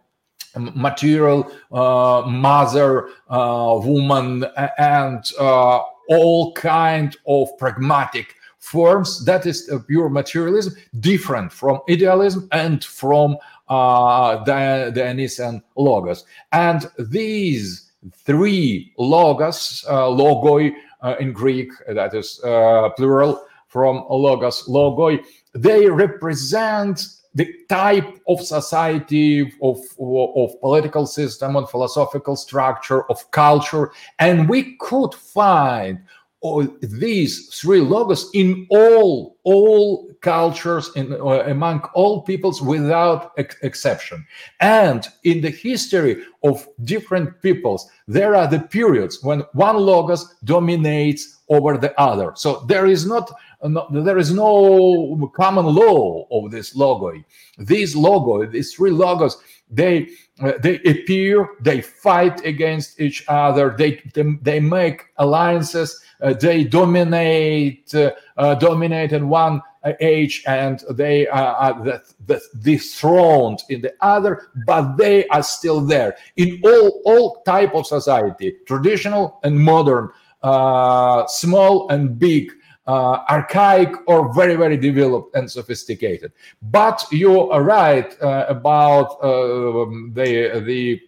material 0.56 1.52
uh, 1.74 2.24
mother, 2.26 3.10
uh, 3.30 3.78
woman, 3.84 4.46
and 4.78 5.30
uh, 5.42 5.82
all 6.08 6.54
kind 6.54 7.18
of 7.28 7.50
pragmatic 7.58 8.36
forms. 8.60 9.26
That 9.26 9.46
is 9.46 9.70
pure 9.90 10.08
materialism, 10.08 10.76
different 11.02 11.52
from 11.52 11.82
idealism 11.90 12.48
and 12.54 12.82
from 12.82 13.36
uh, 13.68 14.38
Dionysian 14.46 15.62
logos. 15.76 16.24
And 16.54 16.90
these 16.98 17.92
three 18.16 18.94
logos, 18.98 19.84
uh, 19.90 20.04
logoi 20.04 20.72
uh, 21.02 21.16
in 21.20 21.34
Greek, 21.34 21.72
that 21.90 22.14
is 22.14 22.40
uh, 22.46 22.88
plural 22.96 23.44
from 23.68 24.06
logos, 24.10 24.64
logoi, 24.70 25.22
they 25.62 25.90
represent 25.90 27.06
the 27.34 27.54
type 27.70 28.20
of 28.28 28.42
society, 28.42 29.54
of, 29.62 29.78
of 30.00 30.60
political 30.60 31.06
system, 31.06 31.56
and 31.56 31.70
philosophical 31.70 32.36
structure, 32.36 33.04
of 33.12 33.30
culture. 33.32 33.92
And 34.18 34.50
we 34.50 34.76
could 34.78 35.14
find 35.14 36.00
all 36.42 36.68
these 36.82 37.48
three 37.56 37.82
logos 37.82 38.30
in 38.34 38.68
all 38.70 39.38
all 39.44 40.08
cultures 40.22 40.92
in 40.96 41.14
uh, 41.14 41.44
among 41.48 41.80
all 41.94 42.22
peoples 42.22 42.62
without 42.62 43.32
ex 43.38 43.56
exception 43.64 44.26
and 44.60 45.08
in 45.24 45.42
the 45.42 45.50
history 45.50 46.24
of 46.44 46.68
different 46.84 47.42
peoples 47.42 47.90
there 48.08 48.36
are 48.36 48.48
the 48.48 48.60
periods 48.60 49.24
when 49.24 49.40
one 49.54 49.78
logos 49.78 50.36
dominates 50.44 51.37
over 51.50 51.78
the 51.78 51.98
other 52.00 52.34
so 52.36 52.66
there 52.68 52.86
is 52.86 53.06
not 53.06 53.32
no, 53.64 53.88
there 53.90 54.18
is 54.18 54.34
no 54.34 55.32
common 55.36 55.66
law 55.66 56.28
of 56.32 56.52
this 56.52 56.76
logo. 56.76 57.14
These 57.58 57.96
logo, 57.96 58.46
these 58.46 58.74
three 58.74 58.92
logos, 58.92 59.38
they 59.70 60.10
uh, 60.40 60.54
they 60.62 60.76
appear, 60.82 61.50
they 61.62 61.82
fight 61.82 62.46
against 62.46 63.00
each 63.02 63.26
other, 63.28 63.76
they 63.78 64.02
they, 64.14 64.24
they 64.42 64.60
make 64.60 65.06
alliances, 65.18 66.00
uh, 66.22 66.34
they 66.34 66.64
dominate 66.64 67.94
uh, 67.96 68.12
uh 68.38 68.56
dominate 68.56 69.12
in 69.12 69.28
one 69.28 69.62
age, 70.02 70.44
and 70.48 70.84
they 70.92 71.28
are 71.28 71.82
the, 71.84 72.04
the, 72.26 72.42
dethroned 72.60 73.64
in 73.70 73.80
the 73.82 73.94
other, 74.02 74.50
but 74.66 74.98
they 74.98 75.26
are 75.28 75.44
still 75.44 75.82
there 75.82 76.16
in 76.36 76.62
all 76.64 77.02
all 77.06 77.42
type 77.44 77.74
of 77.74 77.88
society, 77.88 78.58
traditional 78.68 79.40
and 79.44 79.60
modern, 79.60 80.10
uh, 80.10 80.12
small 80.42 81.90
and 81.90 82.20
big 82.20 82.52
uh, 82.88 83.24
archaic 83.30 83.94
or 84.08 84.34
very, 84.34 84.56
very 84.56 84.78
developed 84.78 85.36
and 85.36 85.50
sophisticated. 85.52 86.32
But 86.62 87.06
you 87.12 87.50
are 87.52 87.62
right 87.62 88.16
uh, 88.22 88.46
about 88.48 89.22
uh, 89.22 89.86
the 90.14 90.64
the 90.66 91.02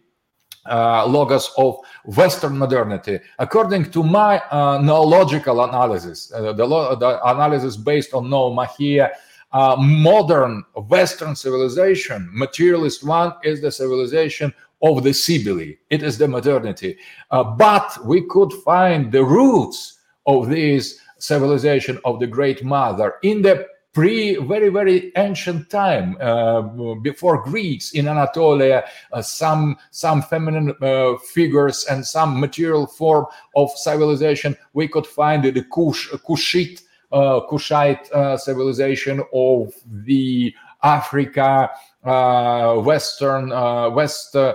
uh, 0.66 1.06
logos 1.06 1.52
of 1.58 1.80
Western 2.06 2.58
modernity. 2.58 3.20
According 3.40 3.92
to 3.92 4.04
my 4.04 4.40
uh, 4.52 4.78
noological 4.80 5.68
analysis, 5.68 6.32
uh, 6.34 6.54
the, 6.54 6.68
the, 6.98 7.20
analysis 7.26 7.78
based 7.78 8.14
on 8.14 8.26
Noomakhia, 8.26 9.10
uh, 9.52 9.76
modern 9.80 10.64
Western 10.76 11.36
civilization, 11.36 12.30
materialist 12.32 13.04
one, 13.04 13.34
is 13.44 13.62
the 13.62 13.72
civilization 13.72 14.54
of 14.82 15.04
the 15.04 15.14
Cybele. 15.14 15.76
It 15.90 16.04
is 16.04 16.18
the 16.18 16.28
modernity. 16.28 16.98
but 17.30 17.98
we 18.06 18.22
could 18.28 18.54
find 18.66 19.12
the 19.12 19.24
roots 19.24 20.00
of 20.26 20.50
this 20.50 21.00
civilization 21.18 22.00
of 22.06 22.20
the 22.20 22.28
Great 22.28 22.64
Mother 22.64 23.16
in 23.24 23.42
the 23.42 23.68
pre 23.94 24.36
very 24.36 24.70
very 24.70 25.12
ancient 25.16 25.70
time 25.70 26.16
uh, 26.22 26.62
before 27.02 27.44
greeks 27.44 27.92
in 27.94 28.08
anatolia 28.08 28.84
uh, 29.14 29.22
some 29.22 29.76
some 29.92 30.22
feminine 30.22 30.76
uh, 30.82 31.18
figures 31.18 31.86
and 31.90 32.06
some 32.06 32.40
material 32.40 32.86
form 32.86 33.26
of 33.56 33.72
civilization 33.72 34.56
we 34.74 34.88
could 34.88 35.08
find 35.08 35.44
the 35.44 35.64
Kush, 35.74 36.10
kushite 36.28 36.84
uh, 37.12 37.42
kushite 37.50 38.12
uh, 38.12 38.38
civilization 38.38 39.24
of 39.34 39.74
the 40.04 40.54
africa 40.84 41.50
uh, 41.52 41.68
western 42.04 43.52
uh, 43.52 43.90
west 43.90 44.36
uh, 44.36 44.54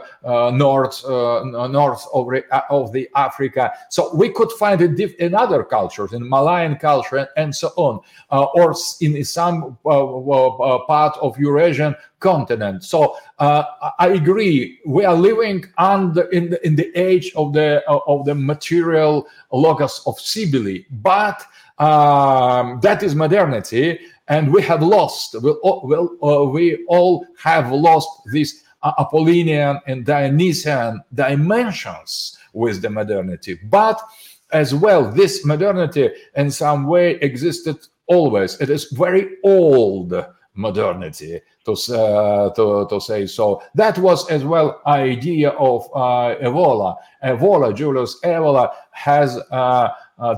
north 0.50 1.04
north 1.04 2.06
of, 2.14 2.28
of 2.70 2.92
the 2.92 3.08
Africa. 3.14 3.72
So 3.90 4.14
we 4.14 4.30
could 4.30 4.50
find 4.52 4.80
it 4.80 4.98
in 5.18 5.34
other 5.34 5.62
cultures, 5.62 6.12
in 6.12 6.26
Malayan 6.28 6.76
culture 6.76 7.16
and, 7.16 7.28
and 7.36 7.54
so 7.54 7.68
on, 7.76 8.00
or 8.30 8.74
in 9.00 9.24
some 9.24 9.76
part 9.84 11.18
of 11.20 11.38
Eurasian 11.38 11.94
continent. 12.20 12.82
So 12.82 13.16
uh, 13.38 13.64
I 13.98 14.08
agree. 14.08 14.80
We 14.86 15.04
are 15.04 15.14
living 15.14 15.66
under 15.76 16.22
in 16.30 16.50
the, 16.50 16.66
in 16.66 16.76
the 16.76 16.90
age 16.98 17.32
of 17.36 17.52
the 17.52 17.82
of 17.86 18.24
the 18.24 18.34
material 18.34 19.26
logos 19.52 20.02
of 20.06 20.18
Cybele, 20.18 20.84
but 20.90 21.44
um, 21.78 22.80
that 22.80 23.02
is 23.02 23.14
modernity 23.14 23.98
and 24.28 24.52
we 24.52 24.62
have 24.62 24.82
lost. 24.82 25.36
We'll, 25.40 25.58
we'll, 25.62 26.16
uh, 26.22 26.44
we 26.44 26.84
all 26.88 27.26
have 27.38 27.72
lost 27.72 28.08
these 28.32 28.64
uh, 28.82 28.92
apollinian 29.04 29.80
and 29.86 30.04
dionysian 30.04 31.02
dimensions 31.14 32.38
with 32.52 32.82
the 32.82 32.90
modernity. 32.90 33.58
But 33.64 34.00
as 34.52 34.74
well 34.74 35.10
this 35.10 35.44
modernity 35.44 36.10
in 36.36 36.50
some 36.50 36.86
way 36.86 37.12
existed 37.20 37.78
always. 38.06 38.60
It 38.60 38.70
is 38.70 38.84
very 38.92 39.36
old 39.44 40.14
modernity 40.54 41.40
to, 41.64 41.72
uh, 41.72 42.54
to, 42.54 42.86
to 42.88 43.00
say 43.00 43.26
so. 43.26 43.62
That 43.74 43.98
was 43.98 44.28
as 44.30 44.44
well 44.44 44.80
idea 44.86 45.50
of 45.50 45.88
uh, 45.94 46.36
evola. 46.42 46.96
Evola 47.24 47.74
julius 47.74 48.20
evola 48.22 48.72
has 48.92 49.36
uh, 49.50 49.88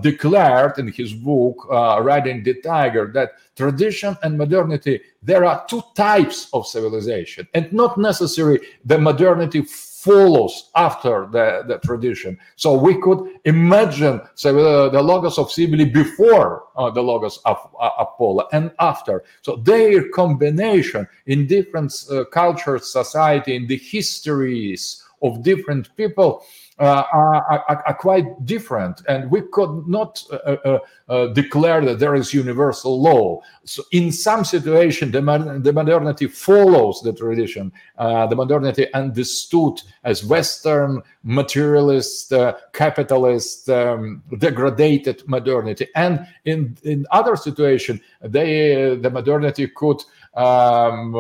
declared 0.03 0.79
in 0.79 0.89
his 0.89 1.12
book 1.12 1.66
uh, 1.70 2.01
riding 2.03 2.43
the 2.43 2.55
tiger 2.62 3.11
that 3.12 3.33
tradition 3.57 4.16
and 4.22 4.39
modernity 4.39 5.01
there 5.22 5.45
are 5.45 5.64
two 5.68 5.83
types 5.95 6.49
of 6.53 6.66
civilization 6.66 7.47
and 7.55 7.70
not 7.72 7.99
necessarily 7.99 8.61
the 8.85 8.99
modernity 8.99 9.62
follows 10.07 10.70
after 10.77 11.27
the, 11.33 11.64
the 11.66 11.79
tradition. 11.79 12.39
So 12.55 12.74
we 12.74 13.01
could 13.01 13.29
imagine 13.45 14.20
uh, 14.20 14.89
the 14.97 15.03
logos 15.03 15.37
of 15.37 15.51
Cybele 15.51 15.87
before 15.93 16.64
uh, 16.77 16.91
the 16.91 17.03
logos 17.03 17.39
of 17.45 17.59
uh, 17.81 17.91
apollo 17.99 18.47
and 18.53 18.70
after. 18.79 19.24
So 19.43 19.57
their 19.57 20.09
combination 20.11 21.09
in 21.27 21.49
different 21.49 21.93
uh, 22.09 22.24
cultures 22.27 22.93
society 22.93 23.57
in 23.57 23.66
the 23.66 23.77
histories 23.77 25.03
of 25.22 25.43
different 25.43 25.95
people 25.97 26.31
uh, 26.41 26.65
are, 26.79 27.64
are, 27.68 27.85
are, 27.87 27.95
quite 27.95 28.45
different, 28.45 29.03
and 29.09 29.31
we 29.31 29.41
could 29.53 29.89
not 29.89 30.22
uh, 30.31 30.37
uh, 30.37 30.79
uh, 31.09 31.27
declare 31.29 31.83
that 31.83 31.99
there 31.99 32.14
is 32.14 32.35
universal 32.35 33.01
law. 33.01 33.41
So, 33.64 33.83
in 33.93 34.12
some 34.12 34.45
situation, 34.45 35.11
the, 35.11 35.20
the 35.62 35.72
modernity 35.72 36.27
follows 36.27 37.01
the 37.03 37.14
tradition. 37.14 37.72
Uh, 37.97 38.27
the 38.27 38.37
modernity 38.37 38.93
understood 38.93 39.81
as 40.05 40.24
Western 40.24 41.03
materialist, 41.22 42.33
uh, 42.33 42.55
capitalist, 42.74 43.70
um, 43.70 44.22
degraded 44.39 45.27
modernity, 45.27 45.89
and 45.95 46.27
in 46.45 46.77
in 46.83 47.07
other 47.11 47.37
situation, 47.37 48.01
they 48.20 48.97
the 48.97 49.11
modernity 49.11 49.66
could 49.68 50.03
um, 50.37 51.12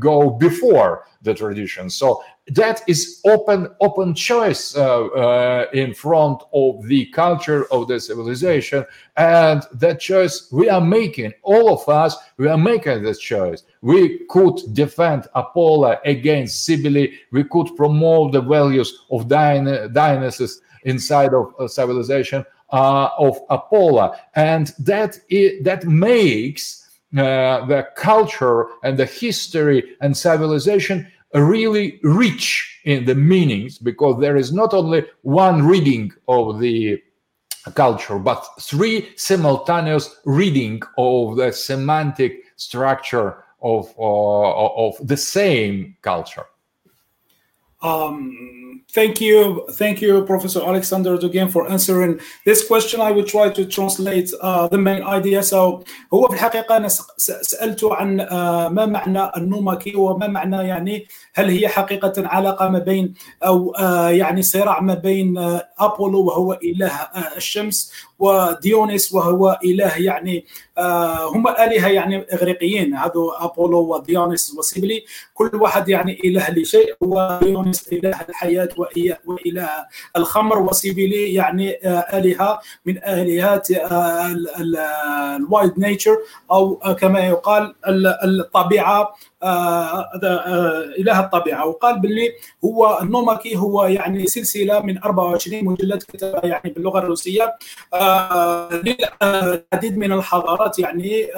go 0.00 0.30
before 0.30 1.04
the 1.22 1.34
tradition. 1.34 1.90
So 1.90 2.22
that 2.48 2.82
is 2.86 3.20
open 3.24 3.68
open 3.80 4.14
choice 4.14 4.76
uh, 4.76 5.06
uh, 5.06 5.66
in 5.72 5.94
front 5.94 6.42
of 6.52 6.86
the 6.86 7.06
culture 7.06 7.64
of 7.72 7.88
the 7.88 7.98
civilization. 7.98 8.84
And 9.16 9.62
that 9.72 10.00
choice 10.00 10.48
we 10.52 10.68
are 10.68 10.80
making 10.80 11.32
all 11.42 11.72
of 11.72 11.88
us 11.88 12.16
we 12.36 12.48
are 12.48 12.58
making 12.58 13.02
this 13.02 13.18
choice. 13.18 13.62
We 13.80 14.26
could 14.28 14.60
defend 14.74 15.26
apollo 15.34 15.98
against 16.04 16.66
cybele 16.66 17.08
we 17.32 17.44
could 17.44 17.74
promote 17.76 18.32
the 18.32 18.42
values 18.42 19.04
of 19.10 19.28
dionysus 19.28 20.60
inside 20.82 21.32
of 21.32 21.54
uh, 21.58 21.66
civilization 21.66 22.44
uh, 22.70 23.08
of 23.18 23.40
apollo. 23.48 24.14
And 24.34 24.70
that 24.80 25.18
is, 25.30 25.64
that 25.64 25.86
makes 25.86 26.83
uh, 27.16 27.64
the 27.66 27.86
culture 27.96 28.66
and 28.82 28.98
the 28.98 29.06
history 29.06 29.96
and 30.00 30.16
civilization 30.16 31.06
really 31.34 31.98
rich 32.02 32.80
in 32.84 33.04
the 33.04 33.14
meanings 33.14 33.78
because 33.78 34.20
there 34.20 34.36
is 34.36 34.52
not 34.52 34.72
only 34.74 35.04
one 35.22 35.66
reading 35.66 36.12
of 36.28 36.60
the 36.60 37.00
culture 37.74 38.18
but 38.18 38.46
three 38.60 39.08
simultaneous 39.16 40.20
reading 40.24 40.80
of 40.98 41.36
the 41.36 41.50
semantic 41.50 42.42
structure 42.56 43.42
of 43.62 43.92
uh, 43.98 44.74
of 44.76 44.94
the 45.06 45.16
same 45.16 45.96
culture 46.02 46.44
um, 47.84 48.54
Thank 48.94 49.20
you, 49.20 49.66
thank 49.72 50.00
you, 50.00 50.22
Professor 50.24 50.62
Alexander 50.62 51.14
again 51.14 51.48
for 51.48 51.68
answering 51.68 52.20
this 52.44 52.64
question. 52.64 53.00
I 53.00 53.10
will 53.10 53.24
try 53.24 53.50
to 53.50 53.66
translate 53.66 54.30
uh, 54.40 54.68
the 54.68 54.78
main 54.78 55.02
idea. 55.02 55.42
So 55.42 55.84
هو 56.14 56.28
في 56.28 56.34
الحقيقة 56.34 56.76
أنا 56.76 56.88
سألته 57.18 57.94
عن 57.94 58.20
uh, 58.20 58.72
ما 58.72 58.86
معنى 58.86 59.30
النوماكي 59.36 59.96
وما 59.96 60.26
معنى 60.26 60.56
يعني 60.56 61.06
هل 61.34 61.50
هي 61.50 61.68
حقيقة 61.68 62.12
علاقة 62.16 62.68
ما 62.68 62.78
بين 62.78 63.14
أو 63.44 63.74
uh, 63.74 63.80
يعني 64.14 64.42
صراع 64.42 64.80
ما 64.80 64.94
بين 64.94 65.34
أبولو 65.78 66.24
وهو 66.24 66.52
إله 66.52 66.92
الشمس 67.36 67.92
وديونيس 68.18 69.14
وهو 69.14 69.58
إله 69.64 69.96
يعني 69.96 70.44
هم 71.34 71.48
آلهة 71.48 71.88
يعني 71.88 72.26
إغريقيين. 72.32 72.94
هذا 72.94 73.12
أبولو 73.40 73.94
وديونيس 73.94 74.54
وسيبلي 74.58 75.04
كل 75.34 75.50
واحد 75.54 75.88
يعني 75.88 76.20
إله 76.24 76.50
لشيء. 76.50 76.94
وديونيس 77.00 77.92
إله 77.92 78.20
الحياة 78.28 78.68
وإله 79.26 79.68
الخمر. 80.16 80.58
وسيبلي 80.58 81.34
يعني 81.34 81.78
آلهة 82.18 82.60
من 82.86 83.04
آلهات 83.04 83.68
الوايلد 84.60 85.78
نيتشر 85.78 86.16
أو 86.50 86.74
كما 86.74 87.20
يقال 87.20 87.74
الطبيعة 88.24 89.14
إله 90.98 91.20
الطبيعة. 91.20 91.66
وقال 91.66 92.00
باللي 92.00 92.32
هو 92.64 92.98
النوماكي 93.02 93.56
هو 93.56 93.84
يعني 93.84 94.26
سلسلة 94.26 94.80
من 94.80 94.98
24 94.98 95.64
مجلد 95.64 96.02
كتبها 96.02 96.46
يعني 96.46 96.70
باللغة 96.70 96.98
الروسية. 96.98 97.54
للعديد 98.72 99.98
من 99.98 100.12
الحضارات 100.12 100.78
يعني 100.78 101.28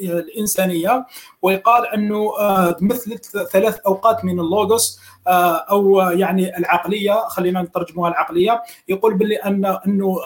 الإنسانية. 0.00 1.06
ويقال 1.42 1.86
أنه 1.86 2.32
مثل 2.80 3.18
ثلاث 3.52 3.78
أوقات 3.86 4.24
من 4.24 4.40
اللوغوس 4.40 5.00
أو 5.28 6.00
يعني 6.00 6.58
العقلية 6.58 7.28
خلينا 7.28 7.62
نترجموها 7.62 8.10
العقلية. 8.10 8.62
يقول 8.88 9.14
باللي 9.14 9.36
أن 9.36 9.78
أنه 9.86 10.16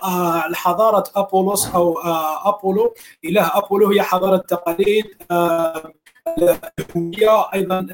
الحضارة 0.46 1.04
أبولوس 1.16 1.74
أو 1.74 1.98
أبولو 2.44 2.94
إله 3.24 3.50
أبولو 3.58 3.88
هي 3.90 4.02
حضارة 4.02 4.36
تقاليد 4.36 5.04
الهوية 6.38 7.50
أيضا 7.54 7.86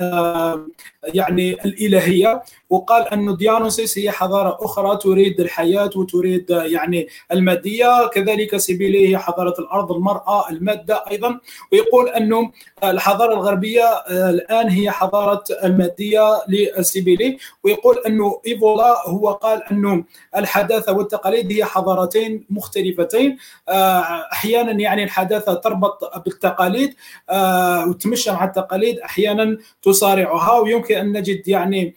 يعني 1.02 1.52
الإلهية. 1.52 2.42
وقال 2.70 3.08
أن 3.08 3.36
ديانوسيس 3.36 3.98
هي 3.98 4.10
حضارة 4.10 4.58
أخرى 4.60 4.96
تريد 4.96 5.40
الحياة 5.40 5.90
وتريد 5.96 6.50
يعني 6.50 7.08
المادية. 7.32 8.06
كذلك 8.06 8.56
سيبيلي 8.56 9.08
هي 9.08 9.18
حضارة 9.18 9.54
الأرض 9.58 9.92
المرأة 9.92 10.50
المادة 10.50 11.04
أيضا. 11.10 11.40
ويقول 11.72 12.08
أنه 12.08 12.50
الحضارة 12.84 13.34
الغربية 13.34 13.84
آه، 13.84 14.30
الآن 14.30 14.68
هي 14.68 14.90
حضارة 14.90 15.44
المادية 15.64 16.22
لسيبيلي. 16.48 17.38
ويقول 17.64 17.96
أنه 18.06 18.40
إيفولا 18.46 19.08
هو 19.08 19.32
قال 19.32 19.62
أنه 19.70 20.04
الحداثة 20.36 20.92
والتقاليد 20.92 21.52
هي 21.52 21.64
حضارتين 21.64 22.46
مختلفتين. 22.50 23.36
آه، 23.68 24.28
أحيانا 24.32 24.72
يعني 24.72 25.04
الحداثة 25.04 25.54
تربط 25.54 26.18
بالتقاليد 26.24 26.94
آه، 27.30 27.88
وتمشى 27.88 28.30
مع 28.30 28.44
التقاليد 28.44 28.98
أحيانا 28.98 29.58
تصارعها. 29.82 30.58
ويمكن 30.58 30.96
أن 30.96 31.12
نجد 31.12 31.48
يعني 31.48 31.94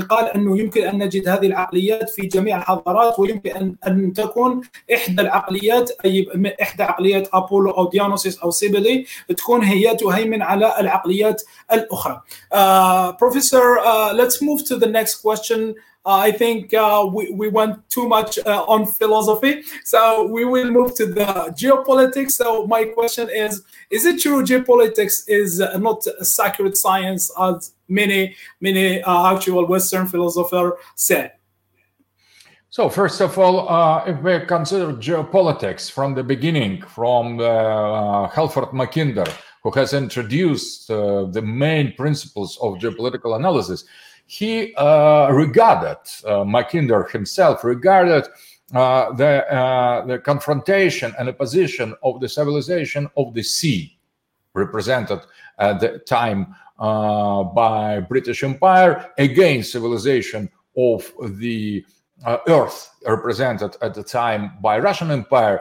ويقال 0.00 0.24
أنه 0.24 0.58
يمكن 0.58 0.86
أن 0.86 0.98
نجد 0.98 1.28
هذه 1.28 1.46
العقليات 1.46 2.10
في 2.10 2.26
جميع 2.26 2.58
الحضارات 2.58 3.18
ويمكن 3.18 3.50
ان 3.50 3.76
أن 3.86 4.12
تكون 4.12 4.60
إحدى 4.94 5.22
العقليات 5.22 5.90
أي 6.04 6.26
إحدى 6.62 6.82
عقليات 6.82 7.28
أبولو 7.32 7.70
أو 7.70 7.88
ديانوسيس 7.88 8.38
أو 8.38 8.50
سيبلي 8.50 9.06
تكون 9.36 9.62
هي 9.64 9.96
تهيمن 9.96 10.42
على 10.42 10.80
العقليات 10.80 11.42
الأخرى. 11.72 12.20
Uh, 12.54 13.12
professor, 13.12 13.78
uh, 13.78 14.12
let's 14.12 14.42
move 14.42 14.64
to 14.64 14.76
the 14.76 14.86
next 14.86 15.14
question. 15.22 15.74
Uh, 16.06 16.16
I 16.16 16.32
think 16.32 16.72
uh, 16.72 17.06
we, 17.12 17.30
we 17.30 17.48
went 17.48 17.88
too 17.90 18.08
much 18.08 18.38
uh, 18.38 18.64
on 18.64 18.86
philosophy. 18.86 19.62
So 19.84 20.26
we 20.26 20.44
will 20.46 20.70
move 20.70 20.94
to 20.94 21.06
the 21.06 21.52
geopolitics. 21.54 22.32
So 22.32 22.66
my 22.66 22.84
question 22.84 23.28
is, 23.28 23.62
is 23.90 24.06
it 24.06 24.20
true 24.20 24.42
geopolitics 24.42 25.24
is 25.28 25.58
not 25.78 26.06
a 26.06 26.24
sacred 26.24 26.76
science 26.76 27.30
as 27.38 27.74
many, 27.88 28.34
many 28.60 29.02
actual 29.02 29.66
Western 29.66 30.06
philosophers 30.06 30.72
said? 30.94 31.32
So 32.72 32.88
first 32.88 33.20
of 33.20 33.36
all, 33.36 33.68
uh, 33.68 34.04
if 34.06 34.22
we 34.22 34.46
consider 34.46 34.92
geopolitics 34.92 35.90
from 35.90 36.14
the 36.14 36.22
beginning, 36.22 36.82
from 36.82 37.40
uh, 37.40 38.28
Halford 38.28 38.68
Mackinder, 38.68 39.28
who 39.64 39.72
has 39.72 39.92
introduced 39.92 40.88
uh, 40.88 41.24
the 41.24 41.42
main 41.42 41.92
principles 41.94 42.56
of 42.62 42.78
geopolitical 42.78 43.34
analysis, 43.36 43.84
he 44.30 44.72
regarded 44.78 45.98
Mackinder 46.24 47.10
himself 47.10 47.64
regarded 47.64 48.24
uh, 48.72 49.12
the, 49.14 49.52
uh, 49.52 50.06
the 50.06 50.18
confrontation 50.20 51.12
and 51.18 51.28
opposition 51.28 51.96
of 52.04 52.20
the 52.20 52.28
civilization 52.28 53.10
of 53.16 53.34
the 53.34 53.42
sea, 53.42 53.98
represented 54.54 55.18
at 55.58 55.80
the 55.80 55.98
time 55.98 56.54
uh, 56.78 57.42
by 57.42 57.98
British 57.98 58.44
Empire, 58.44 59.10
against 59.18 59.72
civilization 59.72 60.48
of 60.76 61.12
the 61.40 61.84
earth, 62.46 62.94
represented 63.04 63.76
at 63.82 63.94
the 63.94 64.04
time 64.04 64.52
by 64.62 64.78
Russian 64.78 65.10
Empire, 65.10 65.60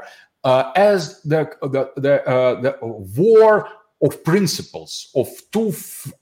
as 0.75 1.19
the 1.23 1.49
the 1.63 1.89
the, 1.95 2.21
the 2.61 2.77
war 2.83 3.67
of 4.01 4.23
principles 4.23 5.11
of 5.15 5.27
two 5.51 5.73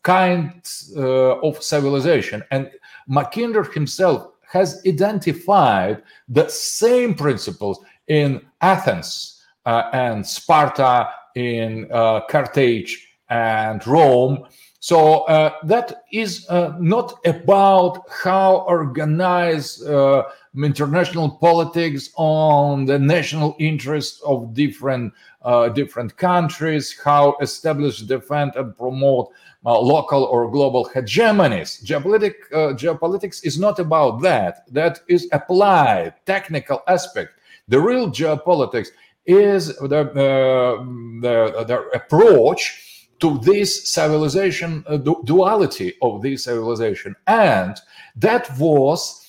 kinds 0.04 0.94
uh, 0.98 1.40
of 1.42 1.62
civilization. 1.62 2.44
And 2.52 2.72
mackinder 3.10 3.72
himself 3.74 4.34
has 4.50 4.82
identified 4.88 6.02
the 6.28 6.48
same 6.48 7.14
principles 7.14 7.80
in 8.08 8.42
athens 8.62 9.44
uh, 9.66 9.90
and 9.94 10.26
sparta 10.26 11.10
in 11.36 11.88
uh, 11.92 12.22
carthage 12.30 13.08
and 13.30 13.86
rome. 13.86 14.48
So 14.80 15.24
uh, 15.24 15.54
that 15.66 16.04
is 16.14 16.48
uh, 16.50 16.74
not 16.80 17.20
about 17.26 18.04
how 18.10 18.66
organized 18.68 19.86
uh, 19.86 20.24
international 20.64 21.30
politics 21.30 22.10
on 22.16 22.86
the 22.86 22.97
national 22.97 23.55
interest 23.60 24.22
of 24.26 24.53
different 24.53 25.14
uh, 25.43 25.70
different 25.70 26.18
countries, 26.18 26.99
how 27.03 27.38
establish, 27.41 28.01
defend, 28.01 28.51
and 28.55 28.76
promote 28.76 29.30
uh, 29.66 29.80
local 29.80 30.24
or 30.26 30.49
global 30.51 30.89
hegemonies. 30.93 31.84
Geopolitic, 31.86 32.34
uh, 32.51 32.74
geopolitics 32.74 33.45
is 33.45 33.58
not 33.58 33.80
about 33.80 34.22
that. 34.22 34.72
That 34.74 34.99
is 35.08 35.30
applied 35.32 36.16
technical 36.26 36.82
aspect. 36.88 37.32
The 37.68 37.80
real 37.80 38.10
geopolitics 38.10 38.89
is 39.26 39.78
the, 39.78 39.88
the, 39.88 41.66
the 41.66 41.89
approach 41.93 43.08
to 43.20 43.39
this 43.39 43.89
civilization, 43.89 44.84
uh, 44.88 44.97
duality 44.97 45.93
of 46.01 46.22
this 46.22 46.43
civilization. 46.43 47.16
And 47.28 47.78
that 48.16 48.49
was 48.58 49.27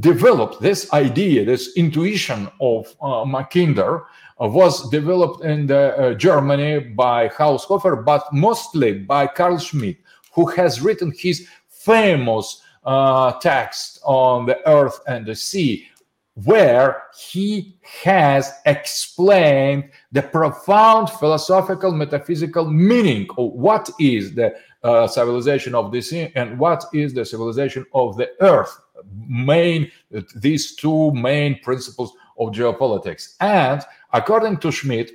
developed 0.00 0.60
this 0.60 0.92
idea, 0.92 1.44
this 1.44 1.76
intuition 1.76 2.48
of 2.60 2.86
uh, 3.00 3.24
Mackinder 3.24 4.04
uh, 4.40 4.46
was 4.48 4.88
developed 4.90 5.44
in 5.44 5.66
the, 5.66 5.96
uh, 5.96 6.14
Germany 6.14 6.80
by 6.80 7.28
Haushofer, 7.28 8.04
but 8.04 8.24
mostly 8.32 8.94
by 8.94 9.26
Carl 9.26 9.58
Schmitt, 9.58 9.98
who 10.34 10.46
has 10.46 10.80
written 10.80 11.12
his 11.16 11.46
famous 11.68 12.62
uh, 12.84 13.32
text 13.32 14.00
on 14.04 14.46
the 14.46 14.66
earth 14.68 15.00
and 15.06 15.26
the 15.26 15.34
sea, 15.34 15.86
where 16.34 17.04
he 17.14 17.76
has 18.02 18.50
explained 18.64 19.90
the 20.12 20.22
profound 20.22 21.10
philosophical 21.10 21.92
metaphysical 21.92 22.64
meaning 22.70 23.28
of 23.36 23.52
what 23.52 23.90
is 24.00 24.34
the 24.34 24.54
uh, 24.82 25.06
civilization 25.06 25.74
of 25.74 25.92
the 25.92 26.00
sea 26.00 26.32
and 26.34 26.58
what 26.58 26.84
is 26.94 27.12
the 27.12 27.24
civilization 27.24 27.84
of 27.92 28.16
the 28.16 28.30
earth 28.40 28.81
main 29.14 29.90
these 30.36 30.74
two 30.74 31.12
main 31.12 31.58
principles 31.60 32.12
of 32.38 32.48
geopolitics. 32.50 33.34
And 33.40 33.82
according 34.12 34.58
to 34.58 34.72
Schmitt, 34.72 35.12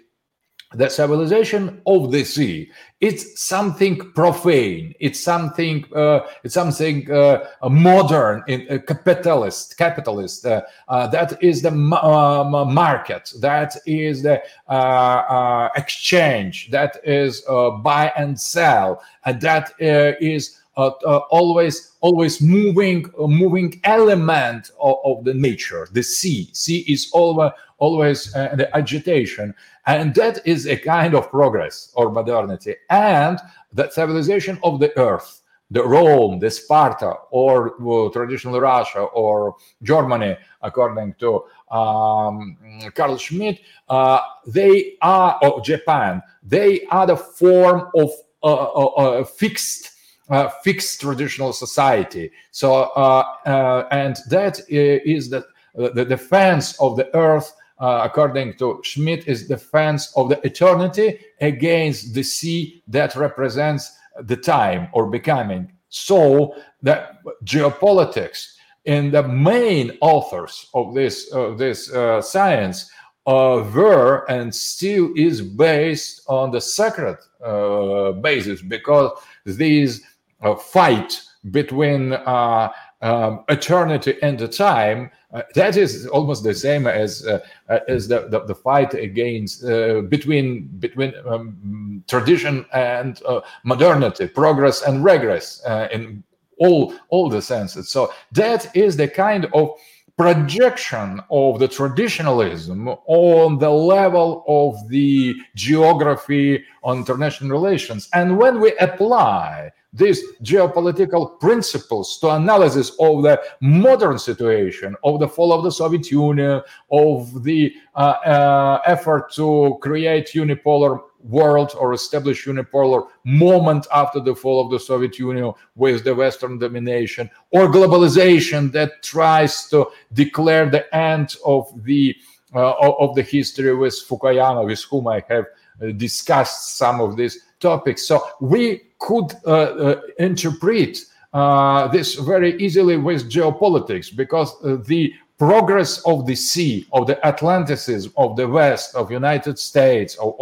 the 0.74 0.90
civilization 0.90 1.82
of 1.86 2.12
the 2.12 2.26
sea 2.26 2.70
it's 3.00 3.40
something 3.42 4.12
profane. 4.14 4.96
It's 5.00 5.20
something 5.20 5.86
uh, 5.94 6.22
it's 6.44 6.56
something 6.56 7.10
uh, 7.12 7.46
modern 7.70 8.44
in 8.48 8.68
uh, 8.70 8.80
capitalist 8.80 9.78
capitalist 9.78 10.46
uh, 10.46 10.64
uh, 10.88 11.08
that 11.08 11.42
is 11.44 11.62
the 11.62 11.72
market. 11.72 13.34
That 13.40 13.78
is 13.86 14.24
the 14.24 14.42
uh, 14.68 15.70
exchange. 15.76 16.72
That 16.72 16.98
is 17.04 17.42
buy 17.84 18.12
and 18.18 18.40
sell. 18.40 19.04
And 19.26 19.40
that 19.42 19.74
is 19.80 20.60
always 20.78 21.94
always 22.02 22.42
moving 22.42 23.06
moving 23.18 23.80
element 23.84 24.72
of, 24.80 24.98
of, 25.04 25.24
the 25.26 25.34
nature 25.34 25.88
the 25.92 26.04
sea 26.04 26.50
sea 26.54 26.86
is 26.88 27.10
always 27.14 27.52
always 27.80 28.32
the 28.34 28.70
agitation 28.76 29.54
and 29.88 30.14
that 30.16 30.46
is 30.46 30.68
a 30.68 30.78
kind 30.78 31.16
of 31.16 31.30
progress 31.32 31.92
or 31.96 32.12
modernity. 32.12 32.76
And 32.90 33.40
the 33.74 33.90
civilization 33.90 34.60
of 34.62 34.82
the 34.82 34.96
earth, 35.00 35.42
the 35.72 35.84
Rome, 35.84 36.40
the 36.40 36.52
Sparta, 36.52 37.14
or 37.32 37.76
well, 37.80 38.10
traditional 38.10 38.60
Russia 38.60 39.00
or 39.00 39.56
Germany, 39.82 40.38
according 40.62 41.16
to 41.20 41.46
um, 41.72 42.58
Carl 42.96 43.18
Schmitt, 43.18 43.62
uh, 43.88 44.20
they 44.46 44.98
are, 45.02 45.40
or 45.42 45.62
Japan, 45.62 46.22
they 46.44 46.86
are 46.88 47.08
the 47.08 47.16
form 47.16 47.90
of 47.96 48.10
uh, 48.44 48.54
uh, 48.54 48.86
uh 48.86 49.24
fixed. 49.24 49.92
Uh, 50.30 50.50
fixed 50.62 51.00
traditional 51.00 51.54
society. 51.54 52.30
So, 52.52 52.74
uh, 52.76 53.88
and 53.92 54.18
that 54.30 54.60
is 54.68 55.30
the, 55.30 55.48
the 55.74 56.04
defense 56.04 56.78
of 56.82 56.98
the 56.98 57.16
earth 57.16 57.54
uh, 57.80 58.02
according 58.04 58.56
to 58.58 58.82
Schmitt, 58.84 59.28
is 59.28 59.48
defense 59.48 60.12
of 60.16 60.30
the 60.30 60.46
eternity 60.46 61.20
against 61.42 62.14
the 62.14 62.24
sea 62.24 62.82
that 62.88 63.16
represents 63.16 63.98
the 64.22 64.36
time 64.36 64.88
or 64.94 65.08
becoming. 65.08 65.72
So 65.90 66.56
that 66.82 67.24
geopolitics 67.44 68.56
in 68.86 69.12
the 69.12 69.24
main 69.24 69.98
authors 70.02 70.70
of 70.74 70.94
this 70.94 71.30
this 71.58 71.92
uh, 71.94 72.22
science 72.22 72.90
uh, 73.28 73.64
were 73.76 74.26
and 74.30 74.54
still 74.54 75.12
is 75.16 75.42
based 75.42 76.22
on 76.28 76.52
the 76.52 76.62
sacred 76.62 77.18
uh, 77.44 78.14
basis 78.14 78.62
because 78.62 79.12
these 79.46 80.02
uh, 80.42 80.56
fight 80.56 81.22
between 81.52 82.14
uh, 82.14 82.70
um, 83.02 83.44
eternity 83.50 84.16
and 84.22 84.40
the 84.40 84.48
time 84.48 85.12
uh, 85.34 85.42
that 85.56 85.76
is 85.76 86.08
almost 86.08 86.44
the 86.44 86.54
same 86.54 86.88
as 86.88 87.28
uh, 87.28 87.40
uh, 87.68 87.80
as 87.90 88.08
the, 88.08 88.28
the, 88.30 88.40
the, 88.46 88.56
fight 88.56 88.94
against 88.94 89.64
uh, 89.66 90.02
between 90.02 90.68
between 90.80 91.14
um, 91.26 92.02
tradition 92.08 92.66
and 92.74 93.22
modernity, 93.64 94.26
progress 94.26 94.84
and 94.84 95.04
regress 95.04 95.62
in 95.92 96.24
all 96.60 96.94
all 97.10 97.30
the 97.30 97.42
senses. 97.42 97.90
So 97.90 98.14
that 98.32 98.74
is 98.74 98.96
the 98.96 99.10
kind 99.10 99.46
of 99.54 99.78
projection 100.18 101.22
of 101.30 101.60
the 101.60 101.68
traditionalism 101.68 102.88
on 102.88 103.60
the 103.60 103.70
level 103.70 104.46
of 104.48 104.88
the 104.88 105.36
geography 105.56 106.64
on 106.84 107.00
international 107.00 107.52
relations. 107.52 108.10
And 108.14 108.38
when 108.38 108.62
we 108.62 108.76
apply 108.78 109.72
these 109.94 110.22
geopolitical 110.44 111.40
principles 111.40 112.20
to 112.20 112.30
analysis 112.30 112.92
of 113.00 113.24
the 113.24 113.42
modern 113.62 114.20
situation, 114.20 114.96
of 115.04 115.20
the 115.20 115.28
fall 115.28 115.54
of 115.54 115.64
the 115.64 115.72
Soviet 115.72 116.12
Union, 116.12 116.62
of 116.92 117.44
the 117.44 117.74
uh, 117.96 118.00
uh, 118.00 118.82
effort 118.86 119.32
to 119.34 119.78
create 119.82 120.28
unipolar 120.34 121.02
world 121.24 121.74
or 121.80 121.94
establish 121.94 122.46
unipolar 122.46 123.08
moment 123.24 123.88
after 123.94 124.20
the 124.20 124.36
fall 124.36 124.64
of 124.64 124.72
the 124.72 124.80
Soviet 124.80 125.18
Union 125.18 125.52
with 125.76 126.04
the 126.04 126.14
Western 126.14 126.60
domination, 126.60 127.30
or 127.52 127.68
globalization 127.68 128.72
that 128.72 129.02
tries 129.04 129.68
to 129.70 129.88
declare 130.14 130.70
the 130.70 130.94
end 130.96 131.38
of 131.46 131.72
the 131.84 132.16
uh, 132.56 132.74
of 132.80 133.14
the 133.16 133.22
history 133.22 133.76
with 133.76 133.94
Fukuyama, 134.08 134.66
with 134.66 134.82
whom 134.84 135.08
I 135.08 135.22
have 135.28 135.46
uh, 135.82 135.92
discussed 135.92 136.78
some 136.78 137.02
of 137.02 137.18
these 137.18 137.40
topics. 137.60 138.08
So 138.08 138.26
we 138.40 138.87
could 139.00 139.34
uh, 139.45 139.50
uh, 139.50 140.02
interpret 140.20 141.00
uh, 141.34 141.88
this 141.89 142.16
very 142.16 142.58
easily 142.62 142.98
with 142.98 143.30
geopolitics 143.30 144.16
because 144.16 144.56
the 144.88 145.14
progress 145.38 146.00
of 146.00 146.26
the 146.26 146.36
sea, 146.36 146.88
of 146.93 147.06
the 147.06 147.26
Atlanticism 147.26 148.12
of 148.18 148.36
the 148.36 148.48
West, 148.48 148.95
of 148.95 149.12
United 149.12 149.60
States, 149.60 150.16
or, 150.18 150.34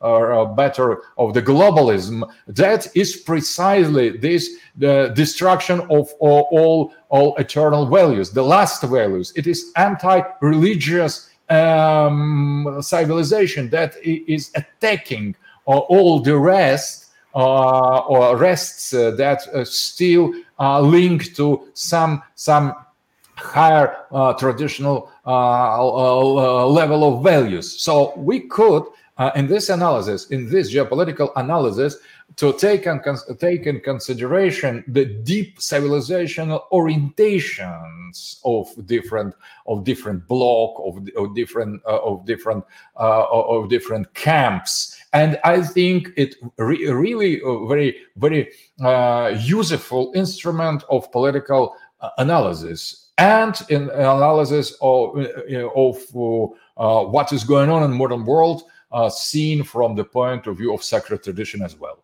or, 0.00 0.32
or 0.32 0.54
better, 0.54 1.02
of 1.16 1.32
the 1.32 1.40
globalism, 1.40 2.22
that 2.46 2.86
is 2.94 3.16
precisely 3.16 4.10
this 4.10 4.56
the 4.76 5.12
destruction 5.14 5.80
of 5.82 6.12
all, 6.18 6.48
all, 6.50 6.92
all 7.08 7.34
eternal 7.36 7.86
values, 7.86 8.30
the 8.30 8.42
last 8.42 8.82
values. 8.82 9.32
It 9.34 9.46
is 9.46 9.72
anti-religious 9.76 11.30
um, 11.48 12.78
civilization 12.80 13.70
that 13.70 13.94
is 14.02 14.50
attacking 14.54 15.36
all 15.64 16.20
the 16.20 16.36
rest 16.36 17.03
or 17.34 18.36
rests 18.36 18.94
uh, 18.94 19.10
that 19.12 19.46
uh, 19.48 19.64
still 19.64 20.32
are 20.58 20.80
linked 20.82 21.36
to 21.36 21.68
some 21.74 22.22
some 22.34 22.74
higher 23.36 23.96
traditional 24.38 25.10
level 25.26 27.02
of 27.02 27.24
values. 27.24 27.80
So 27.80 28.14
we 28.16 28.40
could, 28.40 28.84
in 29.34 29.48
this 29.48 29.68
analysis, 29.70 30.30
in 30.30 30.48
this 30.48 30.72
geopolitical 30.72 31.32
analysis, 31.34 31.98
to 32.36 32.52
take 32.54 32.86
in, 32.86 33.00
take 33.38 33.66
in 33.66 33.80
consideration 33.80 34.84
the 34.88 35.04
deep 35.04 35.58
civilizational 35.58 36.62
orientations 36.72 38.40
of 38.44 38.68
different 38.86 39.34
of 39.66 39.84
different 39.84 40.26
block 40.26 40.74
of, 40.84 41.08
of 41.16 41.34
different 41.34 41.80
uh, 41.86 41.98
of 41.98 42.24
different 42.26 42.64
uh, 42.98 43.24
of 43.30 43.68
different 43.68 44.12
camps 44.14 44.98
and 45.14 45.38
I 45.44 45.62
think 45.62 46.10
it 46.16 46.34
re- 46.58 46.86
really 46.90 47.40
a 47.42 47.66
very 47.66 47.96
very 48.16 48.50
uh, 48.80 49.34
useful 49.40 50.12
instrument 50.14 50.82
of 50.90 51.10
political 51.12 51.76
uh, 52.00 52.10
analysis 52.18 53.12
and 53.16 53.54
in 53.70 53.90
analysis 53.90 54.76
of 54.82 55.16
you 55.48 55.70
of 55.74 55.96
uh, 56.76 57.04
what 57.04 57.32
is 57.32 57.44
going 57.44 57.70
on 57.70 57.84
in 57.84 57.90
the 57.90 57.96
modern 57.96 58.24
world, 58.24 58.64
uh, 58.90 59.08
seen 59.08 59.62
from 59.62 59.94
the 59.94 60.04
point 60.04 60.46
of 60.48 60.58
view 60.58 60.74
of 60.74 60.82
sacred 60.82 61.22
tradition 61.22 61.62
as 61.62 61.76
well. 61.76 62.02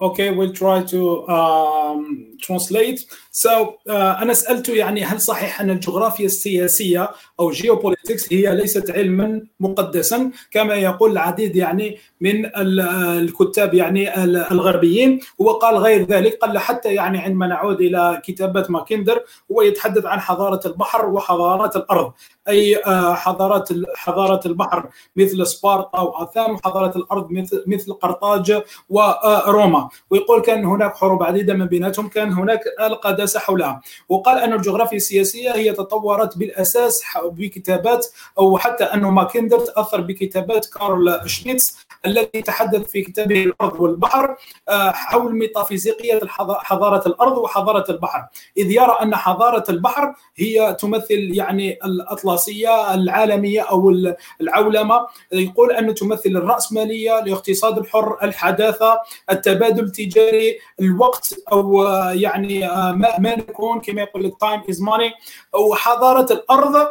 Okay, 0.00 0.30
we'll 0.30 0.52
try 0.52 0.82
to 0.82 1.26
um, 1.28 2.33
translate. 2.44 3.00
So 3.32 3.50
uh, 3.50 3.90
أنا 4.22 4.34
سألته 4.34 4.72
يعني 4.74 5.04
هل 5.04 5.20
صحيح 5.20 5.60
أن 5.60 5.70
الجغرافيا 5.70 6.26
السياسية 6.26 7.10
أو 7.40 7.52
geopolitics 7.52 8.32
هي 8.32 8.54
ليست 8.54 8.90
علما 8.90 9.42
مقدسا؟ 9.60 10.30
كما 10.50 10.74
يقول 10.74 11.12
العديد 11.12 11.56
يعني 11.56 11.98
من 12.20 12.50
الكتاب 12.56 13.74
يعني 13.74 14.24
الغربيين. 14.26 15.20
هو 15.40 15.52
قال 15.52 15.76
غير 15.76 16.06
ذلك 16.06 16.38
قال 16.38 16.58
حتى 16.58 16.94
يعني 16.94 17.18
عندما 17.18 17.46
نعود 17.46 17.80
إلى 17.80 18.22
كتابات 18.24 18.70
ماكندر 18.70 19.24
هو 19.52 19.62
يتحدث 19.62 20.06
عن 20.06 20.20
حضارة 20.20 20.60
البحر 20.66 21.06
وحضارات 21.06 21.76
الأرض. 21.76 22.12
أي 22.48 22.84
آه، 22.84 23.14
حضارات 23.14 23.68
حضارة 23.96 24.40
البحر 24.46 24.88
مثل 25.16 25.46
سبارتا 25.46 26.00
وأثان 26.00 26.50
وحضارة 26.50 26.98
الأرض 26.98 27.30
مثل 27.30 27.64
مثل 27.66 27.92
قرطاج 27.92 28.62
وروما 28.88 29.88
ويقول 30.10 30.42
كان 30.42 30.64
هناك 30.64 30.96
حروب 30.96 31.22
عديدة 31.22 31.54
من 31.54 31.66
بيناتهم 31.66 32.08
كان 32.08 32.32
هناك 32.34 32.60
القداسة 32.80 33.40
حولها. 33.40 33.80
وقال 34.08 34.38
أن 34.38 34.52
الجغرافيا 34.52 34.96
السياسية 34.96 35.50
هي 35.54 35.72
تطورت 35.72 36.38
بالأساس 36.38 37.02
بكتابات 37.24 38.06
أو 38.38 38.58
حتى 38.58 38.84
أنه 38.84 39.10
ماكندر 39.10 39.58
تأثر 39.58 40.00
بكتابات 40.00 40.66
كارل 40.66 41.20
شميتس 41.26 41.78
الذي 42.06 42.42
تحدث 42.44 42.90
في 42.90 43.02
كتابه 43.02 43.44
الأرض 43.44 43.80
والبحر 43.80 44.36
حول 44.68 45.34
ميتافيزيقية 45.34 46.20
حضارة 46.28 47.08
الأرض 47.08 47.38
وحضارة 47.38 47.90
البحر. 47.90 48.26
إذ 48.56 48.70
يرى 48.70 48.96
أن 49.02 49.16
حضارة 49.16 49.64
البحر 49.68 50.14
هي 50.36 50.76
تمثل 50.80 51.30
يعني 51.32 51.78
الأطلسية 51.84 52.94
العالمية 52.94 53.60
أو 53.60 53.94
العولمة. 54.40 55.06
يقول 55.32 55.72
أنه 55.72 55.92
تمثل 55.92 56.30
الرأسمالية 56.30 57.18
الاقتصاد 57.18 57.78
الحر 57.78 58.18
الحداثة 58.22 59.00
التبادل 59.30 59.84
التجاري 59.84 60.58
الوقت 60.80 61.34
أو 61.52 61.84
يعني 62.13 62.59
ما, 62.93 63.19
ما 63.19 63.35
نكون 63.35 63.81
كما 63.81 64.01
يقول 64.01 64.23
لك 64.23 64.33
تايم 64.39 64.61
از 64.69 64.81
ماني 64.81 65.11
وحضارة 65.53 66.33
الأرض 66.33 66.87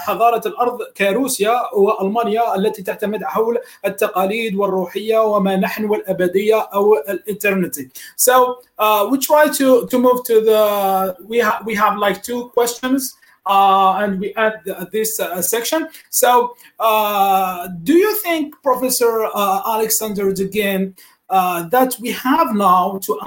حضارة 0.00 0.48
الأرض 0.48 0.78
كروسيا 0.96 1.74
وألمانيا 1.74 2.54
التي 2.56 2.82
تعتمد 2.82 3.24
حول 3.24 3.58
التقاليد 3.86 4.56
والروحية 4.56 5.18
وما 5.18 5.56
نحن 5.56 5.84
والأبدية 5.84 6.60
أو 6.60 6.94
الإترنتي. 6.94 7.90
So 8.16 8.58
uh, 8.78 9.08
we 9.10 9.18
try 9.18 9.48
to, 9.48 9.86
to 9.86 9.98
move 9.98 10.24
to 10.24 10.40
the, 10.40 11.16
we, 11.26 11.40
ha 11.40 11.62
we 11.64 11.74
have 11.74 11.96
like 11.98 12.22
two 12.22 12.48
questions 12.48 13.16
uh, 13.46 14.00
and 14.00 14.20
we 14.20 14.34
add 14.34 14.60
this 14.92 15.20
uh, 15.20 15.40
section. 15.40 15.88
So 16.10 16.56
uh, 16.78 17.68
do 17.82 17.94
you 17.94 18.14
think, 18.16 18.54
Professor 18.62 19.28
uh, 19.34 19.62
Alexander 19.66 20.32
Dugin, 20.32 20.80
uh, 20.88 21.13
that 21.29 21.95
we 21.99 22.11
have 22.11 22.53
now 22.55 22.99
to 23.03 23.19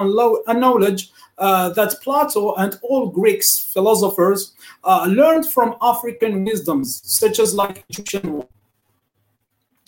acknowledge 0.47 1.11
uh, 1.39 1.69
that 1.69 1.95
Plato 2.01 2.53
and 2.55 2.77
all 2.81 3.09
Greeks 3.09 3.71
philosophers 3.73 4.53
uh, 4.83 5.07
learned 5.09 5.49
from 5.49 5.75
African 5.81 6.43
wisdoms, 6.43 7.01
such 7.05 7.39
as 7.39 7.53
like 7.53 7.85
Egyptian. 7.89 8.43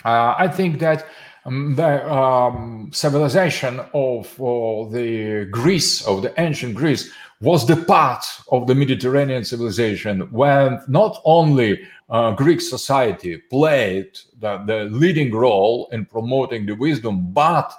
Uh, 0.03 0.34
I 0.38 0.47
think 0.47 0.80
that 0.80 1.05
um, 1.45 1.76
the 1.76 2.09
um, 2.12 2.89
civilization 2.93 3.82
of 3.93 4.28
uh, 4.39 4.89
the 4.89 5.47
Greece, 5.51 6.05
of 6.07 6.22
the 6.22 6.34
ancient 6.39 6.76
Greece, 6.76 7.12
was 7.41 7.68
the 7.68 7.76
part 7.76 8.24
of 8.51 8.68
the 8.68 8.76
Mediterranean 8.76 9.43
civilization 9.43 10.22
when 10.32 10.80
not 10.88 11.22
only 11.26 11.82
uh, 12.09 12.32
Greek 12.32 12.62
society 12.62 13.38
played 13.38 14.18
the, 14.39 14.57
the, 14.68 14.84
leading 14.86 15.34
role 15.34 15.89
in 15.91 16.05
promoting 16.05 16.66
the 16.66 16.76
wisdom, 16.76 17.32
but 17.32 17.74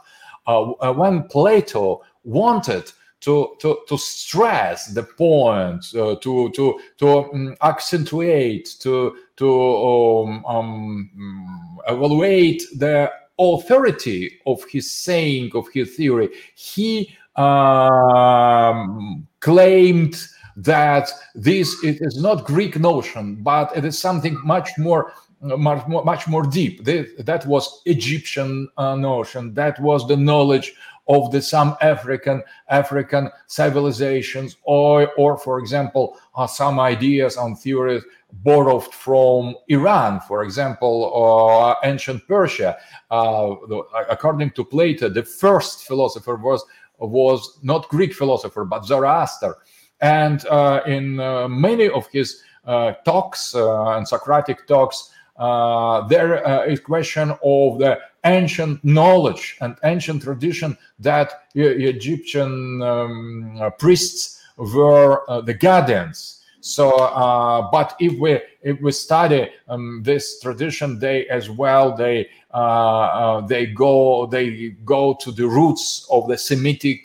when 0.47 1.25
Plato 1.25 2.03
wanted 2.25 2.91
to, 3.23 3.55
to, 3.61 3.79
to 3.89 3.97
stress 3.97 4.87
the 4.87 5.05
point, 5.05 5.95
uh, 5.95 6.17
to 6.17 6.51
to 6.51 6.81
to 6.99 7.09
um, 7.09 7.57
accentuate, 7.63 8.77
to 8.81 9.17
to 9.37 9.49
um, 9.49 10.45
um, 10.45 11.79
evaluate 11.87 12.65
the 12.77 13.11
authority 13.39 14.41
of 14.47 14.65
his 14.65 14.91
saying, 14.91 15.53
of 15.55 15.69
his 15.73 15.95
theory. 15.95 16.31
He 16.57 17.17
um, 17.37 19.27
claimed 19.39 20.27
that 20.57 21.11
this 21.35 21.83
it 21.85 21.99
is 22.01 22.21
not 22.21 22.45
Greek 22.45 22.79
notion, 22.79 23.37
but 23.37 23.75
it 23.77 23.85
is 23.85 23.99
something 23.99 24.37
much 24.45 24.71
more 24.79 25.13
much 25.43 25.87
more, 25.87 26.05
much 26.05 26.29
more 26.29 26.45
deep. 26.45 26.85
That 26.85 27.45
was 27.47 27.83
Egyptian 27.85 28.69
uh, 28.77 28.95
notion. 28.95 29.55
That 29.55 29.81
was 29.81 30.07
the 30.07 30.17
knowledge 30.17 30.75
of 31.09 31.33
the 31.33 31.43
some 31.43 31.77
African 31.81 32.43
African 32.69 33.31
civilizations, 33.47 34.57
or 34.63 35.13
or 35.17 35.37
for 35.37 35.59
example, 35.59 36.17
uh, 36.37 36.47
some 36.47 36.79
ideas 36.79 37.37
and 37.37 37.59
theories 37.59 38.03
borrowed 38.33 38.93
from 38.95 39.55
Iran, 39.69 40.21
for 40.21 40.43
example, 40.45 41.11
or 41.13 41.77
ancient 41.85 42.27
Persia. 42.29 42.77
Uh, 43.11 43.55
according 44.09 44.51
to 44.53 44.65
Plato, 44.65 45.09
the 45.09 45.25
first 45.25 45.85
philosopher 45.87 46.37
was 46.37 46.65
was 46.99 47.59
not 47.63 47.89
Greek 47.89 48.15
philosopher 48.15 48.65
but 48.65 48.87
Zoroaster, 48.87 49.57
and 50.01 50.47
uh, 50.47 50.83
in 50.87 51.19
uh, 51.19 51.49
many 51.49 51.89
of 51.89 52.07
his 52.13 52.43
uh, 52.65 52.93
talks 53.05 53.55
and 53.55 54.07
Socratic 54.07 54.67
talks. 54.69 55.11
Uh, 55.43 56.07
there 56.07 56.47
uh, 56.47 56.63
is 56.67 56.79
question 56.79 57.31
of 57.43 57.79
the 57.81 57.99
ancient 58.25 58.79
knowledge 58.85 59.57
and 59.61 59.75
ancient 59.83 60.23
tradition 60.23 60.79
that 61.01 61.49
Egyptian 61.57 62.81
um, 62.81 63.59
uh, 63.61 63.69
priests 63.71 64.41
were 64.57 65.29
uh, 65.29 65.41
the 65.41 65.53
guardians. 65.53 66.45
So, 66.61 66.91
uh, 66.91 67.69
but 67.73 67.97
if 67.99 68.17
we 68.21 68.39
if 68.63 68.81
we 68.81 68.93
study 68.93 69.51
um, 69.67 70.03
this 70.05 70.39
tradition, 70.39 71.01
they 71.01 71.27
as 71.27 71.51
well 71.51 71.97
they 71.97 72.29
uh, 72.53 73.41
they 73.41 73.67
go 73.67 74.27
they 74.27 74.77
go 74.85 75.17
to 75.23 75.33
the 75.33 75.49
roots 75.49 76.07
of 76.09 76.29
the 76.29 76.39
Semitic 76.39 77.05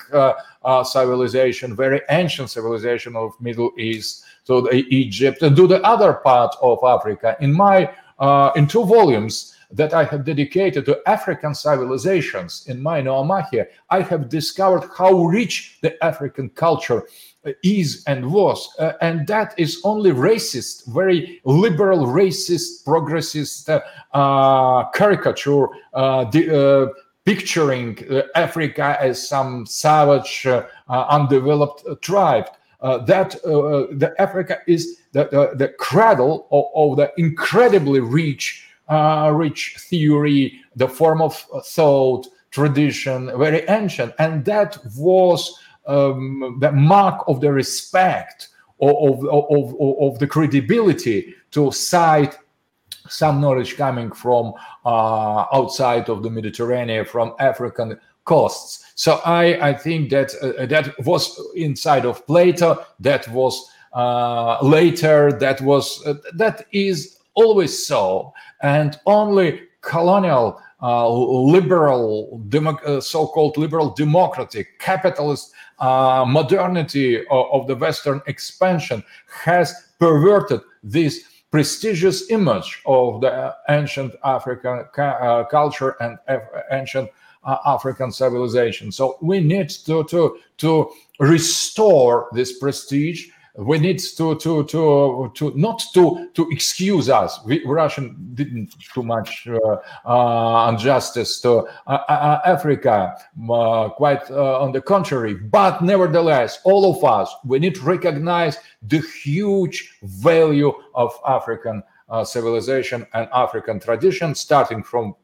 civilization, 0.84 1.76
very 1.76 2.02
ancient 2.12 2.52
civilization 2.52 3.16
of 3.16 3.32
Middle 3.42 3.72
East, 3.80 4.26
so 4.44 4.72
Egypt, 4.72 5.42
and 5.42 5.56
to 5.56 5.66
the 5.66 5.82
other 5.82 6.14
part 6.14 6.56
of 6.62 6.78
Africa. 6.84 7.36
In 7.40 7.52
my 7.52 7.86
uh, 7.86 7.94
in 8.56 8.68
two 8.68 8.86
volumes 8.86 9.54
that 9.72 9.94
I 9.94 10.06
have 10.06 10.24
dedicated 10.24 10.86
to 10.86 11.02
African 11.06 11.54
civilizations 11.54 12.66
in 12.68 12.82
my 12.82 13.02
Noomakhia, 13.02 13.68
I 13.90 14.02
have 14.02 14.30
discovered 14.30 14.90
how 14.98 15.26
rich 15.26 15.80
the 15.82 16.02
African 16.04 16.50
culture 16.50 17.04
is 17.64 18.04
and 18.08 18.32
was. 18.32 18.76
Uh, 18.80 18.94
and 19.02 19.28
that 19.28 19.54
is 19.58 19.82
only 19.84 20.12
racist, 20.12 20.86
very 20.88 21.42
liberal, 21.44 22.08
racist, 22.08 22.84
progressist 22.86 23.70
uh, 24.14 24.90
caricature. 24.92 25.68
The, 25.94 26.92
uh, 26.92 27.02
picturing 27.26 27.98
uh, 28.10 28.22
Africa 28.36 28.98
as 29.02 29.28
some 29.28 29.66
savage, 29.66 30.46
uh, 30.46 30.64
undeveloped 30.88 31.84
tribe. 32.02 32.48
that 32.82 33.32
the 33.44 34.16
Africa 34.18 34.60
is 34.66 35.02
the, 35.18 35.28
the, 35.32 35.56
the 35.56 35.68
cradle 35.70 36.48
of, 36.52 36.66
of, 36.76 36.98
the 36.98 37.12
incredibly 37.18 38.00
rich, 38.00 38.68
uh, 38.88 39.32
rich 39.34 39.76
theory, 39.80 40.62
the 40.76 40.88
form 40.88 41.22
of 41.22 41.36
thought, 41.66 42.28
tradition, 42.52 43.26
very 43.38 43.68
ancient. 43.68 44.14
And 44.20 44.46
that 44.46 44.78
was 44.96 45.60
um, 45.88 46.58
the 46.60 46.72
mark 46.72 47.24
of 47.28 47.42
the 47.42 47.52
respect, 47.52 48.50
of, 48.80 49.26
of, 49.26 49.50
of, 49.50 49.76
of 50.00 50.20
the 50.20 50.28
credibility 50.28 51.34
to 51.52 51.72
cite 51.72 52.38
some 53.10 53.42
knowledge 53.42 53.76
coming 53.76 54.12
from 54.12 54.54
uh, 54.86 55.46
outside 55.52 56.10
of 56.10 56.22
the 56.22 56.30
Mediterranean, 56.30 57.06
from 57.06 57.34
African 57.40 58.00
coasts. 58.26 58.92
So 58.94 59.20
I, 59.26 59.70
I 59.70 59.74
think 59.74 60.12
that 60.12 60.36
uh, 60.44 60.66
that 60.68 60.94
was 61.06 61.42
inside 61.56 62.06
of 62.06 62.26
Plato, 62.28 62.86
that 63.00 63.28
was 63.30 63.72
uh, 63.98 64.60
later 64.62 65.32
that 65.32 65.60
was 65.62 66.06
uh, 66.06 66.14
that 66.36 66.68
is 66.72 67.18
always 67.34 67.88
so. 67.88 68.32
And 68.62 69.00
only 69.08 69.62
colonial 69.82 70.62
uh, 70.84 71.10
liberal 71.10 72.40
uh, 72.54 73.02
so-called 73.02 73.58
liberal 73.58 73.90
democratic 73.96 74.78
capitalist 74.78 75.52
uh, 75.80 76.24
modernity 76.28 77.26
of, 77.32 77.46
of, 77.52 77.68
the 77.68 77.76
western 77.76 78.22
expansion 78.28 79.04
has 79.44 79.74
perverted 80.00 80.62
this 80.84 81.24
prestigious 81.50 82.30
image 82.30 82.84
of 82.86 83.22
the 83.22 83.56
ancient 83.70 84.14
african 84.24 84.86
ca- 84.94 85.44
culture 85.46 85.96
and 86.02 86.20
ancient 86.72 87.10
african 87.66 88.12
civilization. 88.12 88.92
So 88.92 89.18
we 89.22 89.40
need 89.40 89.70
to 89.88 90.04
to 90.04 90.38
to 90.58 90.92
restore 91.20 92.30
this 92.34 92.60
prestige 92.60 93.30
we 93.58 93.80
need 93.80 93.98
to 93.98 94.36
to 94.36 94.64
to 94.66 95.32
to 95.34 95.52
not 95.56 95.84
to 95.94 96.30
to 96.36 96.48
excuse 96.52 97.10
us. 97.10 97.40
We, 97.44 97.66
Russian 97.66 98.16
didn't 98.36 98.76
too 98.94 99.02
much 99.02 99.48
uh, 99.48 99.78
uh, 100.08 100.70
injustice 100.72 101.42
to 101.42 101.68
uh, 101.88 101.92
uh 102.08 102.42
Africa, 102.46 103.16
uh, 103.50 103.90
quite 103.90 104.30
uh, 104.30 104.62
on 104.62 104.72
the 104.72 104.82
contrary. 104.82 105.34
But 105.34 105.82
nevertheless, 105.82 106.60
all 106.66 106.96
of 106.96 107.04
us 107.04 107.34
we 107.46 107.58
need 107.58 107.76
to 107.76 107.82
recognize 107.82 108.58
the 108.84 109.00
huge 109.24 109.98
value 110.04 110.72
of 110.94 111.20
African 111.28 111.82
civilization 112.24 113.06
and 113.14 113.28
African 113.34 113.80
tradition, 113.80 114.36
starting 114.36 114.84
from 114.84 115.16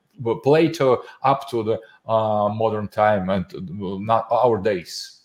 Plato 0.44 1.04
up 1.22 1.50
to 1.50 1.64
the 1.64 1.80
modern 2.08 2.88
time 2.88 3.30
and 3.30 3.46
not 4.06 4.28
our 4.32 4.58
days. 4.58 5.23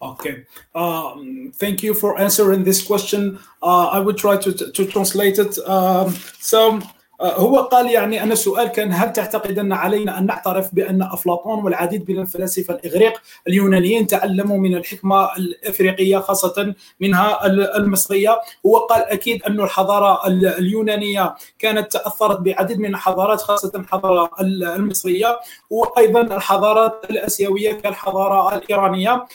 Okay. 0.00 0.44
Um, 0.74 1.52
thank 1.54 1.82
you 1.82 1.94
for 1.94 2.18
answering 2.18 2.64
this 2.64 2.82
question. 2.82 3.38
Uh, 3.62 3.88
I 3.88 3.98
will 3.98 4.14
try 4.14 4.36
to, 4.36 4.52
to 4.52 4.86
translate 4.86 5.38
it. 5.38 5.58
Um, 5.66 6.10
so, 6.38 6.80
هو 7.20 7.58
قال 7.58 7.90
يعني 7.90 8.22
أن 8.22 8.32
السؤال 8.32 8.68
كان 8.68 8.92
هل 8.92 9.12
تعتقد 9.12 9.58
أن 9.58 9.72
علينا 9.72 10.18
أن 10.18 10.26
نعترف 10.26 10.74
بأن 10.74 11.02
أفلاطون 11.02 11.64
والعديد 11.64 12.10
من 12.10 12.18
الفلاسفة 12.18 12.74
الإغريق 12.74 13.22
اليونانيين 13.48 14.06
تعلموا 14.06 14.58
من 14.58 14.76
الحكمة 14.76 15.36
الإفريقية 15.36 16.18
خاصة 16.18 16.74
منها 17.00 17.46
المصرية؟ 17.76 18.40
هو 18.66 18.78
قال 18.78 19.02
أكيد 19.02 19.42
أن 19.42 19.60
الحضارة 19.60 20.26
اليونانية 20.28 21.34
كانت 21.58 21.92
تأثرت 21.92 22.40
بعديد 22.40 22.78
من 22.78 22.94
الحضارات 22.94 23.40
خاصة 23.40 23.72
الحضارة 23.74 24.30
المصرية 24.40 25.38
وأيضا 25.70 26.20
الحضارات 26.20 27.06
الآسيوية 27.10 27.72
كالحضارة 27.72 28.54
الإيرانية. 28.56 29.26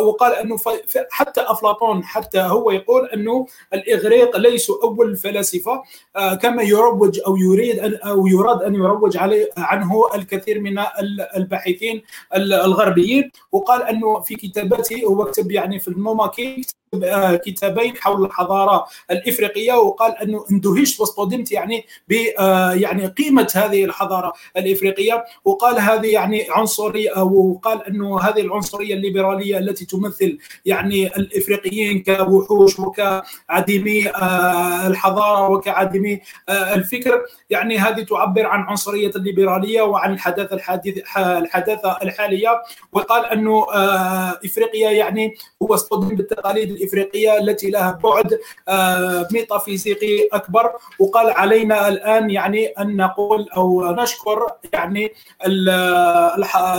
وقال 0.00 0.32
أنه 0.32 0.56
حتى 1.10 1.40
أفلاطون 1.40 2.04
حتى 2.04 2.40
هو 2.40 2.70
يقول 2.70 3.06
أنه 3.06 3.46
الإغريق 3.74 4.36
ليسوا 4.36 4.82
أول 4.84 5.10
الفلاسفة 5.10 5.82
كما 6.42 6.62
يروج 6.62 7.20
أو 7.28 7.36
يريد 7.36 7.78
ان 7.78 7.94
أو 7.94 8.26
يراد 8.26 8.62
أن 8.62 8.74
يروج 8.74 9.16
عليه 9.16 9.50
عنه 9.56 10.14
الكثير 10.14 10.60
من 10.60 10.78
الباحثين 11.36 12.02
الغربيين 12.36 13.30
وقال 13.52 13.82
أنه 13.82 14.20
في 14.20 14.34
كتاباته 14.34 15.04
هو 15.04 15.24
كتب 15.24 15.50
يعني 15.50 15.80
في 15.80 15.88
الموماكي 15.88 16.62
كتابين 17.44 17.96
حول 17.96 18.24
الحضارة 18.24 18.86
الإفريقية 19.10 19.72
وقال 19.72 20.18
أنه 20.18 20.44
اندهشت 20.50 21.00
واصطدمت 21.00 21.52
يعني 21.52 21.86
ب 22.08 22.12
يعني 22.74 23.06
قيمة 23.06 23.52
هذه 23.54 23.84
الحضارة 23.84 24.32
الإفريقية. 24.56 25.24
وقال 25.44 25.78
هذه 25.78 26.06
يعني 26.06 26.46
عنصرية 26.50 27.22
وقال 27.22 27.86
أنه 27.86 28.20
هذه 28.20 28.40
العنصرية 28.40 28.94
الليبرالية 28.94 29.58
التي 29.58 29.84
تمثل 29.84 30.38
يعني 30.64 31.06
الإفريقيين 31.06 32.02
كوحوش 32.02 32.78
وكعديمي 32.78 34.10
الحضارة 34.86 35.48
وكعديمي 35.48 36.20
الفكر. 36.48 37.22
يعني 37.50 37.78
هذه 37.78 38.02
تعبر 38.02 38.46
عن 38.46 38.60
عنصرية 38.60 39.10
الليبرالية 39.16 39.82
وعن 39.82 40.12
الحداثة 40.12 40.56
الحديث 40.56 40.98
الحداثة 41.16 41.98
الحالية. 42.02 42.62
وقال 42.92 43.26
أنه 43.26 43.66
إفريقيا 44.44 44.90
يعني 44.90 45.34
هو 45.62 45.74
اصطدم 45.74 46.16
بالتقاليد 46.16 46.77
الإفريقية 46.78 47.38
التي 47.38 47.70
لها 47.70 47.98
بعد 48.04 48.38
ميتافيزيقي 49.32 50.28
أكبر 50.32 50.72
وقال 50.98 51.30
علينا 51.30 51.88
الآن 51.88 52.30
يعني 52.30 52.66
أن 52.66 52.96
نقول 52.96 53.48
أو 53.56 53.92
نشكر 53.92 54.46
يعني 54.72 55.12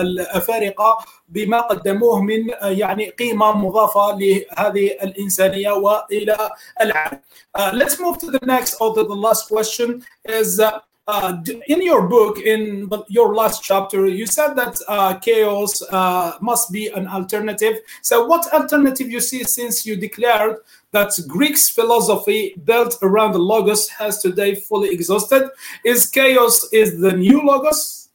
الأفارقة 0.02 0.98
بما 1.30 1.62
قدموه 1.62 2.22
من 2.22 2.50
يعني 2.62 3.10
قيمة 3.10 3.58
مضافة 3.58 4.18
لهذه 4.18 4.88
الإنسانية 5.04 5.72
وإلى 5.72 6.38
العالم. 6.82 7.20
Uh, 7.58 7.72
let's 7.74 8.00
move 8.00 8.18
to 8.20 8.30
the 8.30 8.40
next 8.46 8.76
or 8.80 8.94
the 8.94 9.04
last 9.04 9.48
question 9.48 10.04
is 10.26 10.60
uh, 10.60 10.80
uh, 11.10 11.42
in 11.68 11.82
your 11.82 12.08
book, 12.08 12.38
in 12.38 12.88
your 13.08 13.34
last 13.34 13.64
chapter, 13.64 14.06
you 14.06 14.28
said 14.28 14.54
that 14.54 14.78
uh, 14.88 15.16
chaos 15.16 15.82
uh, 15.90 16.38
must 16.40 16.72
be 16.72 16.88
an 16.90 17.08
alternative. 17.08 17.78
So, 18.04 18.26
what 18.28 18.54
alternative 18.54 19.10
you 19.10 19.20
see 19.20 19.44
since 19.44 19.88
you 19.88 19.96
declared 19.96 20.58
that 20.92 21.12
Greek's 21.28 21.68
philosophy 21.70 22.54
built 22.64 23.00
around 23.02 23.32
the 23.32 23.40
logos 23.40 23.90
has 23.90 24.22
today 24.22 24.54
fully 24.54 24.90
exhausted? 24.90 25.50
Is 25.84 26.06
chaos 26.06 26.72
is 26.72 27.00
the 27.00 27.14
new 27.14 27.42
logos? 27.42 28.10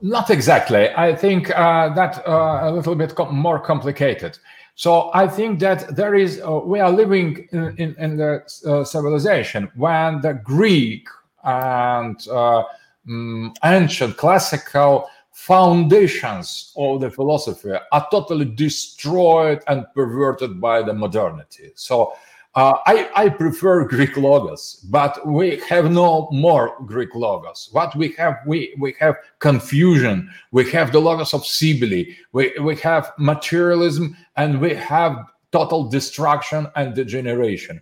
Not 0.00 0.30
exactly. 0.30 0.90
I 0.90 1.16
think 1.16 1.50
uh, 1.50 1.92
that 1.94 2.22
uh, 2.24 2.60
a 2.62 2.70
little 2.70 2.94
bit 2.94 3.16
com- 3.16 3.34
more 3.34 3.58
complicated. 3.58 4.38
So 4.76 5.10
I 5.12 5.26
think 5.26 5.58
that 5.60 5.96
there 5.96 6.14
is 6.14 6.40
uh, 6.40 6.60
we 6.64 6.78
are 6.78 6.92
living 6.92 7.48
in, 7.50 7.74
in, 7.78 7.96
in 7.98 8.16
the 8.16 8.84
civilization 8.84 9.68
when 9.74 10.20
the 10.20 10.34
Greek 10.34 11.08
and 11.44 12.26
um, 12.28 13.52
ancient 13.64 14.16
classical 14.16 15.08
foundations 15.32 16.72
of 16.76 17.00
the 17.00 17.10
philosophy 17.10 17.72
are 17.92 18.06
totally 18.10 18.44
destroyed 18.44 19.62
and 19.68 19.86
perverted 19.94 20.60
by 20.60 20.82
the 20.82 20.92
modernity. 20.92 21.70
So 21.74 22.12
uh, 22.56 22.74
I, 22.84 23.08
I, 23.14 23.28
prefer 23.28 23.86
Greek 23.86 24.16
logos, 24.16 24.84
but 24.90 25.24
we 25.24 25.60
have 25.68 25.90
no 25.90 26.28
more 26.32 26.76
Greek 26.84 27.14
logos. 27.14 27.68
What 27.70 27.94
we 27.94 28.10
have, 28.18 28.38
we, 28.44 28.74
we 28.76 28.92
have 28.98 29.14
confusion. 29.38 30.28
We 30.50 30.68
have 30.72 30.90
the 30.90 31.00
logos 31.00 31.32
of 31.32 31.46
Cybele. 31.46 32.12
We, 32.32 32.52
we 32.60 32.74
have 32.76 33.12
materialism 33.18 34.16
and 34.36 34.60
we 34.60 34.74
have 34.74 35.26
total 35.52 35.84
destruction 35.84 36.66
and 36.74 36.92
degeneration. 36.92 37.80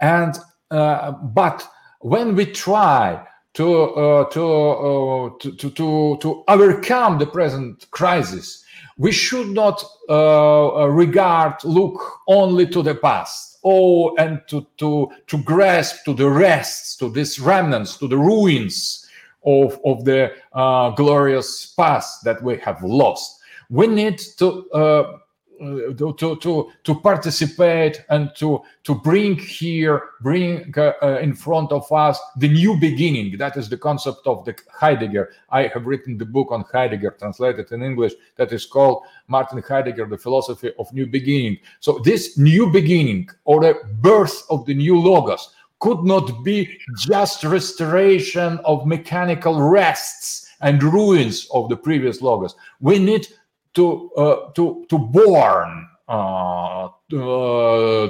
And 0.00 0.38
uh, 0.70 1.12
but 1.12 1.66
when 2.04 2.36
we 2.36 2.44
try 2.44 3.26
to, 3.54 3.82
uh, 3.82 4.24
to, 4.24 4.46
uh, 4.46 5.30
to, 5.38 5.70
to, 5.70 6.18
to, 6.20 6.44
overcome 6.48 7.16
the 7.16 7.24
present 7.24 7.90
crisis, 7.92 8.62
we 8.98 9.10
should 9.10 9.48
not 9.48 9.82
uh, 10.10 10.86
regard, 10.90 11.54
look 11.64 12.20
only 12.28 12.66
to 12.66 12.82
the 12.82 12.94
past. 12.94 13.58
Oh, 13.64 14.14
and 14.16 14.42
to, 14.48 14.66
to, 14.76 15.10
to 15.28 15.42
grasp 15.44 16.04
to 16.04 16.12
the 16.12 16.28
rests, 16.28 16.94
to 16.96 17.08
these 17.08 17.40
remnants, 17.40 17.96
to 17.96 18.06
the 18.06 18.18
ruins 18.18 19.08
of, 19.46 19.80
of 19.86 20.04
the 20.04 20.30
uh, 20.52 20.90
glorious 20.90 21.72
past 21.74 22.22
that 22.24 22.42
we 22.42 22.58
have 22.58 22.82
lost. 22.82 23.40
We 23.70 23.86
need 23.86 24.18
to 24.36 24.68
uh, 24.72 25.18
to, 25.58 26.38
to, 26.40 26.72
to 26.84 27.00
participate 27.00 28.04
and 28.08 28.30
to, 28.36 28.62
to 28.84 28.94
bring 28.94 29.36
here, 29.36 30.10
bring 30.20 30.74
uh, 30.76 31.18
in 31.20 31.34
front 31.34 31.72
of 31.72 31.90
us 31.92 32.20
the 32.36 32.48
new 32.48 32.76
beginning. 32.78 33.36
That 33.38 33.56
is 33.56 33.68
the 33.68 33.76
concept 33.76 34.26
of 34.26 34.44
the 34.44 34.56
Heidegger. 34.72 35.32
I 35.50 35.66
have 35.68 35.86
written 35.86 36.18
the 36.18 36.24
book 36.24 36.48
on 36.50 36.64
Heidegger, 36.72 37.16
translated 37.18 37.72
in 37.72 37.82
English, 37.82 38.12
that 38.36 38.52
is 38.52 38.66
called 38.66 39.04
Martin 39.28 39.62
Heidegger, 39.62 40.06
The 40.06 40.18
Philosophy 40.18 40.72
of 40.78 40.92
New 40.92 41.06
Beginning. 41.06 41.58
So 41.80 42.00
this 42.04 42.36
new 42.38 42.70
beginning 42.70 43.28
or 43.44 43.60
the 43.60 43.80
birth 44.00 44.44
of 44.50 44.66
the 44.66 44.74
new 44.74 44.98
logos 44.98 45.54
could 45.80 46.02
not 46.04 46.44
be 46.44 46.78
just 46.96 47.44
restoration 47.44 48.58
of 48.64 48.86
mechanical 48.86 49.60
rests 49.60 50.48
and 50.60 50.82
ruins 50.82 51.46
of 51.52 51.68
the 51.68 51.76
previous 51.76 52.22
logos. 52.22 52.54
We 52.80 52.98
need 52.98 53.28
to 53.74 54.10
uh, 54.12 54.50
to 54.52 54.84
to 54.88 54.98
born 54.98 55.88
uh, 56.08 56.86
uh, 56.86 58.06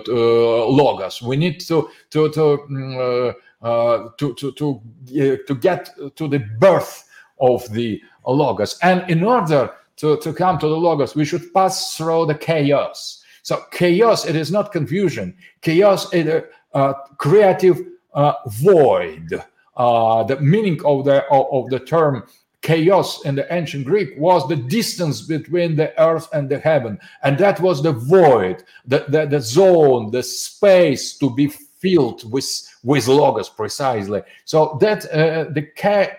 logos. 0.66 1.22
We 1.22 1.36
need 1.36 1.60
to 1.60 1.88
to 2.10 2.30
to 2.30 3.34
to 4.18 4.34
to 4.34 4.52
to, 4.52 4.82
to 5.46 5.54
get 5.54 5.90
to 6.16 6.28
the 6.28 6.38
birth 6.58 7.08
of 7.40 7.68
the 7.72 8.02
logos, 8.26 8.78
and 8.82 9.08
in 9.10 9.22
order 9.24 9.70
to, 9.96 10.16
to 10.18 10.32
come 10.32 10.58
to 10.58 10.66
the 10.66 10.76
logos, 10.76 11.14
we 11.14 11.24
should 11.24 11.52
pass 11.52 11.96
through 11.96 12.26
the 12.26 12.34
chaos. 12.34 13.22
So 13.42 13.64
chaos, 13.70 14.26
it 14.26 14.36
is 14.36 14.50
not 14.50 14.72
confusion. 14.72 15.36
Chaos 15.60 16.12
is 16.12 16.26
a, 16.26 16.44
a 16.72 16.94
creative 17.18 17.80
uh, 18.14 18.34
void. 18.46 19.42
Uh, 19.76 20.22
the 20.22 20.40
meaning 20.40 20.80
of 20.84 21.04
the 21.04 21.24
of, 21.30 21.46
of 21.52 21.70
the 21.70 21.80
term 21.80 22.24
chaos 22.64 23.24
in 23.26 23.34
the 23.34 23.46
ancient 23.54 23.84
Greek 23.84 24.14
was 24.16 24.48
the 24.48 24.56
distance 24.56 25.20
between 25.20 25.76
the 25.76 25.92
earth 26.00 26.28
and 26.32 26.48
the 26.48 26.58
heaven. 26.58 26.98
And 27.22 27.38
that 27.38 27.60
was 27.60 27.82
the 27.82 27.92
void, 27.92 28.64
the, 28.86 29.04
the, 29.08 29.26
the 29.26 29.40
zone, 29.40 30.10
the 30.10 30.22
space 30.22 31.16
to 31.18 31.28
be 31.30 31.48
filled 31.48 32.30
with, 32.32 32.46
with 32.82 33.06
logos 33.06 33.50
precisely. 33.50 34.22
So 34.46 34.78
that 34.80 35.04
uh, 35.12 35.52
the 35.52 35.68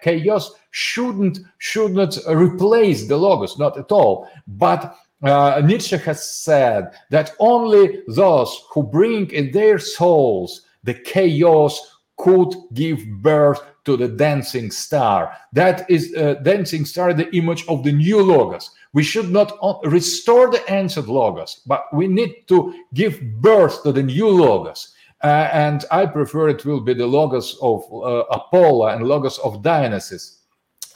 chaos 0.02 0.54
shouldn't, 0.70 1.40
shouldn't 1.58 2.20
replace 2.28 3.08
the 3.08 3.18
logos, 3.18 3.58
not 3.58 3.78
at 3.78 3.92
all. 3.92 4.30
But 4.48 4.96
uh, 5.24 5.62
Nietzsche 5.66 5.98
has 5.98 6.32
said 6.32 6.92
that 7.10 7.32
only 7.40 8.04
those 8.08 8.62
who 8.72 8.84
bring 8.84 9.32
in 9.32 9.52
their 9.52 9.80
souls 9.80 10.62
the 10.84 10.94
chaos 10.94 11.82
could 12.18 12.54
give 12.74 13.00
birth 13.22 13.60
to 13.86 13.96
the 13.96 14.08
dancing 14.08 14.72
star. 14.72 15.38
That 15.54 15.90
is 15.90 16.14
uh, 16.16 16.36
dancing 16.44 16.86
star, 16.86 17.14
the 17.14 17.34
image 17.36 17.66
of 17.68 17.84
the 17.84 17.92
new 17.92 18.22
logos. 18.22 18.72
We 18.94 19.04
should 19.04 19.30
not 19.30 19.58
restore 19.84 20.50
the 20.52 20.64
ancient 20.72 21.08
logos, 21.08 21.62
but 21.66 21.86
we 21.94 22.08
need 22.08 22.48
to 22.48 22.74
give 22.94 23.22
birth 23.42 23.84
to 23.84 23.92
the 23.92 24.04
new 24.04 24.30
logos. 24.30 24.94
Uh, 25.24 25.50
and 25.52 25.86
I 25.92 26.06
prefer 26.06 26.50
it 26.50 26.66
will 26.66 26.82
be 26.82 26.94
the 26.94 27.08
logos 27.08 27.58
of 27.62 27.84
uh, 27.92 28.24
Apollo 28.32 28.88
and 28.88 29.08
logos 29.08 29.38
of 29.40 29.64
Dionysus. 29.64 30.42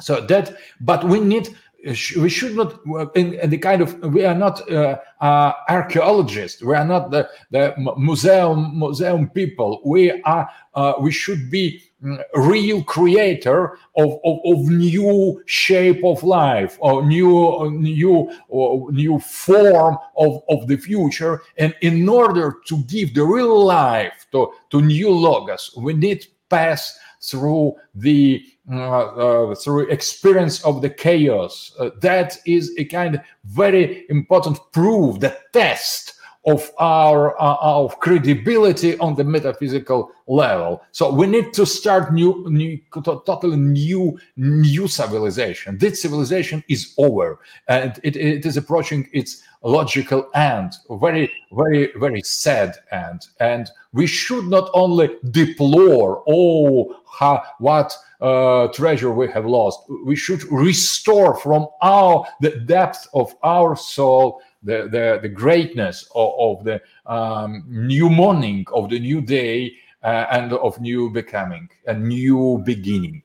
So 0.02 0.22
that, 0.22 0.56
but 0.82 1.04
we 1.04 1.20
need 1.20 1.58
we 1.86 2.30
should 2.30 2.56
not 2.56 2.80
in, 3.16 3.36
in, 3.36 3.50
the 3.50 3.58
kind 3.58 3.82
of 3.82 3.98
we 4.14 4.26
are 4.26 4.36
not 4.36 4.70
uh, 4.70 5.00
uh, 5.22 5.54
archaeologists. 5.70 6.62
We 6.62 6.76
are 6.76 6.86
not 6.86 7.12
the, 7.12 7.30
the 7.52 7.74
museum 7.98 8.78
museum 8.80 9.30
people. 9.30 9.82
We 9.86 10.22
are 10.24 10.50
uh, 10.74 10.94
we 11.00 11.12
should 11.12 11.50
be 11.50 11.82
mm, 12.04 12.22
real 12.34 12.84
creator 12.84 13.78
of, 13.96 14.20
of, 14.26 14.40
of, 14.46 14.60
new 14.68 15.42
shape 15.46 16.04
of 16.04 16.22
life 16.24 16.78
or 16.82 17.06
new 17.06 17.72
new 17.72 18.30
or 18.50 18.92
new 18.92 19.20
form 19.20 19.98
of, 20.18 20.42
of 20.50 20.68
the 20.68 20.78
future. 20.78 21.42
And 21.58 21.74
in 21.82 22.10
order 22.10 22.58
to 22.68 22.84
give 22.84 23.14
the 23.14 23.24
real 23.24 23.64
life 23.64 24.28
to, 24.34 24.52
to 24.72 24.82
new 24.82 25.12
logos 25.12 25.74
we 25.78 25.94
need 25.94 26.28
pass 26.50 26.98
through 27.30 27.76
the 27.96 28.44
uh, 28.72 29.52
uh, 29.52 29.56
through 29.56 29.90
experience 29.90 30.64
of 30.64 30.82
the 30.82 30.90
chaos. 30.90 31.76
Uh, 31.80 31.90
that 32.02 32.38
is 32.46 32.74
a 32.78 32.86
kind 32.86 33.16
of 33.16 33.22
very 33.46 34.06
important 34.10 34.60
proof, 34.72 35.20
the 35.20 35.36
test 35.54 36.14
of 36.46 36.72
our 36.80 37.40
uh, 37.42 37.58
of 37.62 38.00
credibility 38.00 38.98
on 39.00 39.16
the 39.16 39.24
metaphysical 39.24 40.12
level. 40.28 40.82
So 40.92 41.12
we 41.12 41.28
need 41.28 41.54
to 41.54 41.66
start 41.66 42.14
new, 42.14 42.46
new, 42.50 42.80
totally 43.04 43.58
new, 43.58 44.18
new 44.38 44.88
civilization. 44.88 45.78
This 45.78 46.02
civilization 46.02 46.64
is 46.70 46.94
over, 46.98 47.40
and 47.68 48.00
it, 48.04 48.16
it 48.16 48.46
is 48.46 48.56
approaching 48.56 49.10
its 49.14 49.44
logical 49.64 50.30
end. 50.34 50.74
Very, 50.90 51.32
very, 51.52 51.92
very 51.98 52.22
sad 52.22 52.76
end. 52.92 53.28
And 53.40 53.70
we 53.92 54.08
should 54.08 54.46
not 54.46 54.70
only 54.74 55.10
deplore, 55.32 56.24
oh, 56.28 56.99
how, 57.12 57.44
what 57.60 57.96
uh, 58.22 58.68
treasure 58.70 59.12
we 59.12 59.28
have 59.30 59.46
lost. 59.46 59.84
We 60.06 60.16
should 60.16 60.44
restore 60.52 61.36
from 61.36 61.68
our 61.82 62.26
the 62.42 62.52
depth 62.52 63.08
of 63.14 63.36
our 63.44 63.76
soul 63.76 64.42
the 64.64 64.90
the, 64.92 65.20
the 65.22 65.30
greatness 65.30 66.10
of, 66.16 66.34
of 66.38 66.66
the 66.66 66.82
um, 67.06 67.64
new 67.68 68.10
morning 68.10 68.66
of 68.74 68.90
the 68.90 69.00
new 69.00 69.22
day 69.22 69.74
uh, 70.04 70.26
and 70.32 70.54
of 70.54 70.80
new 70.80 71.10
becoming 71.10 71.70
a 71.88 71.94
new 71.94 72.62
beginning. 72.66 73.24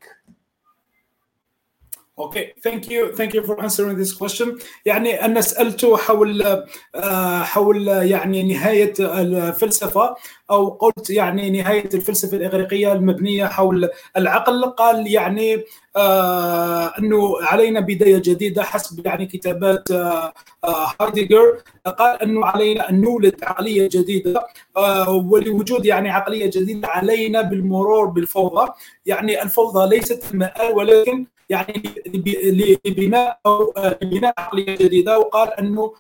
أوكي 2.19 2.53
ثانك 2.65 2.91
يو 2.91 3.13
ثانك 3.13 3.35
يو 3.35 3.43
فور 3.43 3.61
انسرينج 3.63 3.99
ذيس 3.99 4.15
كويشن 4.15 4.59
يعني 4.87 5.25
أنا 5.25 5.41
سألته 5.41 5.97
حول 5.97 6.65
حول 7.43 7.89
يعني 7.89 8.43
نهاية 8.43 8.95
الفلسفة 9.01 10.15
أو 10.51 10.69
قلت 10.69 11.11
يعني 11.11 11.51
نهاية 11.51 11.89
الفلسفة 11.95 12.37
الإغريقية 12.37 12.93
المبنية 12.93 13.47
حول 13.47 13.89
العقل 14.17 14.65
قال 14.65 15.07
يعني 15.13 15.65
آه 15.97 16.93
أنه 16.99 17.43
علينا 17.43 17.81
بداية 17.81 18.19
جديدة 18.25 18.63
حسب 18.63 19.07
يعني 19.07 19.27
كتابات 19.27 19.91
آه 19.91 20.33
هايدجر 21.01 21.59
قال 21.99 22.23
أنه 22.23 22.47
علينا 22.47 22.91
أن 22.91 23.01
نولد 23.01 23.45
عقلية 23.45 23.89
جديدة 23.93 24.47
آه 24.77 25.11
ولوجود 25.11 25.87
يعني 25.87 26.11
عقلية 26.11 26.47
جديدة 26.47 26.89
علينا 26.89 27.43
بالمرور 27.43 28.07
بالفوضى. 28.07 28.73
يعني 29.07 29.43
الفوضى 29.43 29.97
ليست 29.97 30.25
المآل 30.35 30.73
ولكن 30.75 31.27
يعني 31.51 31.83
لبناء 32.87 33.41
أو 33.47 33.75
لبناء 34.03 34.35
عقليه 34.39 34.77
جديده 34.77 35.19
وقال 35.19 35.49
انه 35.53 35.95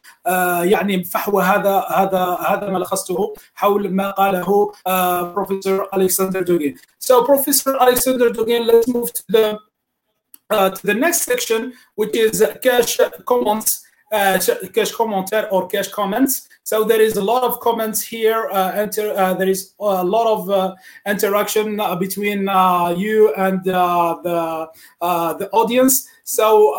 يعني 0.62 1.04
فحوى 1.04 1.42
هذا 1.42 1.84
هذا 1.90 2.38
هذا 2.48 2.70
ما 2.70 2.78
لخصته 2.78 3.34
حول 3.54 3.90
ما 3.90 4.10
قاله 4.10 4.72
بروفيسور 5.34 5.88
الكسندر 5.94 6.42
دوغين. 6.42 6.76
So 6.98 7.24
Professor 7.24 7.76
Alexander 7.80 8.30
Dugin, 8.30 8.66
let's 8.66 8.88
move 8.88 9.12
to 9.12 9.22
the 9.28 9.58
uh, 10.50 10.70
to 10.70 10.86
the 10.86 10.94
next 10.94 11.22
section, 11.22 11.72
which 11.96 12.14
is 12.16 12.44
cash 12.62 12.98
comments, 13.26 13.84
uh, 14.12 14.38
cash 14.74 14.92
commentaire 14.92 15.48
or 15.50 15.66
cash 15.68 15.88
comments. 15.88 16.48
So 16.64 16.82
there 16.82 17.02
is 17.02 17.18
a 17.18 17.22
lot 17.22 17.42
of 17.42 17.60
comments 17.60 18.00
here. 18.00 18.48
Uh, 18.50 18.88
uh, 18.88 19.34
there 19.34 19.48
is 19.50 19.74
a 19.78 20.02
lot 20.02 20.26
of 20.26 20.48
uh, 20.48 20.74
interaction 21.06 21.78
between 21.98 22.48
uh, 22.48 22.94
you 22.96 23.34
and 23.34 23.68
uh, 23.68 24.16
the 24.24 24.70
uh, 25.02 25.34
the 25.34 25.50
audience. 25.50 26.08
So 26.24 26.74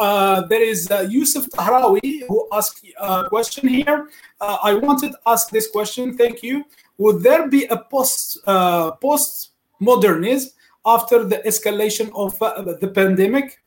there 0.50 0.64
is 0.64 0.90
Yusuf 1.08 1.46
Tahrawi 1.52 2.26
who 2.28 2.48
asked 2.52 2.84
a 3.00 3.30
question 3.30 3.68
here. 3.70 4.10
I 4.42 4.74
wanted 4.74 5.12
to 5.12 5.20
ask 5.28 5.52
this 5.52 5.70
question. 5.70 6.18
Thank 6.18 6.42
you. 6.42 6.66
Would 6.98 7.22
there 7.22 7.48
be 7.48 7.66
a 7.66 7.78
post 7.78 8.44
post 9.00 9.52
modernism 9.80 10.50
after 10.84 11.24
the 11.24 11.38
escalation 11.46 12.10
of 12.16 12.34
the 12.82 12.88
pandemic? 12.88 13.62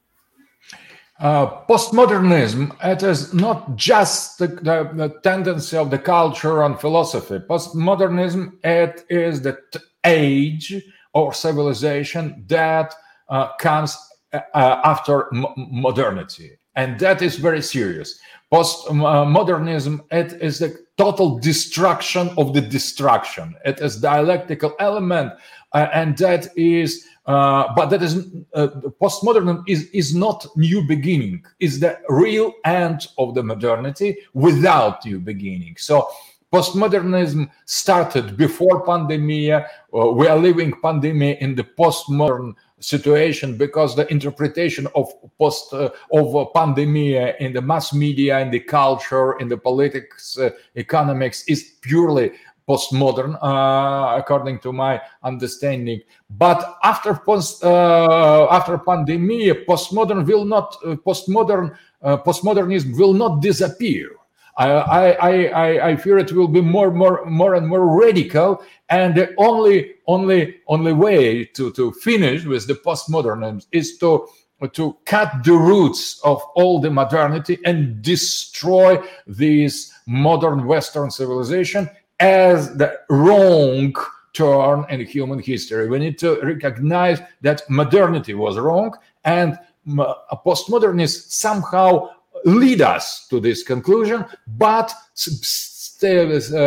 Uh, 1.21 1.65
postmodernism 1.67 2.73
it 2.85 3.03
is 3.03 3.35
not 3.35 3.75
just 3.75 4.39
the, 4.39 4.47
the, 4.47 4.89
the, 4.95 5.19
tendency 5.25 5.77
of 5.77 5.91
the 5.91 5.99
culture 5.99 6.63
and 6.63 6.79
philosophy. 6.81 7.41
Postmodernism 7.41 8.53
it 8.63 9.05
is 9.11 9.43
the 9.43 9.59
t- 9.73 9.81
age 10.05 10.81
or 11.15 11.33
civilization 11.33 12.45
that 12.47 12.95
uh, 13.31 13.49
comes 13.57 13.99
uh, 14.33 14.41
after 14.55 15.27
m- 15.35 15.47
modernity. 15.57 16.53
And 16.77 17.01
that 17.01 17.21
is 17.21 17.35
very 17.35 17.63
serious. 17.63 18.21
Postmodernism 18.53 20.05
it 20.13 20.41
is 20.41 20.61
the 20.61 20.79
total 20.99 21.41
destruction 21.41 22.31
of 22.39 22.55
the 22.55 22.61
destruction. 22.61 23.57
It 23.65 23.81
is 23.81 23.97
dialectical 23.97 24.77
element 24.79 25.33
uh, 25.73 25.89
and 25.93 26.17
that 26.19 26.57
is 26.57 27.07
uh, 27.29 27.75
but 27.77 27.91
that 27.91 28.03
is 28.03 28.27
uh, 28.55 28.69
postmodernism 29.01 29.63
is 29.69 29.91
is 29.91 30.15
not 30.15 30.47
new 30.57 30.83
beginning. 30.89 31.45
Is 31.61 31.79
the 31.79 31.99
real 32.09 32.55
end 32.65 33.07
of 33.19 33.35
the 33.35 33.43
modernity 33.43 34.17
without 34.33 35.05
new 35.05 35.21
beginning. 35.21 35.77
So 35.77 36.09
postmodernism 36.51 37.51
started 37.67 38.39
before 38.39 38.83
pandemia. 38.87 39.67
Uh, 39.93 40.11
we 40.13 40.27
are 40.27 40.39
living 40.39 40.73
pandemia 40.73 41.39
in 41.41 41.55
the 41.55 41.65
postmodern 41.65 42.55
situation 42.81 43.59
because 43.59 43.95
the 43.95 44.11
interpretation 44.11 44.87
of 44.95 45.13
post 45.39 45.75
uh, 45.75 45.91
of 46.13 46.53
pandemia 46.55 47.37
in 47.41 47.53
the 47.53 47.61
mass 47.61 47.93
media 47.93 48.39
in 48.39 48.51
the 48.51 48.61
culture 48.61 49.39
in 49.41 49.49
the 49.49 49.57
politics 49.59 50.39
uh, 50.39 50.49
economics 50.77 51.45
is 51.47 51.75
purely 51.83 52.31
postmodern, 52.69 53.39
uh, 53.43 54.19
according 54.19 54.59
to 54.61 54.73
my 54.73 55.01
understanding. 55.23 56.01
But 56.29 56.79
after 56.85 57.15
post 57.15 57.65
uh, 57.65 58.47
after 58.51 58.79
pandemic, 58.79 59.67
postmodern 59.67 60.27
will 60.27 60.45
not 60.45 60.77
uh, 60.85 60.97
postmodern 60.97 61.77
postmodernism 62.03 62.97
will 62.97 63.15
not 63.15 63.43
disappear. 63.43 64.11
I, 64.59 65.13
I, 65.13 65.35
I, 65.45 65.89
I 65.91 65.97
fear 65.97 66.19
it 66.19 66.33
will 66.33 66.49
be 66.49 66.61
more, 66.61 66.91
more, 66.91 67.25
more 67.27 67.55
and 67.55 67.69
more 67.69 67.87
radical. 67.87 68.61
And 68.89 69.15
the 69.15 69.33
only, 69.39 69.95
only, 70.09 70.57
only 70.67 70.93
way 70.93 71.45
to, 71.45 71.73
to 71.73 71.93
finish 71.93 72.45
with 72.45 72.67
the 72.67 72.75
postmodernism 72.75 73.67
is 73.71 73.99
to, 73.99 74.27
to 74.73 74.97
cut 75.05 75.45
the 75.45 75.53
roots 75.53 76.21
of 76.25 76.43
all 76.57 76.81
the 76.81 76.91
modernity 76.91 77.59
and 77.65 78.03
destroy 78.03 79.01
this 79.29 79.93
modern 80.07 80.67
Western 80.67 81.13
civilization 81.13 81.89
as 82.21 82.77
the 82.77 83.01
wrong 83.09 83.95
turn 84.33 84.85
in 84.91 85.01
human 85.07 85.39
history. 85.39 85.89
We 85.89 85.99
need 85.99 86.19
to 86.19 86.41
recognize 86.43 87.21
that 87.43 87.69
modernity 87.69 88.35
was 88.35 88.59
wrong, 88.59 88.97
and 89.25 89.59
postmodernists 89.87 91.33
somehow 91.33 92.11
lead 92.45 92.83
us 92.83 93.27
to 93.29 93.41
this 93.41 93.63
conclusion, 93.63 94.25
but 94.47 94.93
stay, 95.15 96.21
uh, 96.21 96.59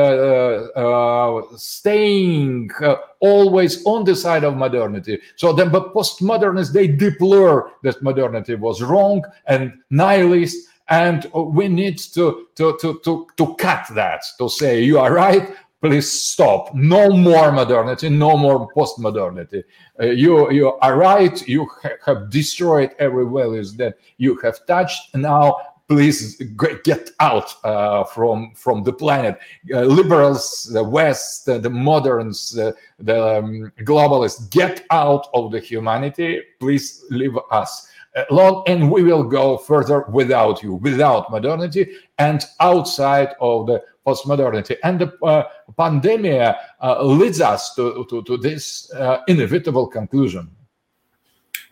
uh, 0.76 1.42
staying 1.56 2.70
uh, 2.82 2.96
always 3.20 3.86
on 3.86 4.04
the 4.04 4.16
side 4.16 4.44
of 4.44 4.58
modernity. 4.58 5.20
So 5.38 5.54
then, 5.54 5.70
but 5.70 5.94
postmodernists 5.94 6.74
they 6.74 6.88
deplore 6.88 7.72
that 7.84 8.02
modernity 8.04 8.56
was 8.56 8.82
wrong 8.82 9.24
and 9.46 9.74
nihilist 9.90 10.68
and 10.92 11.32
we 11.34 11.68
need 11.68 11.98
to 11.98 12.48
to 12.56 12.78
to 12.80 13.00
to, 13.04 13.28
to 13.38 13.56
cut 13.56 13.88
that 13.96 14.24
to 14.38 14.48
say 14.48 14.84
you 14.84 15.00
are 15.00 15.14
right 15.14 15.56
please 15.82 16.12
stop. 16.12 16.76
No 16.76 17.10
more 17.10 17.52
modernity 17.52 18.08
no 18.10 18.38
more 18.38 18.72
postmodernity. 18.74 19.64
Uh, 20.00 20.08
you 20.08 20.52
you 20.52 20.74
are 20.74 20.96
right 20.96 21.48
you 21.48 21.68
ha- 21.82 21.98
have 22.06 22.30
destroyed 22.30 22.92
every 23.00 23.26
values 23.26 23.74
that 23.78 23.96
you 24.18 24.36
have 24.44 24.64
touched. 24.68 25.16
Now 25.16 25.58
please 25.88 26.42
get 26.84 27.10
out 27.20 27.56
uh, 27.66 28.04
from 28.04 28.54
from 28.54 28.84
the 28.84 28.94
planet. 28.94 29.40
Uh, 29.74 29.82
liberals 29.82 30.70
the 30.72 30.84
west 30.84 31.46
the 31.46 31.70
moderns 31.70 32.58
uh, 32.58 32.72
the 33.00 33.38
um, 33.40 33.72
globalists 33.80 34.50
get 34.52 34.86
out 34.92 35.28
of 35.34 35.52
the 35.52 35.60
humanity. 35.60 36.42
Please 36.60 37.06
leave 37.10 37.38
us 37.50 37.88
long 38.30 38.64
and 38.68 38.92
we 38.92 39.04
will 39.04 39.24
go 39.24 39.58
further 39.58 40.06
without 40.10 40.62
you 40.62 40.76
without 40.76 41.32
modernity 41.32 41.88
and 42.18 42.46
outside 42.60 43.30
of 43.40 43.68
the 43.68 43.82
postmodernity. 44.06 44.78
And 44.84 45.00
the 45.00 45.14
uh, 45.24 45.44
pandemic 45.78 46.56
uh, 46.82 47.04
leads 47.04 47.40
us 47.40 47.76
to, 47.76 48.06
to, 48.10 48.24
to 48.24 48.38
this 48.38 48.92
uh, 48.94 49.22
inevitable 49.28 49.88
conclusion. 49.88 50.50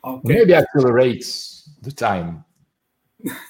Okay. 0.01 0.33
maybe 0.33 0.53
accelerates 0.53 1.69
the 1.81 1.91
time 1.91 2.45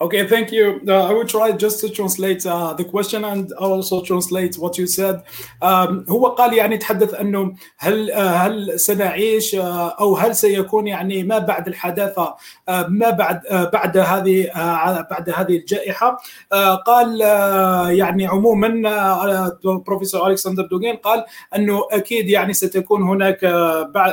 Okay, 0.00 0.26
thank 0.26 0.50
you. 0.50 0.80
Uh, 0.88 1.10
I 1.10 1.12
will 1.12 1.26
try 1.26 1.52
just 1.52 1.80
to 1.80 1.88
translate 1.90 2.46
uh, 2.46 2.72
the 2.72 2.84
question 2.84 3.24
and 3.24 3.52
also 3.52 4.02
translate 4.02 4.56
what 4.56 4.78
you 4.78 4.86
said. 4.86 5.22
Um, 5.60 6.04
هو 6.08 6.28
قال 6.28 6.54
يعني 6.54 6.76
تحدث 6.78 7.14
أنه 7.14 7.54
هل 7.78 8.12
هل 8.12 8.80
سنعيش 8.80 9.54
أو 9.54 10.16
هل 10.16 10.36
سيكون 10.36 10.86
يعني 10.86 11.22
ما 11.22 11.38
بعد 11.38 11.68
الحداثه 11.68 12.34
ما 12.88 13.10
بعد 13.10 13.40
بعد 13.72 13.96
هذه 13.98 14.50
بعد 15.10 15.30
هذه 15.30 15.56
الجائحة 15.56 16.18
قال 16.86 17.20
يعني 17.98 18.26
عموما 18.26 18.68
بروفيسور 19.86 20.30
الكسندر 20.30 20.66
دوغين 20.66 20.96
قال 20.96 21.24
أنه 21.56 21.82
أكيد 21.92 22.30
يعني 22.30 22.52
ستكون 22.52 23.02
هناك 23.02 23.44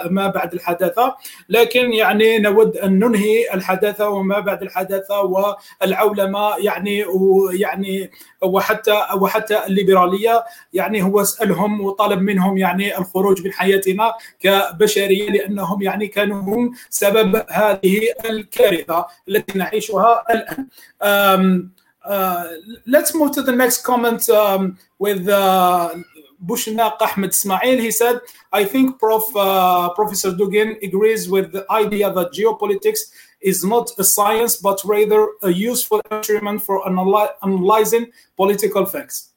ما 0.09 0.27
بعد 0.35 0.53
الحداثه 0.53 1.15
لكن 1.49 1.93
يعني 1.93 2.39
نود 2.39 2.77
أن 2.77 2.99
ننهي 2.99 3.53
الحداثه 3.53 4.09
وما 4.09 4.39
بعد 4.39 4.61
الحداثه 4.61 5.21
و 5.21 5.44
العولمة 5.83 6.57
يعني 6.57 7.05
ويعني 7.05 8.11
وحتى 8.43 9.05
وحتى 9.15 9.65
الليبرالية 9.65 10.43
يعني 10.73 11.03
هو 11.03 11.23
سألهم 11.23 11.81
وطلب 11.81 12.21
منهم 12.21 12.57
يعني 12.57 12.97
الخروج 12.97 13.43
من 13.45 13.53
حياتنا 13.53 14.13
كبشرية 14.39 15.29
لأنهم 15.29 15.81
يعني 15.81 16.07
كانوا 16.07 16.41
هم 16.41 16.71
سبب 16.89 17.45
هذه 17.49 18.01
الكارثة 18.25 19.05
التي 19.29 19.57
نعيشها 19.57 20.23
الآن. 20.29 20.67
Um, 21.01 21.71
uh, 22.05 22.45
let's 22.85 23.13
move 23.13 23.31
to 23.31 23.41
the 23.41 23.51
next 23.51 23.83
comment 23.83 24.29
um, 24.29 24.77
with 24.99 25.27
uh, 25.27 25.95
Bushnaq 26.43 27.01
Ahmed 27.01 27.31
Ismail. 27.31 27.79
He 27.79 27.91
said, 27.91 28.19
I 28.51 28.63
think 28.63 28.99
Prof, 28.99 29.35
uh, 29.35 29.89
Professor 29.93 30.31
Dugin 30.31 30.81
agrees 30.83 31.29
with 31.29 31.51
the 31.51 31.65
idea 31.71 32.11
that 32.11 32.33
geopolitics 32.33 33.01
is 33.45 33.63
not 33.63 33.91
a 33.97 34.03
science, 34.03 34.57
but 34.57 34.81
rather 34.83 35.29
a 35.43 35.51
useful 35.51 36.01
instrument 36.11 36.61
for 36.63 36.85
analyzing 36.87 38.11
political 38.35 38.85
facts. 38.85 39.31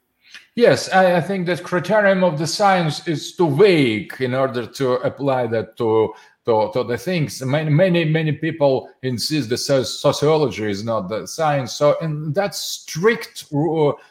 Yes, 0.54 0.88
I, 0.92 1.16
I, 1.18 1.20
think 1.20 1.46
that 1.46 1.62
criterion 1.62 2.24
of 2.24 2.36
the 2.36 2.46
science 2.46 3.06
is 3.06 3.36
too 3.36 3.48
vague 3.48 4.12
in 4.18 4.34
order 4.34 4.66
to 4.66 4.94
apply 4.94 5.46
that 5.48 5.76
to 5.76 6.12
to, 6.48 6.70
to 6.72 6.82
the 6.82 6.96
things. 6.96 7.42
Many, 7.42 7.70
many, 7.70 8.04
many 8.06 8.32
people 8.32 8.90
insist 9.02 9.50
that 9.50 9.58
sociology 9.58 10.70
is 10.70 10.82
not 10.82 11.08
the 11.08 11.26
science. 11.26 11.74
So, 11.74 11.98
in 12.00 12.32
that 12.32 12.54
strict, 12.54 13.44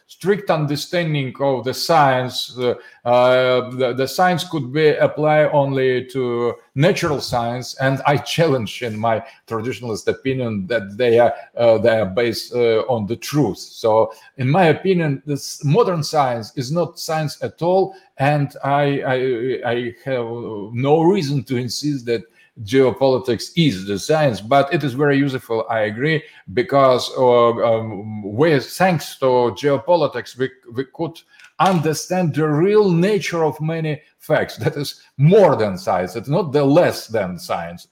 strict 0.07 0.49
understanding 0.49 1.35
of 1.39 1.65
the 1.65 1.73
science, 1.73 2.57
uh, 2.57 2.73
uh, 3.05 3.69
the, 3.71 3.93
the, 3.93 4.07
science 4.07 4.43
could 4.43 4.71
be 4.71 4.89
applied 4.95 5.49
only 5.51 6.05
to 6.05 6.55
natural 6.75 7.19
science. 7.19 7.75
And 7.75 8.01
I 8.07 8.17
challenge, 8.17 8.81
in 8.81 8.97
my 8.97 9.23
traditionalist 9.47 10.07
opinion, 10.07 10.65
that 10.67 10.97
they 10.97 11.19
are 11.19 11.33
uh, 11.55 11.77
they 11.77 11.99
are 11.99 12.05
based 12.05 12.53
on 12.53 13.05
the 13.05 13.17
truth. 13.17 13.59
So, 13.59 14.13
in 14.37 14.49
my 14.49 14.65
opinion, 14.65 15.21
this 15.25 15.63
modern 15.63 16.03
science 16.03 16.51
is 16.55 16.71
not 16.71 16.99
science 16.99 17.43
at 17.43 17.61
all 17.61 17.93
and 18.17 18.55
I, 18.63 19.01
I, 19.01 19.69
I 19.69 19.95
have 20.05 20.25
no 20.73 21.01
reason 21.03 21.43
to 21.45 21.57
insist 21.57 22.05
that 22.07 22.23
geopolitics 22.63 23.51
is 23.55 23.85
the 23.85 23.99
science, 23.99 24.41
but 24.41 24.73
it 24.73 24.83
is 24.83 24.93
very 24.93 25.17
useful. 25.17 25.65
I 25.69 25.81
agree 25.81 26.23
because 26.53 27.11
uh, 27.17 27.49
um, 27.49 28.23
thanks 28.61 29.17
to 29.19 29.25
geopolitics, 29.55 30.37
we, 30.37 30.49
we 30.73 30.85
could 30.93 31.19
understand 31.59 32.33
the 32.33 32.47
real 32.47 32.89
nature 32.91 33.43
of 33.43 33.59
many 33.61 34.01
facts. 34.19 34.57
That 34.57 34.75
is 34.75 35.01
more 35.17 35.55
than 35.55 35.77
science. 35.77 36.15
It's 36.15 36.29
not 36.29 36.51
the 36.51 36.63
less 36.63 37.07
than 37.07 37.37
science. 37.37 37.87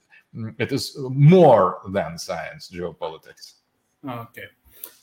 It 0.60 0.72
is 0.72 0.98
more 0.98 1.80
than 1.90 2.18
science. 2.18 2.70
Geopolitics. 2.74 3.54
Okay. 4.08 4.46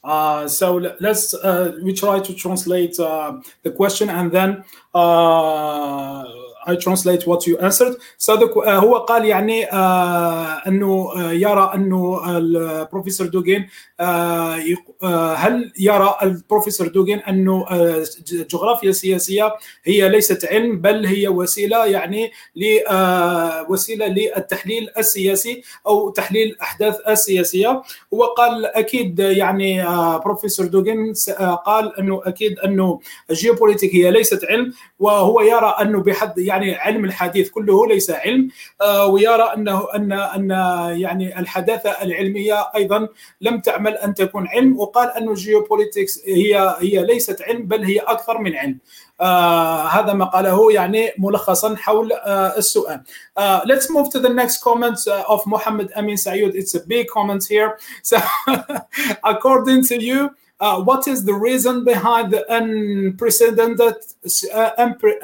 Uh, 0.04 0.48
so 0.48 0.74
let's 1.00 1.32
uh, 1.32 1.78
we 1.82 1.92
try 1.92 2.18
to 2.18 2.34
translate 2.34 2.98
uh, 2.98 3.40
the 3.62 3.70
question 3.70 4.10
and 4.10 4.32
then 4.32 4.64
uh, 4.94 6.24
I 6.66 6.76
translate 6.76 7.26
what 7.26 7.46
you 7.46 7.58
answered. 7.58 7.96
صدق 8.18 8.68
هو 8.68 8.96
قال 8.96 9.24
يعني 9.24 9.64
أنه 9.64 11.12
يرى 11.32 11.72
أنه 11.74 12.36
البروفيسور 12.38 13.26
دوغين 13.26 13.68
هل 15.34 15.72
يرى 15.78 16.16
البروفيسور 16.22 16.88
دوغين 16.88 17.18
أنه 17.18 17.66
الجغرافيا 18.32 18.90
السياسيه 18.90 19.54
هي 19.84 20.08
ليست 20.08 20.44
علم 20.44 20.80
بل 20.80 21.06
هي 21.06 21.28
وسيلة 21.28 21.86
يعني 21.86 22.32
وسيلة 23.68 24.06
للتحليل 24.06 24.88
السياسي 24.98 25.62
أو 25.86 26.10
تحليل 26.10 26.48
الأحداث 26.48 26.96
السياسية. 27.08 27.82
هو 28.14 28.24
قال 28.24 28.66
أكيد 28.66 29.18
يعني 29.18 29.84
بروفيسور 30.24 30.66
دوغين 30.66 31.12
قال 31.66 31.98
أنه 31.98 32.22
أكيد 32.24 32.58
أنه 32.58 33.00
الجيوبوليتيك 33.30 33.94
هي 33.94 34.10
ليست 34.10 34.44
علم. 34.44 34.72
وهو 35.02 35.40
يرى 35.40 35.74
أنه 35.80 36.02
بحد 36.02 36.38
يعني 36.38 36.74
علم 36.74 37.04
الحديث 37.04 37.50
كله 37.50 37.86
ليس 37.86 38.10
علم 38.10 38.48
ويرى 39.08 39.52
انه 39.56 39.86
ان 39.94 40.12
أن 40.12 40.50
يعني 41.00 41.38
الحداثة 41.38 41.90
العلمية 41.90 42.70
أيضا 42.76 43.08
لم 43.40 43.60
تعمل 43.60 43.92
أن 43.92 44.14
تكون 44.14 44.48
علم 44.48 44.78
وقال 44.80 45.10
أن 45.10 45.28
الجيوبوليتكس 45.28 46.20
هي 46.26 46.76
هي 46.80 47.02
ليست 47.02 47.42
علم 47.42 47.66
بل 47.66 47.84
هي 47.84 47.98
أكثر 47.98 48.38
من 48.38 48.56
علم 48.56 48.78
آه 49.20 49.86
هذا 49.86 50.12
ما 50.12 50.24
قاله 50.24 50.72
يعني 50.72 51.12
ملخصا 51.18 51.76
حول 51.76 52.12
آه 52.12 52.58
السؤال. 52.58 53.00
Uh, 53.38 53.60
let's 53.64 53.88
move 53.90 54.08
to 54.10 54.18
the 54.20 54.28
next 54.28 54.62
comment 54.62 54.98
uh, 55.08 55.34
of 55.34 55.40
Mohammed 55.46 55.88
Amin 55.96 56.16
Sayoud. 56.16 56.54
It's 56.54 56.74
a 56.74 56.80
big 56.86 57.06
comment 57.08 57.44
here. 57.48 57.78
So, 58.02 58.18
according 59.32 59.84
to 59.84 59.96
you, 60.02 60.30
uh, 60.62 60.80
what 60.80 61.08
is 61.08 61.24
the 61.24 61.34
reason 61.34 61.84
behind 61.84 62.32
the 62.32 62.44
unprecedented, 62.54 63.96
uh, 64.54 64.70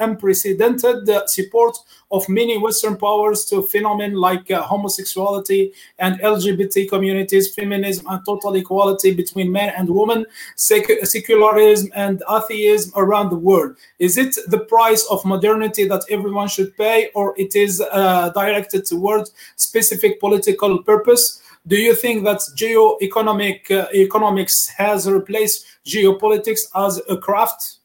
unprecedented 0.01 1.29
support 1.29 1.77
of 2.11 2.27
many 2.27 2.57
Western 2.57 2.97
powers 2.97 3.45
to 3.45 3.61
phenomena 3.61 4.17
like 4.17 4.51
uh, 4.51 4.61
homosexuality 4.61 5.71
and 5.99 6.19
LGBT 6.19 6.89
communities, 6.89 7.55
feminism 7.55 8.05
and 8.09 8.19
total 8.25 8.53
equality 8.55 9.13
between 9.13 9.49
men 9.49 9.71
and 9.77 9.89
women, 9.89 10.25
sec- 10.57 11.05
secularism 11.05 11.89
and 11.95 12.21
atheism 12.29 12.91
around 12.97 13.29
the 13.29 13.37
world? 13.37 13.77
Is 13.97 14.17
it 14.17 14.35
the 14.47 14.59
price 14.59 15.05
of 15.09 15.23
modernity 15.23 15.87
that 15.87 16.03
everyone 16.09 16.49
should 16.49 16.75
pay, 16.75 17.11
or 17.15 17.33
it 17.37 17.55
is 17.55 17.79
uh, 17.79 18.29
directed 18.35 18.85
towards 18.85 19.31
specific 19.55 20.19
political 20.19 20.83
purpose? 20.83 21.41
Do 21.69 21.77
you 21.77 21.93
think 21.93 22.23
that 22.23 22.41
geo-economic 22.55 23.69
uh, 23.69 23.85
economics 23.93 24.55
has 24.69 25.07
replaced 25.07 25.67
geopolitics 25.85 26.61
as 26.75 26.99
a 27.07 27.15
craft? 27.15 27.77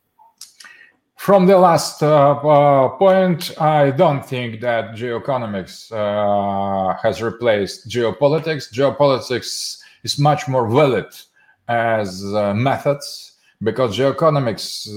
From 1.16 1.47
the 1.47 1.59
last 1.59 2.02
uh, 2.02 2.32
uh, 2.32 2.89
point, 2.97 3.61
I 3.61 3.90
don't 3.90 4.24
think 4.24 4.62
that 4.62 4.94
geoeconomics 4.94 5.93
uh, 5.93 6.97
has 7.02 7.20
replaced 7.20 7.90
geopolitics. 7.90 8.73
Geopolitics 8.73 9.77
is 10.02 10.19
much 10.19 10.48
more 10.48 10.66
valid 10.66 11.09
as 11.69 12.24
uh, 12.24 12.55
methods 12.55 13.32
because 13.62 13.98
geoeconomics 13.98 14.89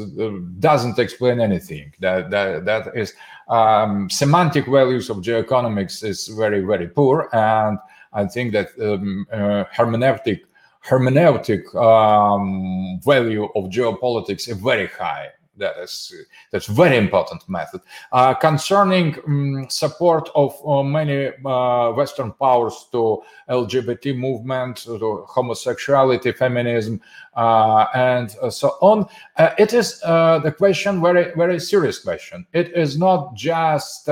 doesn't 0.62 0.98
explain 0.98 1.42
anything. 1.42 1.92
That 2.00 2.30
that 2.32 2.64
that 2.64 2.96
is 2.96 3.14
um, 3.50 4.10
semantic 4.10 4.66
values 4.66 5.10
of 5.10 5.18
geoeconomics 5.18 6.06
is 6.06 6.28
very 6.28 6.62
very 6.62 6.88
poor 6.88 7.30
and 7.34 7.80
I 8.18 8.26
think 8.26 8.52
that 8.54 8.70
um, 8.82 9.28
uh, 9.32 9.64
hermeneutic 9.76 10.42
hermeneutic 10.84 11.64
um, 11.76 13.00
value 13.04 13.46
of 13.56 13.66
geopolitics 13.66 14.48
is 14.50 14.58
very 14.58 14.88
high. 14.88 15.28
That 15.58 15.76
is 15.80 16.14
that's 16.52 16.68
very 16.68 16.98
important 16.98 17.48
method. 17.50 17.82
Uh, 18.12 18.34
concerning 18.36 19.16
um, 19.26 19.66
support 19.70 20.30
of 20.36 20.54
uh, 20.66 20.84
many 20.84 21.32
uh, 21.44 21.92
Western 21.94 22.32
powers 22.34 22.88
to 22.92 23.24
LGBT 23.50 24.16
movement, 24.16 24.78
to 24.78 25.26
homosexuality, 25.28 26.32
feminism, 26.32 27.02
uh, 27.36 27.86
and 27.96 28.30
so 28.52 28.78
on, 28.82 29.08
uh, 29.38 29.50
it 29.58 29.74
is 29.74 30.00
the 30.02 30.54
question 30.58 31.02
very 31.02 31.34
very 31.36 31.60
serious 31.60 32.00
question. 32.00 32.46
It 32.54 32.72
is 32.76 32.98
not 33.00 33.34
just 33.36 34.10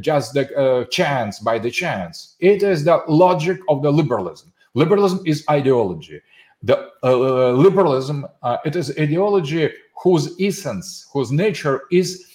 just 0.00 0.34
the 0.34 0.44
uh, 0.56 0.84
chance 0.86 1.38
by 1.38 1.58
the 1.58 1.70
chance. 1.70 2.36
It 2.40 2.62
is 2.62 2.84
the 2.84 3.02
logic 3.08 3.60
of 3.68 3.82
the 3.82 3.90
liberalism. 3.90 4.52
Liberalism 4.74 5.20
is 5.26 5.44
ideology. 5.50 6.20
The 6.62 6.90
uh, 7.02 7.50
liberalism, 7.50 8.26
uh, 8.42 8.58
it 8.64 8.76
is 8.76 8.96
ideology 8.98 9.70
whose 10.02 10.34
essence, 10.40 11.08
whose 11.12 11.30
nature 11.30 11.82
is 11.90 12.26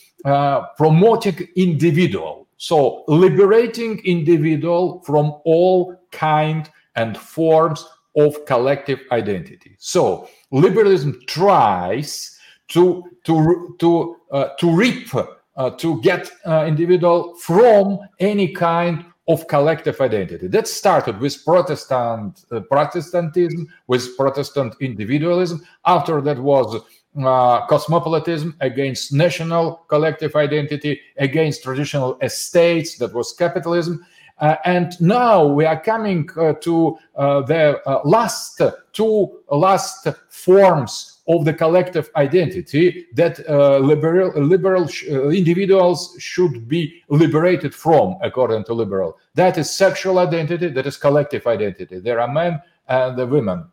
promoting 0.78 1.48
individual. 1.56 2.48
So 2.58 3.04
liberating 3.08 4.00
individual 4.04 5.02
from 5.06 5.34
all 5.46 5.96
kind 6.12 6.70
and 6.96 7.18
forms 7.18 7.86
of 8.18 8.46
collective 8.46 9.00
identity. 9.12 9.76
So 9.78 10.28
liberalism 10.52 11.22
tries 11.28 12.38
to 12.70 13.04
to 13.24 13.76
to 13.80 14.18
uh, 14.32 14.50
to 14.60 14.72
reap 14.72 15.10
uh, 15.58 15.72
to 15.72 16.00
get 16.02 16.32
uh, 16.46 16.66
individual 16.68 17.36
from 17.36 18.00
any 18.20 18.54
kind 18.54 19.04
of 19.28 19.48
collective 19.48 20.00
identity. 20.00 20.48
That 20.48 20.68
started 20.68 21.20
with 21.20 21.44
Protestant 21.44 22.46
uh, 22.52 22.62
Protestantism, 22.62 23.68
with 23.88 24.16
Protestant 24.16 24.76
individualism. 24.80 25.66
After 25.86 26.22
that 26.22 26.40
was 26.40 26.82
uh, 27.18 27.66
cosmopolitanism 27.66 28.56
against 28.62 29.12
national 29.12 29.84
collective 29.88 30.36
identity, 30.36 31.02
against 31.18 31.64
traditional 31.64 32.18
estates. 32.22 32.98
That 33.00 33.14
was 33.14 33.34
capitalism. 33.34 34.06
Uh, 34.40 34.56
and 34.66 35.02
now 35.02 35.44
we 35.44 35.66
are 35.66 35.82
coming 35.82 36.30
uh, 36.38 36.54
to 36.62 36.98
the 37.16 37.82
last 38.06 38.62
two 38.94 39.42
last 39.50 40.08
forms 40.30 41.17
of 41.28 41.46
the 41.46 41.54
collective 41.54 42.10
identity 42.16 43.06
that 43.14 43.48
uh, 43.50 43.80
liberal, 43.80 44.32
liberal 44.42 44.88
sh- 44.88 45.06
uh, 45.10 45.30
individuals 45.30 46.16
should 46.20 46.68
be 46.68 47.02
liberated 47.10 47.76
from, 47.76 48.18
according 48.22 48.64
to 48.64 48.74
liberal. 48.74 49.18
That 49.36 49.58
is 49.58 49.70
sexual 49.70 50.20
identity, 50.20 50.70
that 50.70 50.88
is 50.88 50.98
collective 50.98 51.46
identity. 51.46 52.00
There 52.00 52.22
are 52.22 52.32
men 52.32 52.62
and 52.88 53.18
the 53.18 53.28
women. 53.28 53.66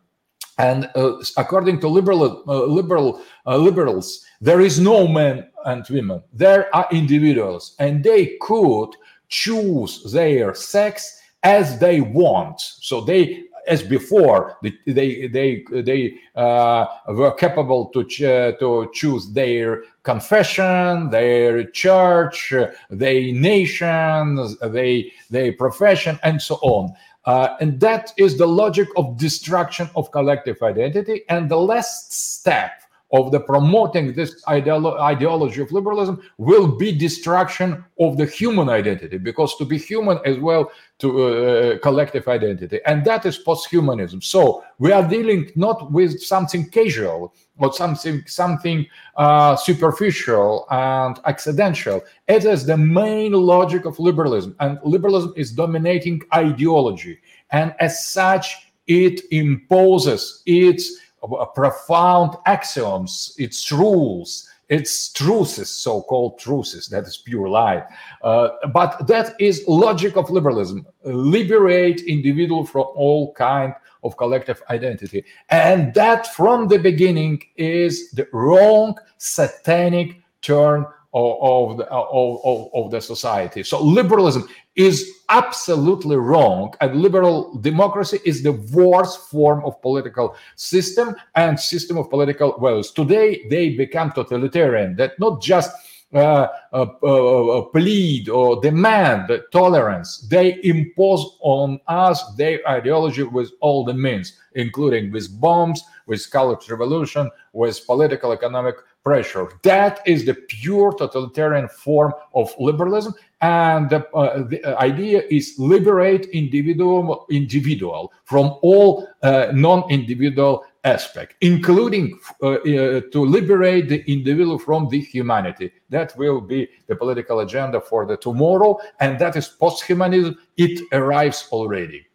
And 0.57 0.89
uh, 0.95 1.21
according 1.37 1.79
to 1.81 1.87
liberal, 1.87 2.43
uh, 2.47 2.63
liberal 2.65 3.21
uh, 3.45 3.57
liberals, 3.57 4.25
there 4.39 4.61
is 4.61 4.79
no 4.79 5.07
men 5.07 5.49
and 5.65 5.85
women. 5.89 6.23
There 6.33 6.73
are 6.75 6.87
individuals, 6.91 7.75
and 7.79 8.03
they 8.03 8.37
could 8.41 8.91
choose 9.27 10.11
their 10.11 10.53
sex 10.53 11.19
as 11.43 11.77
they 11.79 12.01
want. 12.01 12.59
So 12.59 13.01
they 13.01 13.43
as 13.67 13.83
before, 13.83 14.57
they 14.61 15.27
they 15.27 15.65
they, 15.71 16.19
uh, 16.35 16.85
were 17.09 17.33
capable 17.33 17.87
to 17.87 18.03
ch- 18.05 18.59
to 18.59 18.89
choose 18.93 19.31
their 19.31 19.83
confession, 20.03 21.09
their 21.09 21.63
church, 21.71 22.53
their 22.89 23.33
nation, 23.33 24.35
their 24.61 25.03
their 25.29 25.53
profession, 25.53 26.19
and 26.23 26.41
so 26.41 26.55
on. 26.61 26.93
Uh, 27.25 27.55
and 27.59 27.79
that 27.79 28.13
is 28.17 28.37
the 28.37 28.47
logic 28.47 28.87
of 28.97 29.17
destruction 29.17 29.89
of 29.95 30.11
collective 30.11 30.61
identity. 30.61 31.23
And 31.29 31.49
the 31.49 31.57
last 31.57 32.13
step 32.13 32.84
of 33.15 33.31
the 33.31 33.39
promoting 33.39 34.13
this 34.13 34.43
ideolo- 34.45 34.99
ideology 34.99 35.61
of 35.61 35.71
liberalism 35.71 36.21
will 36.37 36.67
be 36.67 36.91
destruction 36.91 37.83
of 37.97 38.17
the 38.17 38.25
human 38.25 38.67
identity 38.67 39.17
because 39.17 39.55
to 39.55 39.63
be 39.63 39.77
human 39.77 40.19
as 40.25 40.37
well 40.39 40.69
to 40.99 41.07
uh, 41.23 41.77
collective 41.79 42.27
identity 42.27 42.79
and 42.85 43.05
that 43.05 43.25
is 43.25 43.39
posthumanism. 43.47 44.21
So 44.21 44.63
we 44.79 44.91
are 44.91 45.07
dealing 45.07 45.49
not 45.55 45.91
with 45.91 46.19
something 46.21 46.69
casual 46.69 47.33
or 47.57 47.71
something 47.73 48.21
something 48.27 48.85
uh, 49.15 49.55
superficial 49.55 50.65
and 50.69 51.17
accidental. 51.25 52.01
It 52.27 52.43
is 52.43 52.65
the 52.65 52.77
main 52.77 53.31
logic 53.31 53.85
of 53.85 53.97
liberalism 53.97 54.57
and 54.59 54.77
liberalism 54.83 55.33
is 55.37 55.53
dominating 55.53 56.21
ideology 56.33 57.19
and 57.51 57.73
as 57.79 58.05
such 58.05 58.45
it 58.87 59.21
imposes 59.31 60.43
its 60.45 61.04
profound 61.53 62.35
axioms, 62.45 63.33
its 63.37 63.71
rules, 63.71 64.49
its 64.69 65.11
truths, 65.13 65.69
so-called 65.69 66.39
truths. 66.39 66.87
That 66.87 67.03
is 67.03 67.17
pure 67.17 67.47
lie. 67.47 67.83
Uh, 68.23 68.49
but 68.73 69.05
that 69.07 69.35
is 69.39 69.63
logic 69.67 70.17
of 70.17 70.29
liberalism: 70.29 70.85
liberate 71.03 72.01
individual 72.01 72.65
from 72.65 72.85
all 72.95 73.33
kind 73.33 73.73
of 74.03 74.17
collective 74.17 74.61
identity, 74.69 75.23
and 75.49 75.93
that 75.93 76.33
from 76.35 76.67
the 76.67 76.77
beginning 76.79 77.41
is 77.57 78.11
the 78.11 78.27
wrong 78.31 78.95
satanic 79.17 80.21
turn 80.41 80.85
of, 81.13 81.77
the, 81.77 81.85
of, 81.85 82.41
of, 82.43 82.69
of 82.73 82.91
the 82.91 82.99
society. 82.99 83.63
So 83.63 83.81
liberalism 83.81 84.47
is 84.75 85.21
absolutely 85.29 86.17
wrong 86.17 86.73
and 86.81 87.01
liberal 87.01 87.57
democracy 87.59 88.19
is 88.25 88.43
the 88.43 88.51
worst 88.73 89.29
form 89.29 89.63
of 89.65 89.81
political 89.81 90.35
system 90.55 91.15
and 91.35 91.59
system 91.59 91.97
of 91.97 92.09
political 92.09 92.59
values 92.59 92.91
today 92.91 93.45
they 93.49 93.69
become 93.69 94.11
totalitarian. 94.11 94.95
That 94.95 95.19
not 95.19 95.41
just 95.41 95.71
uh, 96.13 96.47
uh, 96.71 96.83
uh, 96.83 97.61
plead 97.63 98.29
or 98.29 98.61
demand 98.61 99.29
tolerance. 99.51 100.19
They 100.29 100.59
impose 100.63 101.37
on 101.41 101.79
us 101.87 102.35
their 102.35 102.59
ideology 102.69 103.23
with 103.23 103.51
all 103.59 103.83
the 103.83 103.93
means 103.93 104.39
including 104.53 105.11
with 105.11 105.41
bombs 105.41 105.83
with 106.05 106.29
color 106.31 106.57
revolution 106.69 107.29
with 107.53 107.85
political 107.85 108.31
economic 108.31 108.75
pressure. 109.03 109.47
That 109.63 110.01
is 110.05 110.25
the 110.25 110.33
pure 110.33 110.93
totalitarian 110.93 111.67
form 111.67 112.13
of 112.33 112.53
liberalism, 112.59 113.13
and 113.41 113.89
the, 113.89 114.07
uh, 114.11 114.43
the 114.43 114.75
idea 114.79 115.23
is 115.29 115.55
liberate 115.57 116.25
individual 116.27 117.25
individual 117.29 118.11
from 118.23 118.57
all 118.61 119.07
uh, 119.21 119.51
non-individual 119.53 120.65
aspect, 120.83 121.35
including 121.41 122.19
uh, 122.41 122.53
uh, 122.53 123.01
to 123.11 123.25
liberate 123.25 123.89
the 123.89 124.03
individual 124.11 124.57
from 124.57 124.87
the 124.89 124.99
humanity. 124.99 125.71
That 125.89 126.15
will 126.17 126.41
be 126.41 126.69
the 126.87 126.95
political 126.95 127.39
agenda 127.41 127.81
for 127.81 128.05
the 128.05 128.17
tomorrow, 128.17 128.79
and 128.99 129.19
that 129.19 129.35
is 129.35 129.47
post-humanism. 129.47 130.37
It 130.57 130.81
arrives 130.91 131.47
already. 131.51 132.05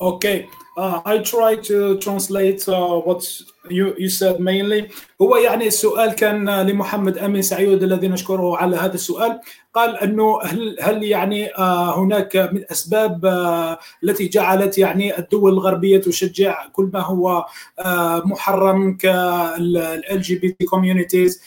Okay, 0.00 0.48
uh, 0.76 1.02
I 1.04 1.18
try 1.18 1.56
to 1.56 1.98
translate 1.98 2.68
uh, 2.68 3.00
what 3.00 3.28
said 4.08 4.40
mainly. 4.40 4.84
هو 5.22 5.36
يعني 5.36 5.66
السؤال 5.66 6.12
كان 6.12 6.60
لمحمد 6.60 7.18
أمين 7.18 7.42
سعيد 7.42 7.82
الذي 7.82 8.08
نشكره 8.08 8.56
على 8.56 8.76
هذا 8.76 8.94
السؤال. 8.94 9.40
قال 9.74 9.96
أنه 9.96 10.42
هل 10.42 10.76
هل 10.80 11.02
يعني 11.04 11.54
آه 11.54 12.04
هناك 12.04 12.36
من 12.36 12.64
أسباب 12.70 13.26
آه 13.26 13.78
التي 14.04 14.28
جعلت 14.28 14.78
يعني 14.78 15.18
الدول 15.18 15.52
الغربية 15.52 15.98
تشجع 15.98 16.66
كل 16.72 16.90
ما 16.94 17.00
هو 17.00 17.46
آه 17.78 18.22
محرم 18.24 18.96
كال 18.96 20.20
جي 20.20 20.34
بي 20.34 20.56
تي 20.58 20.64
كوميونيتيز 20.64 21.42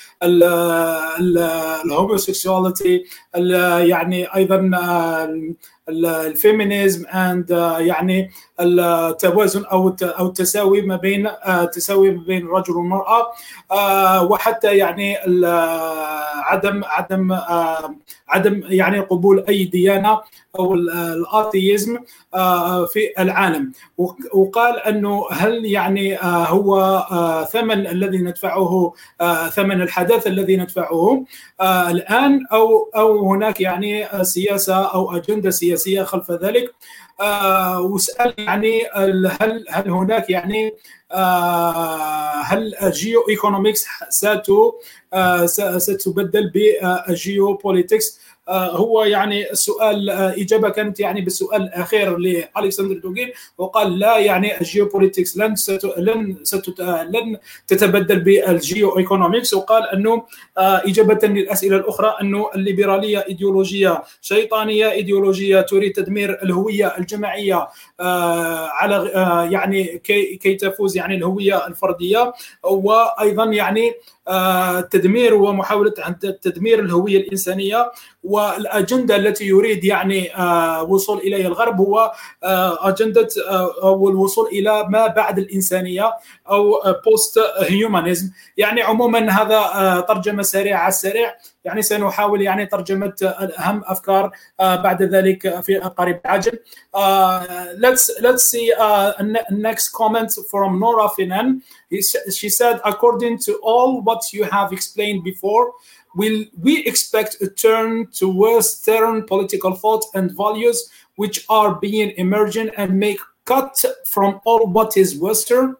الهوموسيكسواليتي 1.86 3.04
يعني 3.80 4.36
أيضا 4.36 4.70
الفيمينيزم 5.90 7.06
اند 7.08 7.50
يعني 7.80 8.32
التوازن 8.62 9.66
أو 9.66 9.96
أو 10.04 10.28
التساوي 10.28 10.82
ما 10.82 10.96
بين 10.96 11.30
التساوي 11.48 12.12
ما 12.12 12.24
بين 12.24 12.46
الرجل 12.46 12.74
والمرأة 12.74 13.32
وحتى 14.24 14.78
يعني 14.78 15.18
عدم 16.44 16.82
عدم 16.86 17.38
عدم 18.30 18.64
يعني 18.66 19.00
قبول 19.00 19.46
أي 19.50 19.64
ديانة 19.64 20.22
أو 20.60 20.74
الأثيزم 20.74 22.00
في 22.94 23.14
العالم. 23.20 23.72
وقال 24.34 24.80
أنه 24.80 25.26
هل 25.32 25.66
يعني 25.66 26.18
هو 26.22 27.06
ثمن 27.52 27.88
الذي 27.88 28.18
ندفعه 28.18 28.94
ثمن 29.50 29.82
الحدث 29.82 30.28
الذي 30.28 30.58
ندفعه 30.58 31.26
الآن 31.62 32.46
أو 32.52 32.90
أو 32.96 33.34
هناك 33.34 33.62
يعني 33.62 34.08
سياسة 34.24 34.76
أو 34.76 35.16
أجندة 35.16 35.50
سياسية 35.50 36.04
خلف 36.04 36.32
ذلك 36.32 36.74
وسأل 37.80 38.34
يعني 38.38 38.82
هل 39.42 39.66
هل 39.70 39.90
هناك 39.90 40.30
يعني 40.30 40.74
هل 42.44 42.76
الجيو 42.84 43.26
ايكونومكس 43.30 43.86
ستبدل 45.78 46.50
بالجيو 46.50 47.54
بوليتكس 47.54 48.20
هو 48.50 49.04
يعني 49.04 49.52
السؤال 49.52 50.10
اجابه 50.10 50.70
كانت 50.70 51.00
يعني 51.00 51.22
بالسؤال 51.22 51.62
الاخير 51.62 52.18
لألكسندر 52.18 52.98
دوغين 52.98 53.32
وقال 53.58 54.00
لا 54.00 54.18
يعني 54.18 54.62
الجيوبوليتكس 54.62 55.38
لن 55.38 55.56
لن 55.98 56.38
ست 56.44 56.80
لن 56.80 57.38
تتبدل 57.68 58.20
بالجيو 58.20 58.98
ايكونومكس 58.98 59.54
وقال 59.54 59.84
أنه 59.88 60.24
إجابة 60.58 61.28
للأسئلة 61.28 61.78
الأخرى 61.78 62.16
أنه 62.22 62.50
الليبرالية 62.56 63.26
إيديولوجية 63.30 64.04
شيطانية 64.22 64.92
إيديولوجية 64.92 65.62
تريد 65.62 65.92
تدمير 65.94 66.44
الهوية 66.44 66.98
الجماعية 66.98 67.68
على 68.72 69.12
يعني 69.52 69.84
كي 70.04 70.36
كي 70.36 70.56
تفوز 70.56 70.98
يعني 70.98 71.16
الهوية 71.16 71.68
الفردية 71.68 72.34
وأيضا 72.64 73.46
يعني 73.46 73.94
تدمير 74.92 75.34
ومحاولة 75.34 75.94
تدمير 76.42 76.80
الهوية 76.80 77.18
الإنسانية. 77.18 77.92
والأجندة 78.24 79.16
التي 79.16 79.46
يريد 79.46 79.84
يعني 79.84 80.32
وصول 80.88 81.18
إليها 81.18 81.48
الغرب 81.48 81.80
هو 81.80 82.12
أجندة 82.82 83.28
أو 83.84 84.10
الوصول 84.10 84.48
إلى 84.48 84.86
ما 84.90 85.08
بعد 85.08 85.40
الإنسانية 85.40 86.14
أو 86.50 86.82
بوست 87.06 87.40
هيومانيزم 87.60 88.32
يعني 88.58 88.82
عموما 88.82 89.32
هذا 89.32 90.00
ترجمة 90.00 90.44
سريعة 90.44 90.80
على 90.80 90.90
السريع 90.90 91.34
يعني 91.66 91.82
سنحاول 91.82 92.42
يعني 92.42 92.66
ترجمة 92.66 93.14
أهم 93.60 93.82
أفكار 93.86 94.32
بعد 94.60 95.04
ذلك 95.04 95.60
في 95.62 95.78
قريب 95.78 96.20
عاجل. 96.26 96.60
let's 97.78 98.10
let's 98.20 98.44
see 98.52 98.72
next 99.52 99.90
comment 99.90 100.32
from 100.50 100.80
Nora 100.80 101.08
Finan. 101.10 101.62
She 102.30 102.50
said, 102.50 102.80
according 102.86 103.40
to 103.40 103.60
all 103.64 104.02
what 104.02 104.34
you 104.34 104.44
have 104.44 104.72
explained 104.72 105.24
before, 105.24 105.74
will 106.16 106.46
we 106.60 106.84
expect 106.86 107.42
a 107.42 107.48
turn 107.48 108.08
towards 108.12 108.82
Western 108.86 109.26
political 109.26 109.76
thought 109.76 110.06
and 110.14 110.36
values 110.36 110.90
which 111.16 111.46
are 111.50 111.76
being 111.76 112.12
emergent 112.18 112.72
and 112.78 113.00
make 113.00 113.20
cut 113.46 113.76
from 114.06 114.40
all 114.46 114.68
what 114.68 114.98
is 114.98 115.18
Western? 115.18 115.76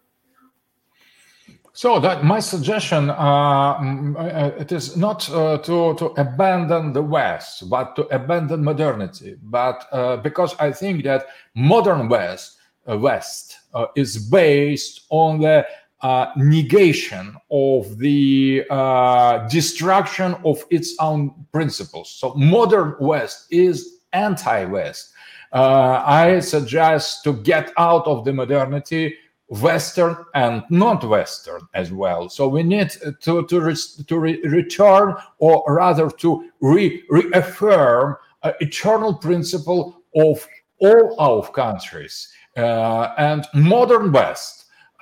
So 1.74 2.00
that 2.02 2.26
my 2.26 2.40
suggestion, 2.42 3.10
uh, 3.10 4.54
it 4.60 4.72
is 4.74 4.98
not 4.98 5.30
uh, 5.32 5.58
to 5.60 5.96
to 5.96 6.06
abandon 6.18 6.92
the 6.92 7.02
West, 7.02 7.70
but 7.70 7.96
to 7.96 8.04
abandon 8.14 8.64
modernity. 8.64 9.38
But 9.42 9.88
uh, 9.92 10.18
because 10.18 10.54
I 10.60 10.74
think 10.74 11.04
that 11.06 11.28
modern 11.56 12.10
West 12.10 12.58
West 12.86 13.58
is 13.96 14.18
based 14.18 15.06
on 15.10 15.40
the 15.40 15.66
uh, 16.02 16.32
negation 16.36 17.36
of 17.52 17.98
the 17.98 18.64
uh, 18.70 19.48
destruction 19.48 20.36
of 20.44 20.64
its 20.70 20.96
own 21.00 21.46
principles. 21.52 22.10
So 22.10 22.34
modern 22.36 22.96
West 23.00 23.48
is 23.52 24.00
anti-West. 24.14 25.14
Uh, 25.54 26.02
I 26.06 26.40
suggest 26.40 27.24
to 27.26 27.34
get 27.34 27.72
out 27.78 28.08
of 28.08 28.26
the 28.26 28.34
modernity 28.34 29.16
Western 29.52 30.16
and 30.34 30.64
not 30.70 31.04
Western 31.04 31.62
as 31.74 31.92
well. 31.92 32.30
So 32.30 32.48
we 32.48 32.64
need 32.64 32.90
to 33.22 33.46
to, 33.46 33.60
re 33.60 33.76
to 34.08 34.20
re 34.20 34.42
return, 34.44 35.16
or 35.40 35.64
rather 35.68 36.10
to 36.10 36.50
re 36.62 37.04
reaffirm 37.10 38.16
an 38.44 38.54
eternal 38.62 39.14
principle 39.14 40.02
of 40.16 40.48
all 40.80 41.16
our 41.20 41.46
countries. 41.52 42.30
Uh, 42.56 43.14
and 43.18 43.46
modern 43.54 44.12
West 44.12 44.61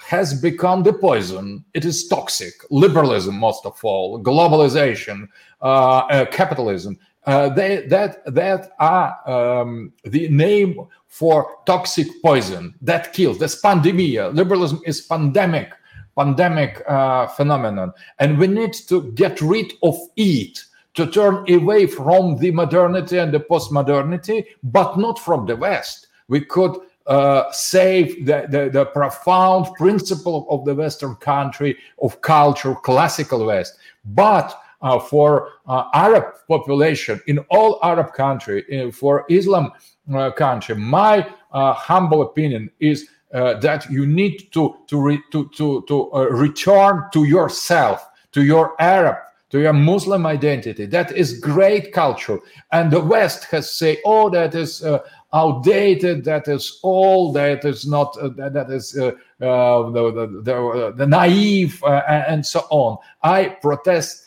has 0.10 0.34
become 0.34 0.82
the 0.82 0.92
poison. 0.92 1.64
It 1.76 1.86
is 1.86 2.08
toxic. 2.08 2.54
Liberalism, 2.72 3.36
most 3.36 3.64
of 3.64 3.78
all, 3.84 4.20
globalization, 4.20 5.28
uh, 5.62 6.00
uh, 6.10 6.26
capitalism. 6.32 6.98
Uh, 7.28 7.50
they, 7.50 7.86
that 7.86 8.26
that 8.26 8.72
are 8.80 9.10
um, 9.30 9.94
the 10.06 10.28
name 10.30 10.80
for 11.08 11.58
toxic 11.68 12.08
poison 12.24 12.74
that 12.82 13.14
kills. 13.14 13.38
That's 13.38 13.62
pandemia. 13.62 14.34
Liberalism 14.34 14.82
is 14.84 15.02
pandemic, 15.02 15.74
pandemic 16.18 16.82
uh, 16.88 17.28
phenomenon, 17.28 17.94
and 18.18 18.40
we 18.40 18.48
need 18.48 18.74
to 18.88 19.12
get 19.12 19.40
rid 19.42 19.74
of 19.84 19.96
it 20.16 20.58
to 20.96 21.06
turn 21.06 21.46
away 21.54 21.86
from 21.86 22.40
the 22.40 22.50
modernity 22.50 23.20
and 23.20 23.32
the 23.32 23.42
postmodernity, 23.42 24.44
but 24.64 24.98
not 24.98 25.20
from 25.20 25.46
the 25.46 25.56
West. 25.56 26.08
We 26.30 26.42
could 26.42 26.78
uh, 27.10 27.52
save 27.52 28.26
the, 28.28 28.46
the, 28.50 28.70
the, 28.70 28.86
profound 28.86 29.66
principle 29.76 30.46
of 30.48 30.64
the 30.64 30.76
Western 30.76 31.16
country 31.16 31.76
of 32.04 32.22
culture, 32.22 32.76
classical 32.76 33.48
West. 33.48 33.78
But 34.06 34.56
uh, 34.82 35.00
for 35.00 35.50
uh, 35.68 35.86
Arab 35.94 36.36
population 36.48 37.20
in 37.26 37.40
all 37.50 37.80
Arab 37.82 38.14
country, 38.14 38.64
uh, 38.80 38.92
for 38.92 39.26
Islam 39.28 39.72
uh, 40.14 40.32
country, 40.32 40.76
my 40.76 41.28
humble 41.52 42.22
opinion 42.22 42.70
is 42.80 43.10
that 43.32 43.88
you 43.90 44.06
need 44.06 44.52
to 44.52 44.76
to 44.88 45.02
re, 45.02 45.20
to 45.32 45.50
to, 45.50 45.84
to 45.88 46.10
return 46.30 47.04
to 47.12 47.26
yourself, 47.26 48.08
to 48.32 48.44
your 48.44 48.80
Arab 48.80 49.18
to 49.50 49.60
your 49.60 49.74
Muslim 49.74 50.26
identity. 50.26 50.86
That 50.86 51.12
is 51.12 51.40
great 51.40 51.92
culture. 51.92 52.40
And 52.72 52.92
the 52.92 53.02
West 53.02 53.46
has 53.46 53.74
say, 53.74 53.98
oh, 54.06 54.30
that 54.30 54.54
is 54.56 54.84
uh, 54.84 55.00
outdated, 55.34 56.24
that 56.26 56.48
is 56.48 56.80
old, 56.84 57.36
that 57.36 57.64
is 57.66 57.86
not, 57.86 58.18
uh, 58.18 58.30
that, 58.36 58.70
is 58.70 58.98
uh, 58.98 59.12
the, 59.40 60.12
the, 60.12 60.42
the, 60.44 60.94
the, 60.96 61.08
naive, 61.08 61.84
and 61.86 62.46
so 62.46 62.66
on. 62.70 62.98
I 63.22 63.50
protest 63.62 64.26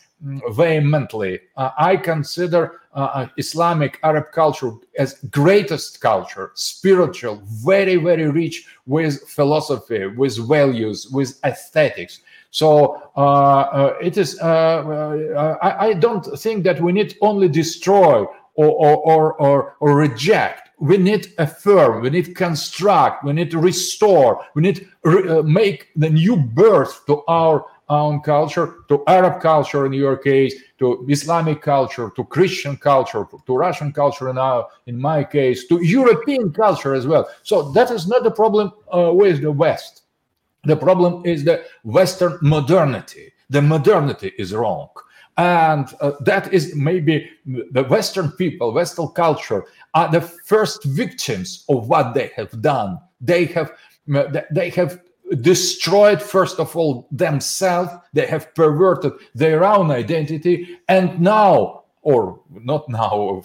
vehemently. 0.51 1.41
Uh, 1.57 1.71
I 1.79 1.97
consider 1.97 2.81
uh, 2.95 3.27
Islamic 3.37 3.99
Arab 4.03 4.33
culture 4.33 4.73
as 4.99 5.15
greatest 5.31 6.01
culture, 6.01 6.53
spiritual, 6.55 7.43
very, 7.47 7.97
very 7.97 8.31
rich 8.31 8.67
with 8.87 9.29
philosophy, 9.29 10.07
with 10.07 10.37
values, 10.49 11.09
with 11.11 11.39
aesthetics. 11.45 12.21
So 12.51 13.03
uh, 13.17 13.21
uh 13.21 13.95
it 14.01 14.19
is. 14.19 14.39
Uh, 14.39 14.45
uh, 14.47 15.59
I, 15.63 15.89
I, 15.89 15.93
don't 15.95 16.23
think 16.39 16.65
that 16.65 16.81
we 16.83 16.93
need 16.93 17.17
only 17.23 17.49
destroy 17.49 18.27
or 18.55 18.71
or, 19.07 19.33
or, 19.35 19.77
or 19.81 19.97
reject. 19.97 20.69
We 20.83 20.97
need 20.97 21.33
affirm. 21.39 22.03
We 22.03 22.11
need 22.11 22.35
construct. 22.35 23.23
We 23.25 23.33
need 23.33 23.53
to 23.53 23.59
restore. 23.59 24.45
We 24.57 24.63
need 24.63 24.89
re- 25.05 25.41
make 25.43 25.91
the 25.95 26.11
new 26.11 26.37
birth 26.37 27.07
to 27.07 27.23
our 27.29 27.65
own 27.89 28.21
culture, 28.21 28.67
to 28.89 29.05
Arab 29.07 29.41
culture 29.41 29.87
in 29.87 29.93
your 29.93 30.17
case, 30.17 30.55
to 30.81 31.07
Islamic 31.09 31.63
culture, 31.63 32.11
to 32.17 32.25
Christian 32.25 32.77
culture, 32.77 33.25
to 33.47 33.57
Russian 33.57 33.93
culture 33.93 34.33
now, 34.33 34.69
in 34.87 34.99
my 34.99 35.23
case, 35.23 35.69
to 35.69 35.81
European 35.85 36.53
culture 36.53 36.95
as 36.95 37.07
well. 37.07 37.29
So 37.45 37.71
that 37.73 37.93
is 37.93 38.09
not 38.09 38.25
the 38.25 38.33
problem 38.33 38.73
uh, 38.93 39.13
with 39.13 39.41
the 39.41 39.53
West. 39.53 40.03
The 40.65 40.77
problem 40.77 41.23
is 41.25 41.45
the 41.45 41.65
Western 41.85 42.39
modernity. 42.43 43.33
The 43.51 43.63
modernity 43.63 44.33
is 44.37 44.53
wrong. 44.53 44.89
And 45.43 45.93
uh, 46.01 46.13
that 46.21 46.53
is 46.53 46.77
maybe 46.77 47.29
the 47.45 47.83
Western 47.83 48.31
people, 48.31 48.73
Western 48.73 49.09
culture 49.09 49.65
are 49.93 50.09
the 50.09 50.21
first 50.21 50.85
victims 50.85 51.65
of 51.69 51.89
what 51.89 52.15
they 52.15 52.31
have 52.37 52.63
done. 52.63 53.01
They 53.21 53.47
have 53.47 53.73
they 54.53 54.71
have 54.71 55.01
destroyed 55.41 56.23
first 56.23 56.61
of 56.61 56.77
all 56.77 57.09
themselves 57.11 57.91
they 58.13 58.27
have 58.27 58.55
perverted 58.55 59.13
their 59.35 59.65
own 59.65 59.91
identity 59.91 60.79
and 60.89 61.19
now 61.21 61.85
or 62.03 62.41
not 62.51 62.87
now 62.89 63.41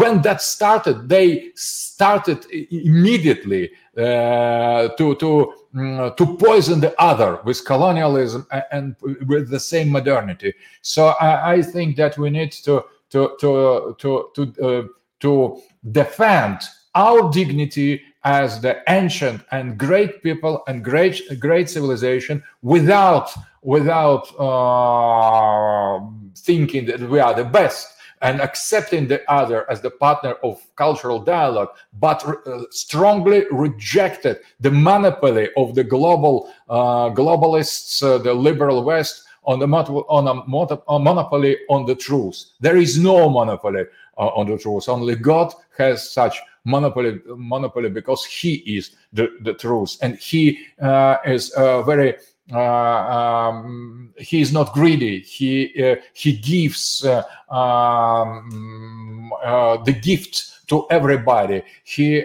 when 0.00 0.22
that 0.22 0.40
started 0.40 1.08
they 1.08 1.50
started 1.54 2.46
immediately 2.70 3.70
uh, 3.98 4.88
to 4.96 5.14
to 5.16 5.52
to 5.74 6.36
poison 6.38 6.80
the 6.80 6.94
other 7.00 7.40
with 7.44 7.64
colonialism 7.64 8.46
and, 8.50 8.64
and 8.72 8.96
with 9.26 9.48
the 9.48 9.60
same 9.60 9.88
modernity. 9.88 10.52
So 10.82 11.08
I, 11.20 11.54
I, 11.54 11.62
think 11.62 11.96
that 11.96 12.18
we 12.18 12.28
need 12.28 12.52
to 12.52 12.84
to 13.10 13.36
to 13.40 13.96
to 13.98 14.30
to, 14.34 14.42
uh, 14.62 14.82
to 15.20 15.62
defend 15.90 16.58
our 16.94 17.30
dignity 17.30 18.02
as 18.24 18.60
the 18.60 18.82
ancient 18.88 19.42
and 19.50 19.78
great 19.78 20.22
people 20.22 20.62
and 20.68 20.84
great 20.84 21.22
great 21.40 21.70
civilization 21.70 22.42
without 22.60 23.30
without 23.62 24.28
uh, 24.38 26.00
thinking 26.36 26.84
that 26.86 27.00
we 27.00 27.18
are 27.18 27.34
the 27.34 27.44
best 27.44 27.91
and 28.22 28.40
accepting 28.40 29.06
the 29.08 29.20
other 29.30 29.70
as 29.70 29.80
the 29.80 29.90
partner 29.90 30.34
of 30.44 30.64
cultural 30.76 31.18
dialogue, 31.18 31.68
but 31.98 32.24
uh, 32.24 32.62
strongly 32.70 33.44
rejected 33.50 34.38
the 34.60 34.70
monopoly 34.70 35.48
of 35.56 35.74
the 35.74 35.84
global 35.84 36.52
uh, 36.68 37.10
globalists, 37.10 38.02
uh, 38.02 38.18
the 38.18 38.32
liberal 38.32 38.82
West, 38.84 39.24
on 39.44 39.58
the 39.58 39.66
on 39.66 40.28
a, 40.28 40.92
a 40.92 40.98
monopoly 41.00 41.58
on 41.68 41.84
the 41.84 41.96
truth. 41.96 42.44
There 42.60 42.76
is 42.76 42.96
no 42.98 43.28
monopoly 43.28 43.84
uh, 44.16 44.28
on 44.28 44.46
the 44.48 44.56
truth. 44.56 44.88
Only 44.88 45.16
God 45.16 45.52
has 45.76 46.08
such 46.08 46.40
monopoly 46.64 47.20
monopoly 47.26 47.90
because 47.90 48.24
he 48.24 48.54
is 48.76 48.92
the, 49.12 49.36
the 49.40 49.52
truth 49.52 49.98
and 50.00 50.16
he 50.16 50.64
uh, 50.80 51.16
is 51.26 51.52
very 51.56 52.14
um, 52.54 54.12
he 54.18 54.40
is 54.40 54.52
not 54.52 54.72
greedy. 54.72 55.20
He 55.20 55.72
uh, 55.82 55.96
he 56.12 56.32
gives 56.32 57.04
uh, 57.04 57.22
um, 57.54 59.32
uh, 59.44 59.78
the 59.84 59.92
gift 59.92 60.68
to 60.68 60.86
everybody. 60.90 61.62
He 61.84 62.24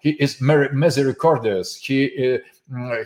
he 0.00 0.10
is 0.10 0.34
very 0.36 0.68
misericordious. 0.74 1.76
He 1.76 2.40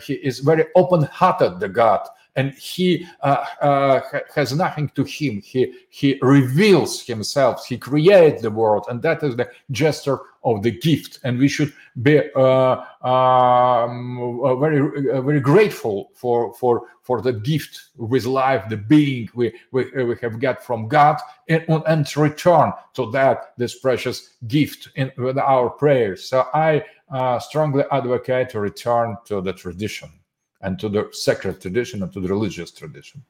he 0.01 0.13
is 0.13 0.39
very 0.39 0.65
open-hearted 0.75 1.59
the 1.59 1.69
god 1.69 2.07
and 2.39 2.53
he 2.53 3.05
uh, 3.21 3.45
uh, 3.61 3.99
has 4.33 4.53
nothing 4.55 4.87
to 4.95 5.03
him. 5.03 5.41
He 5.41 5.61
he 5.89 6.17
reveals 6.21 7.05
himself. 7.05 7.65
He 7.65 7.77
creates 7.77 8.41
the 8.41 8.49
world, 8.61 8.85
and 8.89 9.01
that 9.01 9.21
is 9.23 9.35
the 9.35 9.49
gesture 9.71 10.19
of 10.45 10.63
the 10.63 10.71
gift. 10.71 11.19
And 11.25 11.37
we 11.37 11.49
should 11.49 11.73
be 12.01 12.15
uh, 12.33 12.75
um, 13.13 14.39
very 14.59 14.79
very 15.21 15.41
grateful 15.41 16.11
for 16.13 16.53
for 16.53 16.87
for 17.01 17.21
the 17.21 17.33
gift 17.33 17.73
with 17.97 18.25
life, 18.25 18.63
the 18.69 18.77
being 18.77 19.27
we 19.33 19.53
we, 19.73 19.81
we 20.09 20.15
have 20.21 20.39
got 20.39 20.63
from 20.63 20.87
God, 20.87 21.17
and, 21.49 21.65
and 21.87 22.17
return 22.17 22.71
to 22.93 23.11
that 23.11 23.53
this 23.57 23.79
precious 23.79 24.35
gift 24.47 24.89
in 24.95 25.11
with 25.17 25.37
our 25.37 25.69
prayers. 25.69 26.23
So 26.23 26.47
I 26.53 26.85
uh, 27.11 27.39
strongly 27.39 27.83
advocate 27.91 28.49
to 28.51 28.61
return 28.61 29.17
to 29.25 29.41
the 29.41 29.51
tradition 29.51 30.18
and 30.61 30.79
to 30.79 30.89
the 30.89 31.09
sacred 31.11 31.61
tradition 31.61 32.03
and 32.03 32.11
to 32.13 32.19
the 32.19 32.27
religious 32.27 32.71
tradition. 32.71 33.23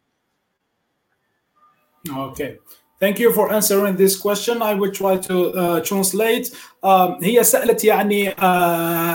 Okay. 2.09 2.57
Thank 2.99 3.17
you 3.17 3.31
for 3.31 3.45
answering 3.53 3.95
this 3.95 4.17
question. 4.17 4.61
I 4.61 4.73
will 4.73 4.91
try 4.91 5.15
to 5.29 5.35
uh, 5.53 5.79
translate. 5.79 6.51
Um, 6.83 7.17
هي 7.23 7.43
سألت 7.43 7.83
يعني 7.83 8.31
uh, 8.31 8.33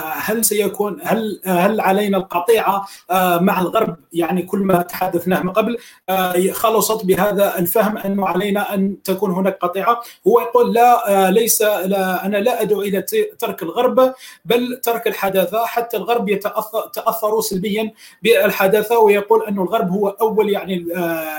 هل 0.05 0.45
سيكون 0.45 0.99
هل 1.03 1.41
هل 1.45 1.81
علينا 1.81 2.17
القطيعة 2.17 2.85
uh, 2.85 3.41
مع 3.41 3.61
الغرب؟ 3.61 3.95
يعني 4.13 4.41
كل 4.41 4.59
ما 4.59 4.81
تحدثناه 4.81 5.43
من 5.43 5.49
قبل. 5.49 5.77
uh, 6.11 6.51
خلصت 6.51 7.05
بهذا 7.05 7.59
الفهم 7.59 7.97
أنه 7.97 8.27
علينا 8.27 8.73
أن 8.73 9.03
تكون 9.03 9.31
هناك 9.31 9.57
قطيعة. 9.57 10.01
هو 10.27 10.39
يقول 10.39 10.73
لا 10.73 11.31
ليس 11.31 11.61
لا 11.61 12.25
أنا 12.25 12.37
لا 12.37 12.61
أدعو 12.61 12.81
إلى 12.81 13.01
ترك 13.39 13.63
الغرب 13.63 14.13
بل 14.45 14.79
ترك 14.83 15.07
الحداثة. 15.07 15.65
حتى 15.65 15.97
الغرب 15.97 16.29
يتأثر 16.29 16.87
تأثروا 16.93 17.41
سلبيا 17.41 17.91
بالحداثة. 18.23 18.99
ويقول 18.99 19.45
أن 19.47 19.59
الغرب 19.59 19.89
هو 19.89 20.09
أول 20.09 20.49
يعني 20.49 20.85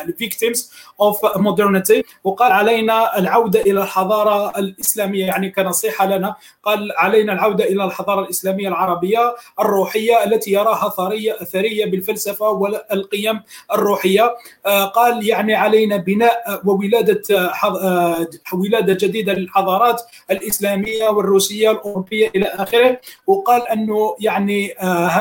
الفيكتيمز 0.05 0.73
اوف 1.01 1.27
modernity. 1.27 2.03
وقال 2.37 2.53
علينا 2.53 3.19
العودة 3.19 3.61
إلى 3.61 3.83
الحضارة 3.83 4.59
الإسلامية 4.59 5.27
يعني 5.27 5.51
كنصيحة 5.51 6.07
لنا 6.07 6.35
قال 6.63 6.93
علينا 6.97 7.33
العودة 7.33 7.65
إلى 7.65 7.85
الحضارة 7.85 8.21
الإسلامية 8.25 8.69
العربية 8.69 9.35
الروحية 9.61 10.25
التي 10.25 10.53
يراها 10.53 10.89
ثريه 10.89 11.33
ثرية 11.33 11.87
بالفلسفة 11.87 12.49
والقيم 12.51 13.43
الروحية. 13.73 14.35
آه، 14.67 14.85
قال 14.85 15.29
يعني 15.29 15.55
علينا 15.55 15.97
بناء 15.97 16.61
وولادة 16.65 17.23
آه، 17.31 17.53
آه، 17.65 18.29
ولادة 18.53 19.07
جديدة 19.07 19.33
للحضارات 19.33 20.03
الإسلامية 20.31 21.09
والروسية 21.09 21.71
الأوروبية 21.71 22.31
إلى 22.37 22.47
آخره. 22.47 23.01
وقال 23.27 23.69
أنه 23.69 24.17
يعني 24.21 24.75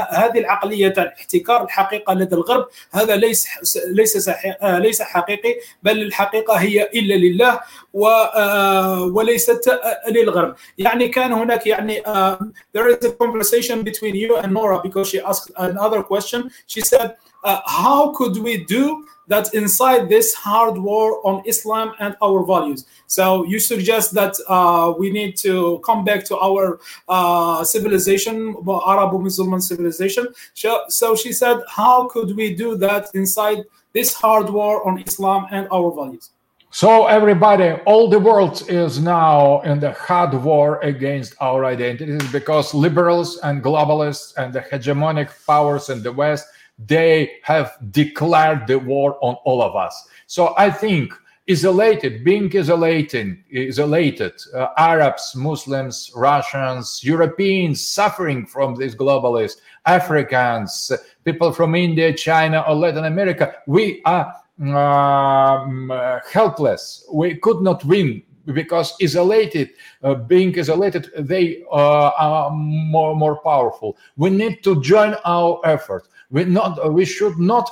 هذه 0.10 0.40
العقلية 0.40 0.94
احتكار 1.20 1.64
الحقيقة 1.64 2.14
لدى 2.14 2.36
الغرب 2.36 2.68
هذا 2.92 3.16
ليس 3.16 3.48
ليس 3.88 4.30
ليس 4.64 5.02
حقيقي 5.02 5.56
بل 5.84 6.02
الحقيقة 6.02 6.54
هي 6.54 6.90
إلا 7.05 7.15
لله 7.15 7.61
وليست 9.13 9.81
للغرب 10.09 10.55
يعني 10.79 11.09
كان 11.09 11.33
هناك 11.33 11.67
يعني 11.67 12.03
uh, 12.03 12.37
there 12.73 12.89
is 12.89 13.05
a 13.05 13.13
conversation 13.13 13.83
between 13.83 14.15
you 14.15 14.37
and 14.37 14.53
Nora 14.53 14.81
because 14.83 15.09
she 15.09 15.21
asked 15.21 15.51
another 15.57 16.03
question 16.03 16.51
she 16.67 16.81
said 16.81 17.17
uh, 17.45 17.61
how 17.67 18.13
could 18.13 18.37
we 18.37 18.65
do 18.65 19.05
that 19.31 19.55
inside 19.55 20.09
this 20.09 20.35
hard 20.35 20.77
war 20.77 21.25
on 21.27 21.43
Islam 21.47 21.95
and 22.01 22.17
our 22.21 22.45
values. 22.45 22.85
So 23.07 23.45
you 23.47 23.59
suggest 23.61 24.13
that 24.15 24.35
uh, 24.49 24.93
we 24.99 25.11
need 25.11 25.37
to 25.39 25.79
come 25.87 26.05
back 26.05 26.25
to 26.25 26.37
our 26.37 26.81
uh, 27.09 27.65
civilization, 27.65 28.57
Arab-Muslim 28.69 29.61
civilization. 29.61 30.27
So, 30.55 30.83
so 30.89 31.15
she 31.15 31.33
said, 31.33 31.59
how 31.69 32.09
could 32.09 32.37
we 32.37 32.55
do 32.55 32.77
that 32.79 33.07
inside 33.15 33.65
this 33.95 34.13
hard 34.13 34.51
war 34.51 34.87
on 34.87 35.03
Islam 35.07 35.47
and 35.53 35.69
our 35.73 35.91
values? 35.95 36.31
So 36.76 37.06
everybody, 37.08 37.72
all 37.86 38.10
the 38.10 38.20
world 38.20 38.64
is 38.68 39.00
now 39.00 39.62
in 39.62 39.80
the 39.80 39.94
hard 39.94 40.34
war 40.34 40.82
against 40.82 41.34
our 41.40 41.64
identities 41.64 42.30
because 42.34 42.74
liberals 42.74 43.38
and 43.44 43.64
globalists 43.64 44.36
and 44.36 44.52
the 44.52 44.60
hegemonic 44.60 45.30
powers 45.48 45.90
in 45.90 46.04
the 46.04 46.12
West 46.12 46.50
they 46.78 47.38
have 47.44 47.78
declared 47.92 48.68
the 48.68 48.78
war 48.78 49.18
on 49.22 49.36
all 49.46 49.62
of 49.62 49.78
us. 49.78 50.06
So 50.28 50.54
I 50.58 50.70
think 50.70 51.14
isolated, 51.50 52.26
being 52.26 52.52
isolated, 52.54 53.38
isolated, 53.56 54.34
uh, 54.54 54.68
Arabs, 54.78 55.34
Muslims, 55.34 56.12
Russians, 56.14 57.00
Europeans 57.02 57.88
suffering 57.88 58.46
from 58.46 58.76
these 58.76 58.96
globalists, 58.96 59.62
Africans, 59.86 60.92
people 61.24 61.54
from 61.54 61.74
India, 61.74 62.12
China, 62.12 62.66
or 62.68 62.76
Latin 62.76 63.06
America, 63.06 63.56
we 63.66 64.02
are 64.04 64.36
um, 64.60 65.92
helpless. 66.32 67.06
We 67.12 67.36
could 67.36 67.62
not 67.62 67.84
win 67.86 68.24
because 68.54 68.96
isolated, 69.02 69.72
uh, 70.04 70.16
being 70.16 70.58
isolated, 70.58 71.10
they 71.18 71.64
uh, 71.72 72.10
are 72.18 72.52
more 72.52 73.16
more 73.16 73.38
powerful. 73.42 73.98
We 74.18 74.30
need 74.30 74.64
to 74.64 74.82
join 74.82 75.16
our 75.26 75.60
effort. 75.66 76.08
We 76.30 76.46
not 76.46 76.94
we 76.94 77.06
should 77.06 77.38
not 77.38 77.70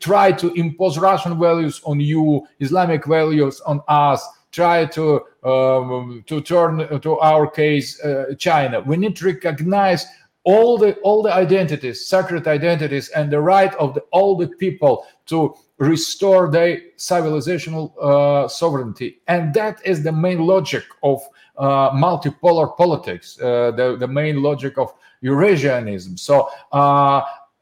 try 0.00 0.32
to 0.32 0.52
impose 0.54 0.98
Russian 0.98 1.38
values 1.38 1.80
on 1.84 2.00
you, 2.00 2.46
Islamic 2.60 3.06
values 3.06 3.60
on 3.62 3.80
us. 3.88 4.26
Try 4.52 4.84
to 4.86 5.22
um, 5.44 6.24
to 6.26 6.40
turn 6.40 7.00
to 7.00 7.18
our 7.18 7.48
case 7.48 8.02
uh, 8.04 8.34
China. 8.36 8.80
We 8.80 8.96
need 8.96 9.16
to 9.16 9.26
recognize 9.26 10.04
all 10.44 10.78
the 10.78 10.94
all 11.02 11.22
the 11.22 11.32
identities, 11.32 12.06
sacred 12.06 12.46
identities, 12.46 13.08
and 13.10 13.30
the 13.30 13.40
right 13.40 13.74
of 13.74 13.94
the, 13.94 14.00
all 14.10 14.36
the 14.36 14.48
people 14.48 15.06
to 15.26 15.54
restore 15.78 16.50
their 16.50 16.80
civilizational 16.96 17.92
uh, 18.00 18.48
sovereignty. 18.48 19.20
And 19.28 19.52
that 19.54 19.84
is 19.84 20.02
the 20.02 20.12
main 20.12 20.46
logic 20.46 20.84
of 21.02 21.20
uh, 21.56 21.90
multipolar 21.90 22.76
politics, 22.76 23.38
uh, 23.40 23.70
the, 23.72 23.96
the 23.96 24.08
main 24.08 24.42
logic 24.42 24.78
of 24.78 24.92
Eurasianism. 25.22 26.18
So 26.18 26.48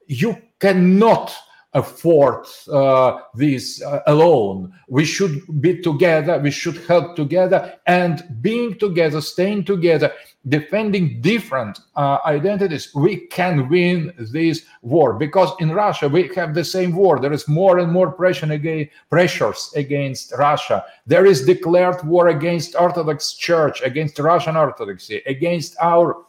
you 0.06 0.36
cannot 0.60 1.36
afford 1.74 2.46
uh, 2.72 3.18
this 3.34 3.82
uh, 3.82 4.00
alone. 4.06 4.72
We 4.88 5.04
should 5.04 5.42
be 5.60 5.80
together, 5.82 6.38
we 6.38 6.50
should 6.50 6.78
help 6.86 7.14
together, 7.14 7.74
and 7.86 8.24
being 8.40 8.78
together, 8.78 9.20
staying 9.20 9.64
together, 9.64 10.12
defending 10.48 11.20
different 11.20 11.78
uh, 11.94 12.18
identities, 12.24 12.94
we 12.94 13.26
can 13.26 13.68
win 13.68 14.14
this 14.18 14.64
war. 14.80 15.14
Because 15.14 15.50
in 15.60 15.70
Russia, 15.70 16.08
we 16.08 16.30
have 16.34 16.54
the 16.54 16.64
same 16.64 16.94
war. 16.94 17.20
There 17.20 17.32
is 17.34 17.46
more 17.48 17.78
and 17.78 17.92
more 17.92 18.12
pressure 18.12 18.50
against, 18.50 18.90
pressures 19.10 19.72
against 19.76 20.32
Russia. 20.38 20.84
There 21.06 21.26
is 21.26 21.44
declared 21.44 22.02
war 22.06 22.28
against 22.28 22.76
Orthodox 22.76 23.34
Church, 23.34 23.82
against 23.82 24.18
Russian 24.18 24.56
Orthodoxy, 24.56 25.22
against 25.26 25.76
our 25.82 26.24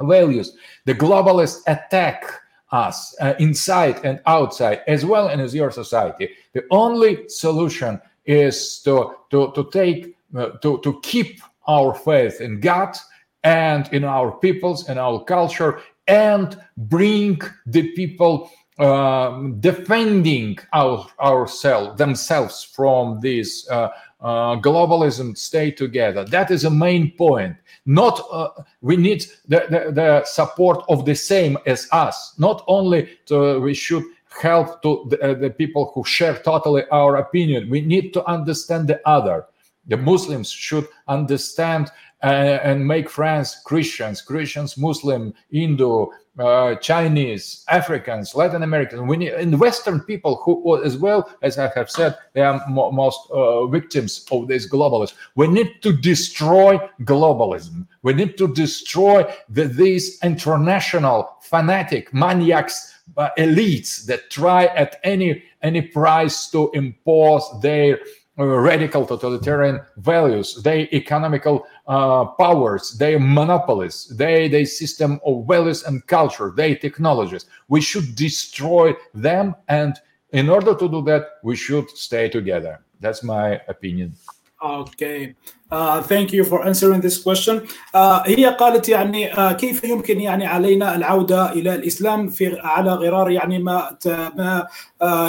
values. 0.00 0.56
The 0.86 0.94
globalists 0.94 1.60
attack 1.68 2.24
us 2.72 3.14
uh, 3.20 3.34
inside 3.38 4.00
and 4.04 4.20
outside 4.26 4.80
as 4.88 5.04
well 5.04 5.28
as 5.28 5.54
your 5.54 5.70
society. 5.70 6.30
The 6.54 6.64
only 6.70 7.28
solution 7.28 8.00
is 8.24 8.80
to 8.80 9.14
to 9.30 9.52
to 9.54 9.70
take 9.70 10.16
uh, 10.36 10.50
to 10.62 10.78
to 10.80 11.00
keep 11.02 11.40
our 11.68 11.94
faith 11.94 12.40
in 12.40 12.60
god 12.60 12.96
and 13.44 13.92
in 13.92 14.04
our 14.04 14.32
peoples 14.32 14.88
and 14.88 14.98
our 14.98 15.22
culture 15.24 15.80
and 16.08 16.58
bring 16.76 17.40
the 17.66 17.92
people 17.92 18.50
um, 18.78 19.60
defending 19.60 20.58
our 20.72 21.06
ourselves 21.20 21.98
themselves 21.98 22.64
from 22.64 23.20
this 23.20 23.68
uh, 23.70 23.88
uh, 24.22 24.56
globalism 24.56 25.36
stay 25.36 25.70
together. 25.70 26.24
That 26.24 26.50
is 26.50 26.64
a 26.64 26.70
main 26.70 27.10
point. 27.12 27.56
Not 27.86 28.24
uh, 28.30 28.50
we 28.80 28.96
need 28.96 29.26
the, 29.48 29.66
the, 29.68 29.92
the, 29.92 30.24
support 30.24 30.84
of 30.88 31.04
the 31.04 31.14
same 31.14 31.58
as 31.66 31.88
us. 31.90 32.34
Not 32.38 32.64
only 32.68 33.18
to, 33.26 33.58
we 33.60 33.74
should 33.74 34.04
help 34.40 34.80
to 34.82 35.06
the, 35.10 35.20
uh, 35.20 35.34
the 35.34 35.50
people 35.50 35.90
who 35.94 36.04
share 36.04 36.36
totally 36.36 36.84
our 36.90 37.16
opinion. 37.16 37.68
We 37.68 37.80
need 37.80 38.12
to 38.14 38.24
understand 38.26 38.88
the 38.88 39.00
other. 39.06 39.46
The 39.88 39.96
muslims 39.96 40.50
should 40.50 40.86
understand 41.08 41.90
uh, 42.22 42.60
and 42.62 42.86
make 42.86 43.10
friends 43.10 43.60
christians 43.64 44.22
christians 44.22 44.78
muslim 44.78 45.34
hindu 45.50 46.06
uh, 46.38 46.74
Chinese, 46.76 47.64
Africans, 47.68 48.34
Latin 48.34 48.62
Americans, 48.62 49.02
we 49.02 49.16
need, 49.16 49.32
and 49.32 49.58
Western 49.60 50.00
people 50.00 50.36
who, 50.36 50.82
as 50.82 50.96
well 50.96 51.30
as 51.42 51.58
I 51.58 51.70
have 51.74 51.90
said, 51.90 52.16
they 52.32 52.40
are 52.40 52.62
mo- 52.68 52.90
most 52.90 53.30
uh, 53.30 53.66
victims 53.66 54.26
of 54.30 54.48
this 54.48 54.68
globalism. 54.68 55.14
We 55.34 55.48
need 55.48 55.82
to 55.82 55.92
destroy 55.92 56.78
globalism. 57.02 57.86
We 58.02 58.14
need 58.14 58.38
to 58.38 58.48
destroy 58.48 59.30
the, 59.48 59.64
these 59.64 60.18
international 60.22 61.36
fanatic 61.40 62.14
maniacs, 62.14 62.94
uh, 63.16 63.28
elites 63.36 64.06
that 64.06 64.30
try 64.30 64.66
at 64.66 65.00
any 65.04 65.42
any 65.62 65.82
price 65.82 66.50
to 66.50 66.70
impose 66.72 67.44
their 67.60 67.98
radical 68.36 69.04
totalitarian 69.04 69.80
values, 69.98 70.62
their 70.62 70.88
economical 70.92 71.66
uh, 71.86 72.24
powers, 72.24 72.92
their 72.98 73.18
monopolies, 73.18 74.06
their, 74.16 74.48
their 74.48 74.66
system 74.66 75.20
of 75.24 75.46
values 75.46 75.82
and 75.84 76.06
culture, 76.06 76.52
their 76.56 76.76
technologies. 76.76 77.46
We 77.68 77.80
should 77.80 78.14
destroy 78.14 78.94
them. 79.14 79.54
And 79.68 79.98
in 80.30 80.48
order 80.48 80.74
to 80.74 80.88
do 80.88 81.02
that, 81.02 81.38
we 81.42 81.56
should 81.56 81.90
stay 81.90 82.28
together. 82.28 82.80
That's 83.00 83.22
my 83.22 83.60
opinion. 83.68 84.14
Okay. 84.62 85.34
Uh, 85.72 86.02
thank 86.02 86.34
you 86.34 86.44
for 86.44 86.66
answering 86.68 87.00
this 87.00 87.16
question. 87.16 87.62
Uh, 87.94 88.20
هي 88.26 88.46
قالت 88.46 88.88
يعني 88.88 89.34
uh, 89.34 89.52
كيف 89.52 89.84
يمكن 89.84 90.20
يعني 90.20 90.46
علينا 90.46 90.96
العودة 90.96 91.52
إلى 91.52 91.74
الإسلام 91.74 92.28
في 92.28 92.58
على 92.60 92.92
غرار 92.92 93.30
يعني 93.30 93.58
ما 93.58 93.96
ما 94.36 94.66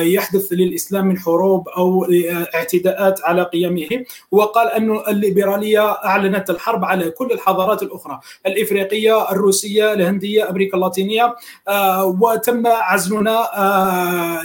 يحدث 0.01 0.53
للإسلام 0.53 1.07
من 1.07 1.19
حروب 1.19 1.69
أو 1.69 2.07
اعتداءات 2.55 3.23
على 3.23 3.43
قيمه؟ 3.43 4.05
وقال 4.31 4.71
أن 4.71 4.99
الليبرالية 5.07 5.91
أعلنت 5.91 6.49
الحرب 6.49 6.85
على 6.85 7.09
كل 7.09 7.31
الحضارات 7.31 7.83
الأخرى 7.83 8.19
الإفريقية 8.45 9.31
الروسية 9.31 9.93
الهندية 9.93 10.49
أمريكا 10.49 10.77
اللاتينية. 10.77 11.35
وتم 12.03 12.67
عزلنا 12.67 13.49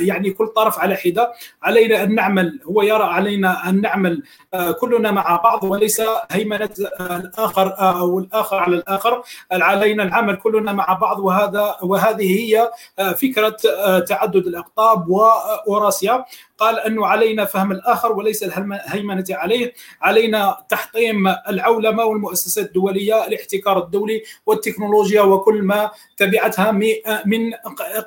يعني 0.01 0.31
كل 0.31 0.47
طرف 0.47 0.79
على 0.79 0.97
حدة. 0.97 1.33
علينا 1.63 2.03
أن 2.03 2.15
نعمل 2.15 2.61
هو 2.65 2.83
يرى 2.83 3.05
علينا 3.05 3.69
أن 3.69 3.81
نعمل 3.81 4.23
كلنا 4.81 5.11
مع 5.11 5.41
بعض 5.45 5.65
وليس 5.65 5.88
هيمنة 6.31 6.71
الآخر 7.01 7.75
أو 7.79 8.19
الآخر 8.19 8.57
على 8.57 8.77
الآخر. 8.77 9.23
علينا 9.53 10.03
العمل 10.03 10.37
كلنا 10.37 10.73
مع 10.73 10.93
بعض 10.93 11.19
وهذا 11.19 11.77
وهذه 11.83 12.41
هي 12.41 12.71
فكرة 13.15 13.57
تعدد 14.01 14.47
الأقطاب 14.47 15.09
وأوراسيا 15.09 16.25
قال 16.59 16.79
أنه 16.79 17.07
علينا 17.07 17.45
فهم 17.45 17.73
الآخر 17.73 18.13
وليس 18.13 18.43
الهيمنة 18.43 19.25
عليه. 19.31 19.73
علينا 20.03 20.65
تحطيم 20.69 21.29
العولمة 21.29 22.05
والمؤسسات 22.05 22.67
الدولية 22.67 23.27
الاحتكار 23.27 23.79
الدولي 23.79 24.23
والتكنولوجيا 24.47 25.23
وكل 25.23 25.63
ما 25.63 25.91
تبعتها 26.17 26.71
من 27.25 27.53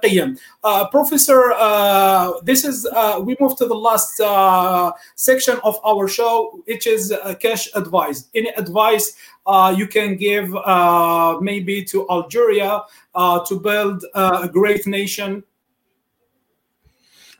قيم. 0.03 0.35
uh, 0.63 0.85
Professor 0.91 1.53
uh, 1.53 2.33
this 2.43 2.65
is 2.65 2.85
uh, 2.85 3.19
we 3.19 3.35
move 3.39 3.55
to 3.55 3.65
the 3.65 3.75
last 3.75 4.19
uh, 4.19 4.91
section 5.15 5.57
of 5.63 5.79
our 5.85 6.07
show 6.07 6.61
which 6.67 6.87
is 6.87 7.11
uh, 7.11 7.33
cash 7.35 7.70
advice 7.75 8.29
any 8.35 8.49
advice 8.57 9.17
uh, 9.47 9.73
you 9.75 9.87
can 9.87 10.15
give 10.15 10.55
uh, 10.55 11.37
maybe 11.41 11.83
to 11.83 12.07
Algeria 12.09 12.83
uh, 13.15 13.39
to 13.45 13.59
build 13.59 14.05
a 14.13 14.47
great 14.47 14.85
nation 14.87 15.43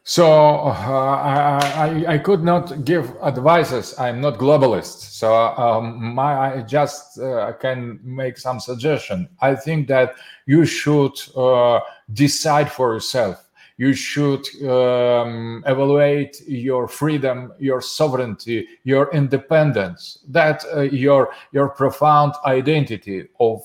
so 0.03 0.25
uh, 0.25 0.71
I, 0.71 2.05
I, 2.07 2.13
I, 2.13 2.17
could 2.17 2.43
not 2.43 2.83
give 2.85 3.15
advices. 3.21 3.97
I'm 3.99 4.19
not 4.19 4.39
globalist, 4.39 4.99
so 5.13 5.35
um, 5.35 6.15
my, 6.15 6.55
I 6.55 6.61
just 6.63 7.19
uh, 7.19 7.53
can 7.53 7.99
make 8.03 8.39
some 8.39 8.59
suggestion. 8.59 9.29
I 9.41 9.53
think 9.53 9.87
that 9.89 10.15
you 10.47 10.65
should 10.65 11.13
uh, 11.35 11.81
decide 12.13 12.71
for 12.71 12.93
yourself. 12.93 13.47
You 13.77 13.93
should 13.93 14.45
um, 14.63 15.63
evaluate 15.65 16.41
your 16.47 16.87
freedom, 16.87 17.53
your 17.59 17.81
sovereignty, 17.81 18.67
your 18.83 19.11
independence, 19.13 20.19
that 20.29 20.63
uh, 20.75 20.81
your 20.81 21.33
your 21.51 21.69
profound 21.69 22.33
identity 22.45 23.27
of 23.39 23.61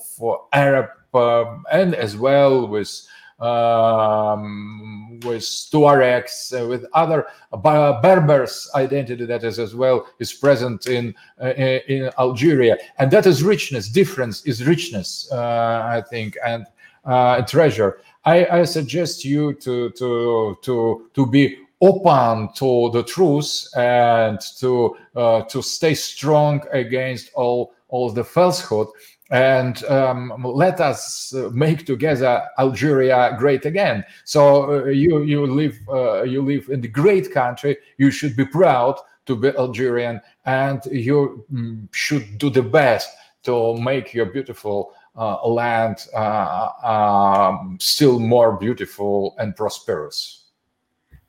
Arab 0.53 0.87
um, 1.13 1.63
and 1.71 1.95
as 1.95 2.17
well 2.17 2.67
with 2.67 3.07
um, 3.39 5.19
with 5.23 5.43
Tuaregs, 5.43 6.59
uh, 6.59 6.67
with 6.67 6.85
other 6.93 7.27
uh, 7.53 8.01
Berbers 8.01 8.69
identity 8.73 9.25
that 9.25 9.43
is 9.43 9.59
as 9.59 9.75
well 9.75 10.07
is 10.19 10.33
present 10.33 10.87
in 10.87 11.13
uh, 11.41 11.49
in 11.49 12.09
Algeria, 12.17 12.77
and 12.97 13.11
that 13.11 13.27
is 13.27 13.43
richness. 13.43 13.89
Difference 13.89 14.43
is 14.45 14.65
richness, 14.65 15.29
uh, 15.31 15.83
I 15.85 16.01
think, 16.01 16.35
and 16.45 16.65
uh, 17.05 17.41
treasure. 17.43 18.01
I, 18.27 18.59
I 18.59 18.63
suggest 18.65 19.23
you 19.23 19.53
to 19.53 19.89
to 19.91 20.57
to 20.61 21.09
to 21.13 21.25
be 21.25 21.59
open 21.79 22.49
to 22.55 22.89
the 22.91 23.03
truth 23.03 23.67
and 23.77 24.39
to 24.59 24.97
uh, 25.15 25.43
to 25.43 25.61
stay 25.61 25.95
strong 25.95 26.61
against 26.73 27.31
all 27.35 27.73
all 27.87 28.09
the 28.09 28.25
falsehood 28.25 28.87
and 29.29 29.81
um, 29.85 30.43
let 30.43 30.81
us 30.81 31.33
make 31.53 31.85
together 31.85 32.43
Algeria 32.59 33.33
great 33.39 33.65
again. 33.65 34.03
So 34.25 34.41
uh, 34.71 34.85
you 34.87 35.23
you 35.23 35.47
live 35.47 35.77
uh, 35.87 36.23
you 36.23 36.41
live 36.41 36.67
in 36.67 36.81
the 36.81 36.89
great 36.89 37.31
country. 37.31 37.77
You 37.97 38.11
should 38.11 38.35
be 38.35 38.45
proud 38.45 38.99
to 39.25 39.37
be 39.37 39.49
Algerian, 39.57 40.19
and 40.45 40.81
you 40.91 41.45
mm, 41.51 41.87
should 41.93 42.37
do 42.37 42.49
the 42.49 42.61
best 42.61 43.09
to 43.43 43.77
make 43.77 44.13
your 44.13 44.25
beautiful 44.25 44.93
uh, 45.17 45.47
land 45.47 46.05
uh, 46.13 46.69
um, 46.83 47.77
still 47.81 48.19
more 48.19 48.55
beautiful 48.57 49.35
and 49.39 49.55
prosperous. 49.55 50.46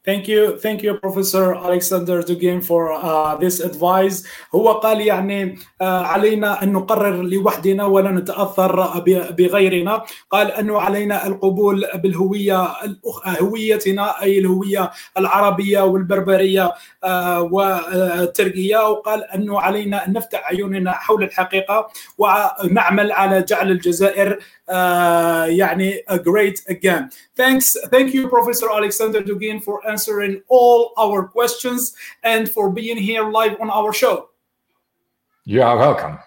Thank 0.08 0.24
you, 0.26 0.56
thank 0.56 0.80
you, 0.82 0.94
Professor 0.94 1.52
Alexander 1.52 2.22
Dugin 2.22 2.64
for 2.64 2.96
uh, 2.96 3.36
this 3.36 3.60
advice. 3.60 4.24
هو 4.54 4.72
قال 4.72 5.00
يعني 5.00 5.56
uh, 5.56 5.82
علينا 5.82 6.62
أن 6.62 6.72
نقرر 6.72 7.22
لوحدنا 7.22 7.84
ولا 7.84 8.10
نتأثر 8.10 8.98
بغيرنا. 9.30 10.04
قال 10.30 10.52
أنه 10.52 10.80
علينا 10.80 11.26
القبول 11.26 11.84
بالهوية 11.94 12.68
هويتنا 13.26 14.22
أي 14.22 14.38
الهوية 14.38 14.90
العربية 15.18 15.80
والبربرية 15.80 16.68
uh, 16.68 17.08
والتركية 17.52 18.88
وقال 18.88 19.24
أنه 19.24 19.60
علينا 19.60 20.06
أن 20.06 20.12
نفتح 20.12 20.48
عيوننا 20.48 20.92
حول 20.92 21.22
الحقيقة 21.22 21.88
ونعمل 22.18 23.12
على 23.12 23.42
جعل 23.42 23.70
الجزائر 23.70 24.38
uh, 24.38 24.42
يعني 24.67 26.03
a 26.07 26.17
great 26.19 26.61
again. 26.67 27.09
Thanks, 27.35 27.67
thank 27.89 28.13
you, 28.13 28.27
Professor 28.27 28.69
Alexander 28.69 29.21
Dugin, 29.21 29.61
for 29.63 29.85
answering 29.87 30.41
all 30.47 30.93
our 30.97 31.27
questions 31.27 31.95
and 32.23 32.49
for 32.49 32.69
being 32.69 32.97
here 32.97 33.29
live 33.29 33.59
on 33.59 33.69
our 33.69 33.93
show. 33.93 34.29
You 35.45 35.61
are 35.63 35.77
welcome. 35.77 36.19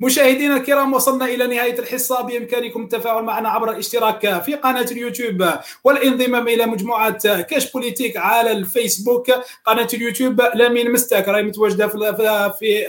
مشاهدينا 0.00 0.56
الكرام 0.56 0.92
وصلنا 0.92 1.24
إلى 1.24 1.46
نهاية 1.46 1.78
الحصة. 1.78 2.22
بإمكانكم 2.22 2.82
التفاعل 2.82 3.22
معنا 3.22 3.48
عبر 3.48 3.70
الاشتراك 3.70 4.42
في 4.42 4.54
قناة 4.54 4.86
اليوتيوب 4.90 5.50
والانضمام 5.84 6.48
إلى 6.48 6.66
مجموعة 6.66 7.42
كاش 7.42 7.72
بوليتيك 7.72 8.16
على 8.16 8.52
الفيسبوك. 8.52 9.30
قناة 9.64 9.88
اليوتيوب 9.94 10.40
لامين 10.40 10.92
مستك 10.92 11.28
راهي 11.28 11.42
متواجدة 11.42 11.88
في 12.48 12.86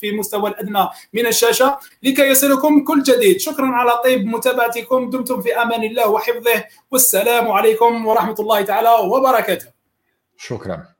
في 0.00 0.12
مستوى 0.12 0.50
الأدنى 0.50 0.88
من 1.12 1.26
الشاشة. 1.26 1.78
لكي 2.02 2.22
يصلكم 2.22 2.84
كل 2.84 3.02
جديد 3.02 3.40
شكرا 3.40 3.66
على 3.66 4.00
طيب 4.04 4.26
متابعتكم. 4.26 5.10
دمتم 5.10 5.42
في 5.42 5.62
أمان 5.62 5.84
الله 5.84 6.08
وحفظه. 6.08 6.64
والسلام 6.90 7.50
عليكم 7.50 8.06
ورحمة 8.06 8.36
الله 8.40 8.62
تعالى 8.62 8.90
وبركاته. 8.90 9.66
شكرا. 10.36 10.93